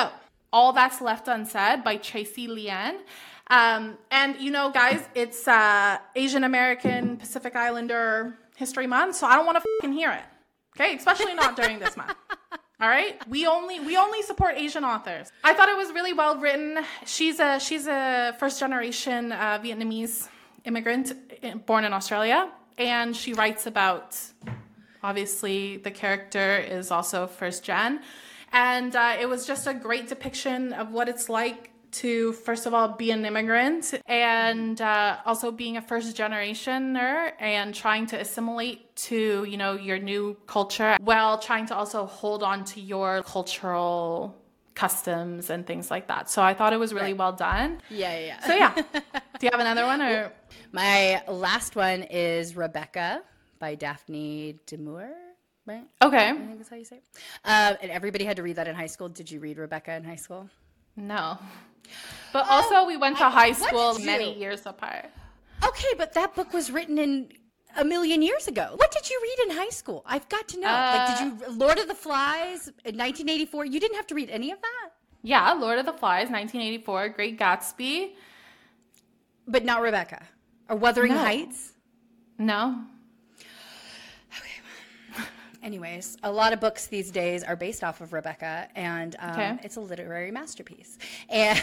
all 0.54 0.72
that's 0.80 1.02
left 1.02 1.28
unsaid 1.28 1.84
by 1.84 1.96
Tracey 1.98 2.48
Lien. 2.48 2.96
Um, 3.48 3.98
and 4.12 4.30
you 4.46 4.52
know, 4.52 4.70
guys, 4.72 5.02
it's 5.16 5.48
uh, 5.48 5.98
Asian 6.16 6.44
American 6.44 7.18
Pacific 7.18 7.56
Islander 7.56 8.38
History 8.56 8.88
Month, 8.88 9.16
so 9.18 9.26
I 9.28 9.36
don't 9.36 9.46
want 9.50 9.58
to 9.60 9.64
fucking 9.82 9.94
hear 10.02 10.12
it. 10.12 10.26
Okay, 10.76 10.96
especially 10.96 11.34
not 11.34 11.56
during 11.56 11.80
this 11.80 11.96
month. 11.98 12.14
All 12.82 12.90
right, 12.90 13.16
we 13.30 13.48
only 13.48 13.80
we 13.80 13.96
only 13.96 14.22
support 14.22 14.56
Asian 14.58 14.84
authors. 14.84 15.32
I 15.44 15.54
thought 15.54 15.70
it 15.70 15.78
was 15.78 15.94
really 15.94 16.12
well 16.12 16.36
written. 16.38 16.80
She's 17.06 17.40
a 17.40 17.60
she's 17.60 17.88
a 17.88 18.36
first 18.38 18.60
generation 18.60 19.32
uh, 19.32 19.60
Vietnamese 19.64 20.28
immigrant 20.66 21.14
uh, 21.42 21.56
born 21.56 21.86
in 21.86 21.94
Australia, 21.94 22.50
and 22.78 23.16
she 23.16 23.32
writes 23.34 23.66
about 23.66 24.20
obviously 25.04 25.78
the 25.78 25.92
character 25.92 26.58
is 26.58 26.92
also 26.92 27.28
first 27.28 27.64
gen 27.64 28.02
and 28.52 28.96
uh, 28.96 29.16
it 29.20 29.28
was 29.28 29.46
just 29.46 29.68
a 29.68 29.74
great 29.74 30.08
depiction 30.08 30.74
of 30.74 30.92
what 30.92 31.10
it's 31.10 31.30
like 31.30 31.72
to 32.02 32.34
first 32.34 32.66
of 32.66 32.74
all 32.74 32.88
be 32.90 33.12
an 33.12 33.24
immigrant 33.26 33.94
and 34.08 34.80
uh, 34.82 35.18
also 35.26 35.52
being 35.52 35.78
a 35.78 35.82
first 35.82 36.16
generationer 36.18 37.32
and 37.40 37.74
trying 37.74 38.06
to 38.08 38.20
assimilate 38.20 38.96
to 38.96 39.46
you 39.52 39.58
know 39.58 39.74
your 39.90 40.00
new 40.00 40.36
culture 40.48 40.98
while 41.02 41.38
trying 41.40 41.66
to 41.68 41.76
also 41.76 42.06
hold 42.06 42.42
on 42.44 42.64
to 42.66 42.80
your 42.82 43.22
cultural 43.24 44.36
customs 44.76 45.50
and 45.50 45.66
things 45.66 45.90
like 45.90 46.08
that 46.08 46.30
so 46.30 46.42
i 46.44 46.54
thought 46.54 46.74
it 46.74 46.78
was 46.86 46.92
really 46.94 47.14
Right. 47.14 47.18
well 47.18 47.32
done 47.34 47.80
Yeah, 47.90 48.14
yeah, 48.20 48.26
yeah. 48.26 48.40
so 48.48 48.54
yeah 48.56 48.74
do 49.40 49.42
you 49.46 49.50
have 49.52 49.62
another 49.62 49.86
one 49.86 50.02
or 50.02 50.32
My 50.74 51.24
last 51.30 51.76
one 51.78 52.04
is 52.04 52.56
Rebecca 52.58 53.22
by 53.60 53.76
Daphne 53.76 54.60
du 54.66 54.78
Maurier, 54.78 55.16
right? 55.66 55.86
okay 56.02 56.30
I 56.30 56.34
think 56.34 56.58
that's 56.58 56.70
how 56.70 56.76
you 56.76 56.84
say 56.84 56.98
it. 56.98 57.04
Um, 57.46 57.78
and 57.82 57.90
everybody 57.90 58.26
had 58.26 58.36
to 58.36 58.44
read 58.44 58.58
that 58.58 58.68
in 58.68 58.76
high 58.76 58.88
school. 58.96 59.08
Did 59.08 59.32
you 59.32 59.40
read 59.40 59.58
Rebecca 59.58 59.94
in 59.96 60.04
high 60.04 60.18
school? 60.26 60.50
no 60.98 61.38
but 62.34 62.46
also 62.50 62.86
we 62.86 62.98
went 62.98 63.18
to 63.18 63.26
I- 63.26 63.30
high 63.30 63.52
school 63.54 63.98
many 64.00 64.34
you- 64.34 64.40
years 64.40 64.66
apart 64.66 65.06
Okay, 65.64 65.94
but 65.98 66.14
that 66.14 66.36
book 66.36 66.54
was 66.54 66.70
written 66.70 66.98
in 67.00 67.30
a 67.78 67.84
million 67.84 68.22
years 68.22 68.48
ago. 68.48 68.74
What 68.76 68.92
did 68.92 69.10
you 69.10 69.18
read 69.24 69.50
in 69.50 69.58
high 69.58 69.70
school? 69.70 70.04
I've 70.06 70.28
got 70.30 70.48
to 70.50 70.60
know. 70.60 70.68
like, 70.68 71.18
did 71.18 71.26
you 71.26 71.46
uh, 71.48 71.52
Lord 71.52 71.78
of 71.80 71.88
the 71.88 71.96
Flies 71.96 72.68
in 72.90 72.96
1984? 72.98 73.66
You 73.66 73.80
didn't 73.80 73.96
have 73.96 74.08
to 74.08 74.16
read 74.16 74.30
any 74.30 74.52
of 74.52 74.60
that, 74.62 74.90
Yeah, 75.24 75.54
Lord 75.54 75.80
of 75.80 75.86
the 75.86 75.94
Flies, 75.94 76.30
1984, 76.30 77.10
Great 77.10 77.40
Gatsby. 77.40 78.12
but 79.48 79.64
not 79.66 79.82
Rebecca 79.82 80.24
or 80.70 80.76
Wuthering 80.76 81.14
No. 81.14 81.20
Heights. 81.20 81.74
No. 82.38 82.82
Anyways, 85.66 86.16
a 86.22 86.32
lot 86.32 86.54
of 86.54 86.60
books 86.60 86.86
these 86.86 87.10
days 87.10 87.44
are 87.44 87.56
based 87.56 87.84
off 87.84 88.00
of 88.00 88.14
Rebecca, 88.14 88.68
and 88.76 89.16
um, 89.18 89.32
Okay. 89.32 89.58
it's 89.64 89.78
a 89.78 89.82
literary 89.82 90.30
masterpiece. 90.30 91.00
And 91.30 91.60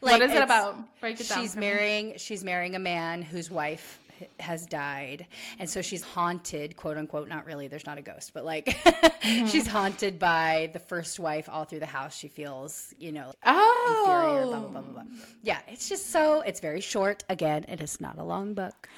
like, 0.00 0.20
what 0.20 0.22
is 0.22 0.32
it 0.32 0.42
about? 0.42 0.76
Break 1.00 1.20
it 1.20 1.28
down. 1.28 1.42
She's 1.42 1.52
for 1.52 1.60
me. 1.60 1.66
marrying. 1.66 2.14
She's 2.16 2.42
marrying 2.42 2.74
a 2.76 2.78
man 2.78 3.20
whose 3.20 3.50
wife 3.50 4.00
has 4.40 4.64
died, 4.64 5.26
and 5.58 5.68
so 5.68 5.82
she's 5.82 6.02
haunted, 6.02 6.76
quote 6.78 6.96
unquote. 6.96 7.28
Not 7.28 7.44
really. 7.44 7.68
There's 7.68 7.84
not 7.84 7.98
a 7.98 8.02
ghost, 8.02 8.32
but 8.32 8.46
like 8.46 8.64
Mm-hmm. 9.26 9.46
she's 9.48 9.66
haunted 9.66 10.18
by 10.20 10.70
the 10.72 10.78
first 10.78 11.18
wife 11.18 11.48
all 11.50 11.64
through 11.64 11.80
the 11.80 11.86
house. 11.86 12.16
She 12.16 12.28
feels, 12.28 12.94
you 12.98 13.10
know, 13.12 13.32
Oh. 13.44 13.96
inferior. 14.06 14.46
Blah 14.46 14.60
blah 14.60 14.68
blah 14.68 14.80
blah 14.80 15.02
blah. 15.02 15.12
Yeah, 15.42 15.58
it's 15.68 15.88
just 15.90 16.10
so. 16.10 16.40
It's 16.40 16.60
very 16.60 16.80
short. 16.80 17.22
Again, 17.28 17.66
it 17.68 17.82
is 17.82 18.00
not 18.00 18.16
a 18.18 18.24
long 18.24 18.54
book. 18.54 18.88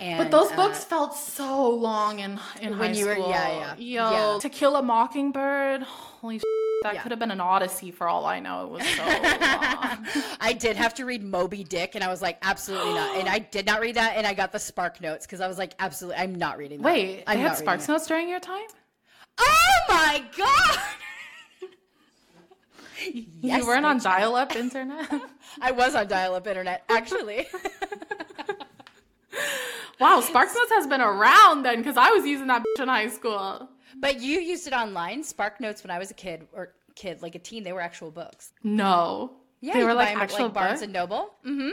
And, 0.00 0.18
But 0.18 0.30
those 0.30 0.50
uh, 0.52 0.56
books 0.56 0.82
felt 0.82 1.14
so 1.14 1.68
long 1.68 2.20
in 2.20 2.40
in 2.62 2.78
When 2.78 2.94
high 2.94 2.98
you 2.98 3.06
were- 3.06 3.14
school. 3.14 3.28
yeah, 3.30 3.74
yeah. 3.78 4.10
Yo, 4.10 4.10
Yeah. 4.34 4.38
To 4.40 4.48
Kill 4.48 4.76
a 4.76 4.82
Mockingbird. 4.82 5.82
Holy 5.82 6.38
sh- 6.38 6.42
that 6.82 6.94
Yeah. 6.94 7.02
could 7.02 7.12
have 7.12 7.18
been 7.18 7.30
an 7.30 7.40
odyssey 7.42 7.90
for 7.90 8.08
all 8.08 8.24
I 8.24 8.40
know. 8.40 8.64
It 8.64 8.70
was 8.70 8.86
so 8.88 9.02
long. 9.06 10.06
I 10.40 10.54
did 10.58 10.76
have 10.76 10.94
to 10.94 11.04
read 11.04 11.22
Moby 11.22 11.62
Dick, 11.64 11.94
and 11.94 12.02
I 12.02 12.08
was 12.08 12.22
like, 12.22 12.38
absolutely 12.40 12.94
not. 12.94 13.16
And 13.18 13.28
I 13.28 13.38
did 13.56 13.66
not 13.66 13.80
read 13.82 13.96
that, 13.96 14.16
and 14.16 14.26
I 14.26 14.32
got 14.32 14.52
the 14.52 14.58
Spark 14.58 15.00
Notes 15.02 15.26
because 15.26 15.42
I 15.42 15.48
was 15.48 15.58
like, 15.58 15.74
absolutely, 15.78 16.22
I'm 16.22 16.34
not 16.36 16.56
reading 16.56 16.80
that. 16.80 16.84
Wait, 16.86 17.24
I'm 17.26 17.36
they 17.36 17.42
not 17.42 17.50
had 17.50 17.58
Spark 17.58 17.86
Notes 17.86 18.06
during 18.06 18.28
your 18.30 18.40
time? 18.40 18.66
Oh 19.38 19.78
my 19.90 20.24
god! 20.36 20.78
Yes, 23.40 23.60
you 23.62 23.66
weren't 23.66 23.86
on 23.86 23.98
dial-up 23.98 24.54
internet? 24.54 25.10
I 25.62 25.70
was 25.70 25.94
on 25.94 26.06
dial-up 26.06 26.46
internet, 26.46 26.84
actually. 26.90 27.46
Wow, 30.00 30.20
Sparks 30.20 30.54
Notes 30.54 30.72
has 30.72 30.86
been 30.86 31.00
around 31.00 31.62
then 31.62 31.78
because 31.78 31.96
I 31.96 32.10
was 32.10 32.24
using 32.24 32.46
that 32.48 32.62
bitch 32.62 32.82
in 32.82 32.88
high 32.88 33.08
school. 33.08 33.68
but 33.98 34.20
you 34.20 34.40
used 34.40 34.66
it 34.66 34.72
online. 34.72 35.22
Spark 35.22 35.60
Notes 35.60 35.82
when 35.84 35.90
I 35.90 35.98
was 35.98 36.10
a 36.10 36.14
kid, 36.14 36.46
or 36.52 36.74
kid, 36.94 37.22
like 37.22 37.34
a 37.34 37.38
teen, 37.38 37.62
they 37.64 37.72
were 37.72 37.80
actual 37.80 38.10
books. 38.10 38.52
No. 38.64 39.36
Yeah, 39.60 39.74
they 39.74 39.84
were 39.84 39.94
like 39.94 40.08
buy 40.08 40.12
'em 40.12 40.18
at, 40.18 40.22
actual 40.24 40.44
like 40.46 40.54
Barnes 40.54 40.70
books? 40.72 40.82
and 40.82 40.92
Noble. 40.92 41.34
Mm-hmm. 41.46 41.70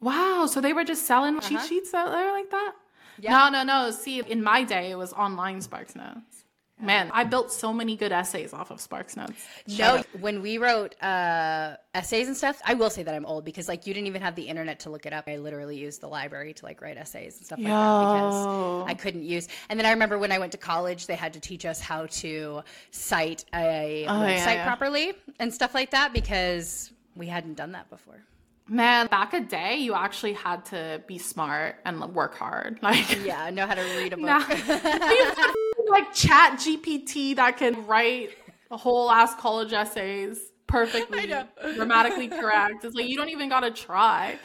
Wow, 0.00 0.46
so 0.46 0.60
they 0.60 0.72
were 0.72 0.84
just 0.84 1.06
selling 1.06 1.40
cheat 1.40 1.58
Uh-huh. 1.58 1.66
sheets 1.66 1.92
out 1.94 2.10
there 2.12 2.32
like 2.32 2.50
that? 2.50 2.72
Yeah. 3.20 3.32
No, 3.32 3.48
no, 3.50 3.62
no. 3.64 3.90
See, 3.90 4.20
in 4.20 4.42
my 4.44 4.62
day, 4.62 4.90
it 4.90 4.96
was 4.96 5.12
online 5.12 5.60
Sparks 5.60 5.96
Notes. 5.96 6.37
Man, 6.80 7.10
I 7.12 7.24
built 7.24 7.50
so 7.52 7.72
many 7.72 7.96
good 7.96 8.12
essays 8.12 8.52
off 8.52 8.70
of 8.70 8.80
Sparks 8.80 9.16
Notes. 9.16 9.32
Shut 9.66 9.78
No, 9.78 10.00
up. 10.00 10.06
when 10.20 10.42
we 10.42 10.58
wrote 10.58 10.94
uh, 11.02 11.76
essays 11.94 12.28
and 12.28 12.36
stuff, 12.36 12.60
I 12.64 12.74
will 12.74 12.90
say 12.90 13.02
that 13.02 13.14
I'm 13.14 13.26
old 13.26 13.44
because 13.44 13.66
like 13.68 13.86
you 13.86 13.92
didn't 13.94 14.06
even 14.06 14.22
have 14.22 14.34
the 14.36 14.42
internet 14.44 14.80
to 14.80 14.90
look 14.90 15.04
it 15.04 15.12
up. 15.12 15.24
I 15.26 15.38
literally 15.38 15.76
used 15.76 16.00
the 16.00 16.06
library 16.08 16.54
to 16.54 16.64
like 16.64 16.80
write 16.80 16.96
essays 16.96 17.36
and 17.38 17.46
stuff 17.46 17.58
like 17.58 17.66
that 17.68 18.00
because 18.00 18.86
I 18.88 18.94
couldn't 18.94 19.24
use. 19.24 19.48
And 19.68 19.78
then 19.78 19.86
I 19.86 19.90
remember 19.90 20.18
when 20.18 20.30
I 20.30 20.38
went 20.38 20.52
to 20.52 20.58
college, 20.58 21.06
they 21.06 21.16
had 21.16 21.32
to 21.32 21.40
teach 21.40 21.66
us 21.66 21.80
how 21.80 22.06
to 22.06 22.62
cite 22.92 23.44
a 23.54 24.06
Oh, 24.08 24.12
website 24.12 24.28
yeah, 24.36 24.52
yeah. 24.52 24.64
properly 24.64 25.14
and 25.40 25.52
stuff 25.52 25.74
like 25.74 25.90
that 25.90 26.12
because 26.12 26.92
we 27.16 27.26
hadn't 27.26 27.54
done 27.54 27.72
that 27.72 27.90
before. 27.90 28.22
Man, 28.70 29.06
back 29.06 29.32
a 29.32 29.40
day, 29.40 29.76
you 29.78 29.94
actually 29.94 30.34
had 30.34 30.64
to 30.66 31.02
be 31.06 31.16
smart 31.18 31.76
and 31.86 32.14
work 32.14 32.36
hard. 32.36 32.78
Like, 32.82 33.24
Yeah, 33.24 33.48
know 33.50 33.66
how 33.66 33.74
to 33.74 33.82
read 33.96 34.12
a 34.12 34.16
book. 34.16 34.26
Nah. 34.26 34.44
like 35.90 36.12
Chat 36.12 36.58
GPT 36.58 37.36
that 37.36 37.56
can 37.56 37.86
write 37.86 38.30
a 38.70 38.76
whole 38.76 39.10
ass 39.10 39.34
college 39.34 39.72
essays 39.72 40.52
perfectly, 40.66 41.32
grammatically 41.74 42.28
correct. 42.40 42.84
It's 42.84 42.94
like 42.94 43.08
you 43.08 43.16
don't 43.16 43.30
even 43.30 43.48
gotta 43.48 43.70
try. 43.70 44.38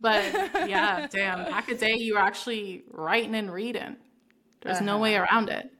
But 0.00 0.24
yeah, 0.68 1.06
damn, 1.10 1.44
back 1.50 1.68
a 1.70 1.76
day 1.76 1.94
you 1.94 2.14
were 2.14 2.20
actually 2.20 2.84
writing 2.90 3.34
and 3.34 3.52
reading. 3.52 3.96
There's 4.62 4.80
no 4.80 4.94
uh-huh. 4.94 5.02
way 5.02 5.16
around 5.16 5.50
it. 5.50 5.70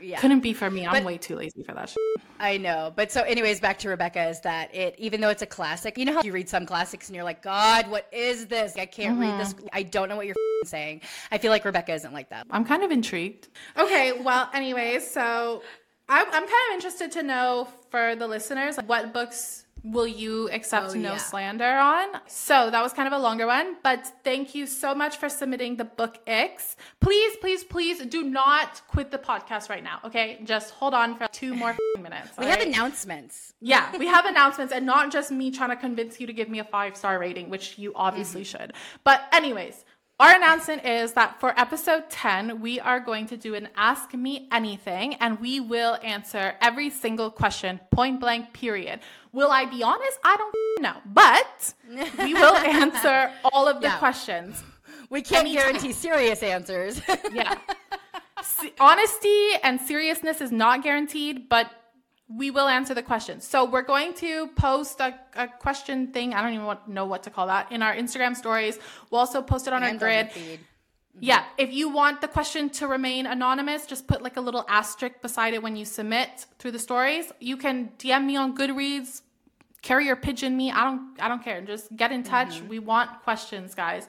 Yeah. 0.00 0.20
Couldn't 0.20 0.40
be 0.40 0.52
for 0.52 0.70
me. 0.70 0.86
I'm 0.86 0.92
But- 0.92 1.04
way 1.04 1.18
too 1.18 1.36
lazy 1.36 1.62
for 1.62 1.74
that 1.74 1.88
shit. 1.88 1.98
I 2.40 2.56
know. 2.56 2.92
But 2.94 3.10
so 3.10 3.22
anyways, 3.22 3.60
back 3.60 3.78
to 3.80 3.88
Rebecca 3.88 4.28
is 4.28 4.40
that 4.42 4.72
it 4.74 4.94
even 4.98 5.20
though 5.20 5.28
it's 5.30 5.42
a 5.42 5.46
classic, 5.46 5.98
you 5.98 6.04
know 6.04 6.12
how 6.12 6.22
you 6.22 6.32
read 6.32 6.48
some 6.48 6.66
classics 6.66 7.08
and 7.08 7.16
you're 7.16 7.24
like, 7.24 7.42
God, 7.42 7.88
what 7.90 8.06
is 8.12 8.46
this? 8.46 8.76
I 8.76 8.86
can't 8.86 9.18
read 9.18 9.40
this. 9.40 9.54
Mm-hmm. 9.54 9.66
I 9.72 9.82
don't 9.82 10.08
know 10.08 10.16
what 10.16 10.26
you're 10.26 10.36
f***ing 10.36 10.68
saying. 10.68 11.00
I 11.32 11.38
feel 11.38 11.50
like 11.50 11.64
Rebecca 11.64 11.92
isn't 11.94 12.12
like 12.14 12.30
that. 12.30 12.46
I'm 12.50 12.64
kind 12.64 12.82
of 12.84 12.90
intrigued. 12.92 13.48
Okay, 13.76 14.12
well, 14.20 14.48
anyways, 14.54 15.10
so 15.10 15.62
I'm, 16.08 16.26
I'm 16.26 16.32
kind 16.32 16.68
of 16.70 16.74
interested 16.74 17.10
to 17.12 17.22
know 17.24 17.68
for 17.90 18.14
the 18.14 18.26
listeners 18.28 18.76
what 18.86 19.12
books 19.12 19.64
will 19.82 20.06
you 20.06 20.48
accept 20.50 20.90
Oh, 20.90 20.94
no 20.94 21.12
yeah. 21.12 21.16
slander 21.16 21.64
on. 21.78 22.08
So 22.26 22.70
that 22.70 22.82
was 22.82 22.92
kind 22.92 23.06
of 23.06 23.12
a 23.12 23.22
longer 23.22 23.46
one, 23.46 23.76
but 23.82 24.06
thank 24.24 24.54
you 24.54 24.66
so 24.66 24.94
much 24.94 25.16
for 25.16 25.28
submitting 25.28 25.76
the 25.76 25.84
book 25.84 26.18
icks. 26.26 26.76
Please, 27.00 27.36
please, 27.40 27.64
please 27.64 28.04
do 28.06 28.22
not 28.22 28.82
quit 28.88 29.10
the 29.10 29.18
podcast 29.18 29.68
right 29.68 29.82
now. 29.82 30.00
Okay, 30.04 30.40
just 30.44 30.70
hold 30.72 30.94
on 30.94 31.16
for 31.16 31.26
two 31.28 31.54
more 31.54 31.76
minutes. 32.00 32.30
We 32.38 32.44
all 32.44 32.50
have 32.50 32.60
announcements. 32.60 33.54
Yeah, 33.60 33.96
we 33.96 34.06
have 34.06 34.24
announcements 34.34 34.72
and 34.72 34.86
not 34.86 35.10
just 35.10 35.30
me 35.30 35.50
trying 35.50 35.70
to 35.70 35.76
convince 35.76 36.20
you 36.20 36.26
to 36.26 36.32
give 36.32 36.48
me 36.48 36.58
a 36.58 36.64
five 36.64 36.96
star 36.96 37.18
rating, 37.18 37.50
which 37.50 37.78
you 37.78 37.92
obviously 37.94 38.42
mm-hmm. 38.42 38.58
should. 38.58 38.72
But, 39.04 39.22
anyways, 39.32 39.84
our 40.20 40.34
announcement 40.34 40.84
is 40.84 41.12
that 41.12 41.38
for 41.38 41.58
episode 41.58 42.10
10, 42.10 42.60
we 42.60 42.80
are 42.80 42.98
going 42.98 43.26
to 43.26 43.36
do 43.36 43.54
an 43.54 43.68
Ask 43.76 44.14
Me 44.14 44.48
Anything 44.50 45.14
and 45.14 45.38
we 45.40 45.60
will 45.60 45.96
answer 46.02 46.54
every 46.60 46.90
single 46.90 47.30
question, 47.30 47.78
point 47.92 48.18
blank, 48.18 48.52
period. 48.52 48.98
Will 49.32 49.50
I 49.52 49.66
be 49.66 49.82
honest? 49.82 50.18
I 50.24 50.36
don't 50.36 50.82
know. 50.82 51.00
But 51.06 51.74
we 52.18 52.34
will 52.34 52.56
answer 52.56 53.30
all 53.52 53.68
of 53.68 53.76
the 53.80 53.86
Yeah. 53.88 53.98
questions. 53.98 54.62
We 55.08 55.22
can't 55.22 55.46
Anytime. 55.46 55.62
guarantee 55.72 55.92
serious 55.92 56.42
answers. 56.42 57.00
Yeah. 57.32 57.56
Honesty 58.80 59.50
and 59.62 59.80
seriousness 59.80 60.40
is 60.40 60.50
not 60.52 60.82
guaranteed, 60.82 61.48
but 61.48 61.70
we 62.28 62.50
will 62.50 62.68
answer 62.68 62.92
the 62.94 63.02
questions. 63.02 63.46
So 63.46 63.64
we're 63.64 63.82
going 63.82 64.12
to 64.14 64.48
post 64.48 65.00
a, 65.00 65.14
a 65.34 65.48
question 65.48 66.08
thing. 66.12 66.34
I 66.34 66.42
don't 66.42 66.52
even 66.52 66.66
want, 66.66 66.86
know 66.86 67.06
what 67.06 67.22
to 67.22 67.30
call 67.30 67.46
that 67.46 67.72
in 67.72 67.82
our 67.82 67.94
Instagram 67.94 68.36
stories. 68.36 68.78
We'll 69.10 69.20
also 69.20 69.40
post 69.40 69.66
it 69.66 69.72
on 69.72 69.82
And 69.82 69.84
our 69.84 69.90
on 69.92 69.98
grid. 69.98 70.32
feed. 70.32 70.42
Mm-hmm. 70.60 71.18
Yeah, 71.20 71.44
if 71.56 71.72
you 71.72 71.88
want 71.88 72.20
the 72.20 72.28
question 72.28 72.68
to 72.70 72.86
remain 72.86 73.26
anonymous, 73.26 73.86
just 73.86 74.06
put 74.06 74.22
like 74.22 74.36
a 74.36 74.40
little 74.40 74.64
asterisk 74.68 75.20
beside 75.22 75.54
it 75.54 75.62
when 75.62 75.74
you 75.74 75.84
submit 75.84 76.46
through 76.58 76.72
the 76.72 76.78
stories. 76.78 77.32
You 77.40 77.56
can 77.56 77.90
DM 77.98 78.26
me 78.26 78.36
on 78.36 78.56
Goodreads, 78.56 79.22
carrier 79.82 80.16
pigeon 80.16 80.56
me. 80.56 80.70
I 80.70 80.84
don't 80.84 81.20
I 81.20 81.28
don't 81.28 81.42
care. 81.42 81.60
Just 81.62 81.94
get 81.96 82.12
in 82.12 82.22
touch. 82.22 82.56
Mm-hmm. 82.56 82.68
We 82.68 82.78
want 82.78 83.22
questions, 83.22 83.74
guys. 83.74 84.06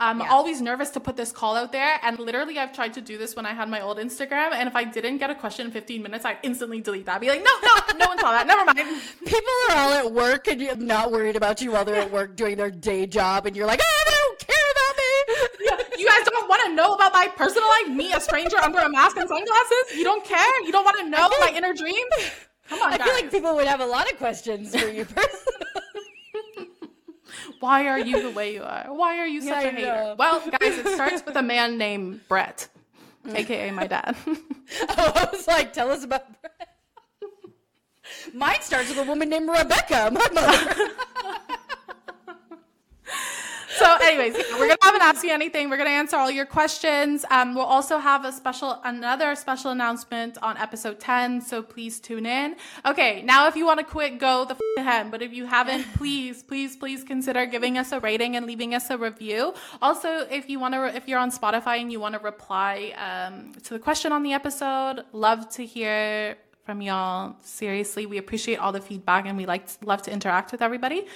I'm 0.00 0.18
Yeah. 0.20 0.30
always 0.32 0.60
nervous 0.60 0.90
to 0.90 1.00
put 1.00 1.16
this 1.16 1.30
call 1.30 1.54
out 1.54 1.70
there, 1.70 2.00
and 2.02 2.18
literally 2.18 2.58
I've 2.58 2.72
tried 2.72 2.92
to 2.94 3.00
do 3.00 3.16
this 3.18 3.36
when 3.36 3.46
I 3.46 3.52
had 3.52 3.68
my 3.68 3.80
old 3.82 3.98
Instagram, 3.98 4.50
and 4.52 4.68
if 4.68 4.74
I 4.74 4.82
didn't 4.82 5.18
get 5.18 5.30
a 5.30 5.34
question 5.34 5.66
in 5.66 5.72
15 5.72 6.02
minutes, 6.02 6.24
I'd 6.24 6.38
instantly 6.42 6.80
delete 6.80 7.06
that. 7.06 7.16
I'd 7.16 7.20
be 7.20 7.28
like, 7.28 7.44
no, 7.44 7.50
no, 7.62 7.98
no 7.98 8.06
one 8.08 8.18
saw 8.18 8.32
that. 8.32 8.46
Never 8.48 8.64
mind. 8.64 8.78
People 9.24 9.52
are 9.70 9.76
all 9.76 9.92
at 9.92 10.10
work 10.12 10.48
and 10.48 10.60
you're 10.60 10.74
not 10.74 11.12
worried 11.12 11.36
about 11.36 11.62
you 11.62 11.70
while 11.70 11.84
they're 11.84 12.02
at 12.02 12.10
work 12.10 12.34
doing 12.34 12.56
their 12.56 12.70
day 12.72 13.06
job, 13.06 13.46
and 13.46 13.54
you're 13.54 13.66
like, 13.66 13.80
oh, 13.80 14.02
they 14.06 14.12
don't 14.12 14.38
care 14.40 14.70
about 14.72 14.96
me. 14.96 15.08
Yeah, 15.64 15.78
you 15.96 16.06
guys 16.08 16.26
don't 16.28 16.48
want 16.48 16.62
to 16.66 16.74
know 16.74 16.94
about 16.94 17.12
my 17.12 17.28
personal 17.36 17.68
life, 17.68 17.88
me, 17.96 18.12
a 18.12 18.20
stranger 18.20 18.58
under 18.58 18.80
a 18.80 18.90
mask 18.90 19.16
and 19.16 19.28
sunglasses? 19.28 19.96
You 19.96 20.02
don't 20.02 20.24
care? 20.24 20.64
You 20.64 20.72
don't 20.72 20.84
want 20.84 20.98
to 20.98 21.08
know 21.08 21.30
my 21.40 21.52
inner 21.54 21.72
dreams? 21.72 22.10
Come 22.68 22.80
on, 22.82 22.92
I 22.92 22.98
guys. 22.98 23.06
feel 23.06 23.14
like 23.16 23.30
people 23.30 23.54
would 23.56 23.66
have 23.66 23.80
a 23.80 23.86
lot 23.86 24.10
of 24.10 24.18
questions 24.18 24.74
for 24.74 24.88
you 24.88 25.04
personally. 25.04 25.66
Why 27.60 27.86
are 27.86 27.98
you 27.98 28.22
the 28.22 28.30
way 28.30 28.54
you 28.54 28.62
are? 28.62 28.86
Why 28.88 29.18
are 29.18 29.26
you 29.26 29.40
such 29.40 29.64
a 29.64 29.70
hater? 29.70 29.82
know. 29.86 30.16
Well, 30.18 30.40
guys, 30.40 30.78
it 30.78 30.86
starts 30.94 31.24
with 31.24 31.36
a 31.36 31.42
man 31.42 31.78
named 31.78 32.26
Brett, 32.28 32.68
aka 33.34 33.70
my 33.70 33.86
dad. 33.86 34.16
Oh, 34.88 35.12
I 35.14 35.28
was 35.30 35.46
like, 35.46 35.72
tell 35.74 35.90
us 35.90 36.02
about 36.02 36.24
Brett. 36.40 36.76
Mine 38.32 38.62
starts 38.62 38.88
with 38.88 38.98
a 38.98 39.02
woman 39.04 39.28
named 39.28 39.48
Rebecca, 39.50 40.10
my 40.10 40.26
mother. 40.32 40.74
so, 43.78 43.96
anyways, 44.02 44.34
we're 44.52 44.68
gonna 44.68 44.76
have 44.82 44.94
an 44.94 45.02
ask 45.02 45.24
you 45.24 45.32
anything. 45.32 45.70
We're 45.70 45.76
gonna 45.76 45.90
answer 45.90 46.16
all 46.16 46.30
your 46.30 46.46
questions. 46.46 47.24
Um, 47.30 47.54
we'll 47.54 47.64
also 47.64 47.98
have 47.98 48.24
a 48.24 48.32
special, 48.32 48.80
another 48.84 49.34
special 49.34 49.70
announcement 49.70 50.38
on 50.42 50.56
episode 50.56 51.00
ten. 51.00 51.40
So 51.40 51.62
please 51.62 52.00
tune 52.00 52.26
in. 52.26 52.56
Okay, 52.84 53.22
now 53.22 53.46
if 53.48 53.56
you 53.56 53.64
want 53.66 53.78
to 53.80 53.84
quit, 53.84 54.18
go 54.18 54.44
the 54.44 54.54
f- 54.54 54.60
ahead. 54.78 55.10
But 55.10 55.22
if 55.22 55.32
you 55.32 55.46
haven't, 55.46 55.84
please, 55.96 56.42
please, 56.42 56.76
please 56.76 57.04
consider 57.04 57.46
giving 57.46 57.78
us 57.78 57.92
a 57.92 58.00
rating 58.00 58.36
and 58.36 58.46
leaving 58.46 58.74
us 58.74 58.90
a 58.90 58.98
review. 58.98 59.54
Also, 59.80 60.26
if 60.30 60.48
you 60.48 60.58
want 60.58 60.74
to, 60.74 60.78
re- 60.78 60.96
if 60.96 61.08
you're 61.08 61.18
on 61.18 61.30
Spotify 61.30 61.80
and 61.80 61.90
you 61.92 62.00
want 62.00 62.14
to 62.14 62.20
reply 62.20 62.92
um, 62.96 63.52
to 63.62 63.74
the 63.74 63.78
question 63.78 64.12
on 64.12 64.22
the 64.22 64.32
episode, 64.32 65.04
love 65.12 65.48
to 65.50 65.64
hear 65.64 66.36
from 66.64 66.80
y'all. 66.80 67.36
Seriously, 67.40 68.06
we 68.06 68.18
appreciate 68.18 68.56
all 68.56 68.72
the 68.72 68.80
feedback 68.80 69.26
and 69.26 69.36
we 69.36 69.46
like 69.46 69.66
love 69.84 70.02
to 70.02 70.12
interact 70.12 70.52
with 70.52 70.62
everybody. 70.62 71.06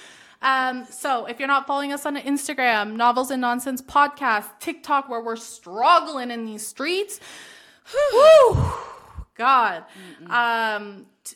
Um, 0.41 0.85
so 0.89 1.25
if 1.25 1.39
you're 1.39 1.47
not 1.47 1.65
following 1.67 1.91
us 1.93 2.05
on 2.05 2.15
Instagram, 2.17 2.95
Novels 2.95 3.31
and 3.31 3.41
Nonsense 3.41 3.81
Podcast, 3.81 4.45
TikTok, 4.59 5.09
where 5.09 5.21
we're 5.21 5.35
struggling 5.35 6.29
in 6.31 6.45
these 6.45 6.65
streets, 6.65 7.19
whew, 7.91 8.73
God, 9.35 9.83
um, 10.29 11.05
t- 11.23 11.35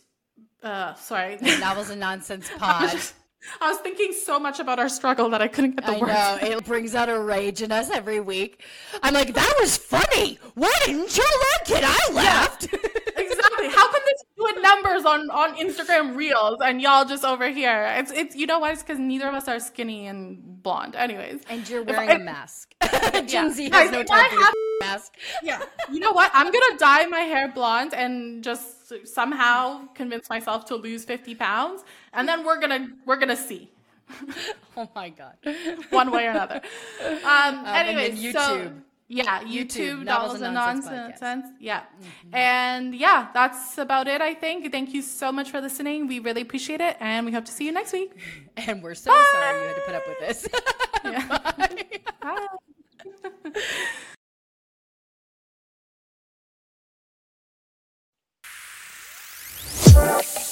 uh, 0.63 0.93
sorry. 0.95 1.37
Novels 1.59 1.89
and 1.89 1.99
Nonsense 1.99 2.49
Pod. 2.57 2.99
I 3.59 3.69
was 3.71 3.79
thinking 3.79 4.13
so 4.13 4.39
much 4.39 4.59
about 4.59 4.77
our 4.77 4.87
struggle 4.89 5.27
that 5.31 5.41
I 5.41 5.47
couldn't 5.47 5.75
get 5.77 5.85
the 5.87 5.93
I 5.93 5.99
words. 5.99 6.13
know. 6.13 6.57
It 6.57 6.63
brings 6.63 6.93
out 6.93 7.09
a 7.09 7.19
rage 7.19 7.63
in 7.63 7.71
us 7.71 7.89
every 7.89 8.19
week. 8.19 8.63
I'm 9.01 9.15
like, 9.15 9.33
that 9.33 9.55
was 9.59 9.77
funny. 9.77 10.37
Why 10.53 10.71
didn't 10.85 11.17
you 11.17 11.25
like 11.57 11.71
it? 11.71 11.83
I 11.83 12.13
laughed. 12.13 12.67
Exactly. 14.49 14.63
How 14.63 14.75
can 14.75 14.93
this 14.93 15.03
do 15.03 15.03
in 15.03 15.03
numbers 15.03 15.05
on 15.05 15.29
on 15.31 15.55
Instagram 15.57 16.15
Reels 16.15 16.59
and 16.63 16.81
y'all 16.81 17.05
just 17.05 17.23
over 17.25 17.49
here? 17.49 17.85
It's 17.97 18.11
it's 18.11 18.35
you 18.35 18.45
know 18.47 18.59
why? 18.59 18.71
It's 18.71 18.83
because 18.83 18.99
neither 18.99 19.27
of 19.27 19.33
us 19.35 19.47
are 19.47 19.59
skinny 19.59 20.07
and 20.07 20.61
blonde. 20.63 20.95
Anyways, 20.95 21.41
and 21.49 21.67
you're 21.69 21.83
wearing 21.83 22.09
I- 22.09 22.13
a 22.13 22.19
mask. 22.19 22.73
Gen 23.27 23.51
Z 23.51 23.69
Guys, 23.69 23.89
has 23.89 23.91
no 23.91 24.03
time 24.03 24.29
for 24.29 24.41
have- 24.41 24.53
mask. 24.81 25.13
yeah. 25.43 25.61
You 25.91 25.99
know 25.99 26.11
what? 26.11 26.31
I'm 26.33 26.51
gonna 26.51 26.77
dye 26.77 27.05
my 27.07 27.21
hair 27.21 27.47
blonde 27.51 27.93
and 27.93 28.43
just 28.43 28.91
somehow 29.07 29.85
convince 29.93 30.29
myself 30.29 30.65
to 30.65 30.75
lose 30.75 31.05
50 31.05 31.35
pounds, 31.35 31.83
and 32.13 32.27
then 32.27 32.43
we're 32.43 32.59
gonna 32.59 32.89
we're 33.05 33.17
gonna 33.17 33.35
see 33.37 33.71
Oh 34.77 34.89
my 34.95 35.09
god. 35.09 35.35
one 35.89 36.11
way 36.11 36.27
or 36.27 36.31
another. 36.31 36.61
Um. 37.23 37.63
then 37.63 37.85
anyways, 37.87 38.33
so 38.33 38.39
YouTube. 38.39 38.81
Yeah, 39.13 39.41
YouTube, 39.43 39.67
YouTube 39.67 40.03
Novels 40.05 40.39
and 40.39 40.53
Nonsense. 40.53 41.19
nonsense. 41.19 41.47
Yeah. 41.59 41.81
Mm-hmm. 41.81 42.33
And 42.35 42.95
yeah, 42.95 43.27
that's 43.33 43.77
about 43.77 44.07
it, 44.07 44.21
I 44.21 44.33
think. 44.33 44.71
Thank 44.71 44.93
you 44.93 45.01
so 45.01 45.33
much 45.33 45.51
for 45.51 45.59
listening. 45.59 46.07
We 46.07 46.19
really 46.19 46.39
appreciate 46.41 46.79
it. 46.79 46.95
And 47.01 47.25
we 47.25 47.33
hope 47.33 47.43
to 47.45 47.51
see 47.51 47.65
you 47.65 47.71
next 47.73 47.91
week. 47.93 48.11
And 48.57 48.81
we're 48.83 48.95
so 48.95 49.11
Bye. 49.11 49.25
sorry 49.33 49.61
you 49.61 49.67
had 49.67 49.75
to 49.75 49.81
put 49.81 49.95
up 49.95 50.07
with 50.07 50.19
this. 50.19 50.47
Bye. 59.93 60.47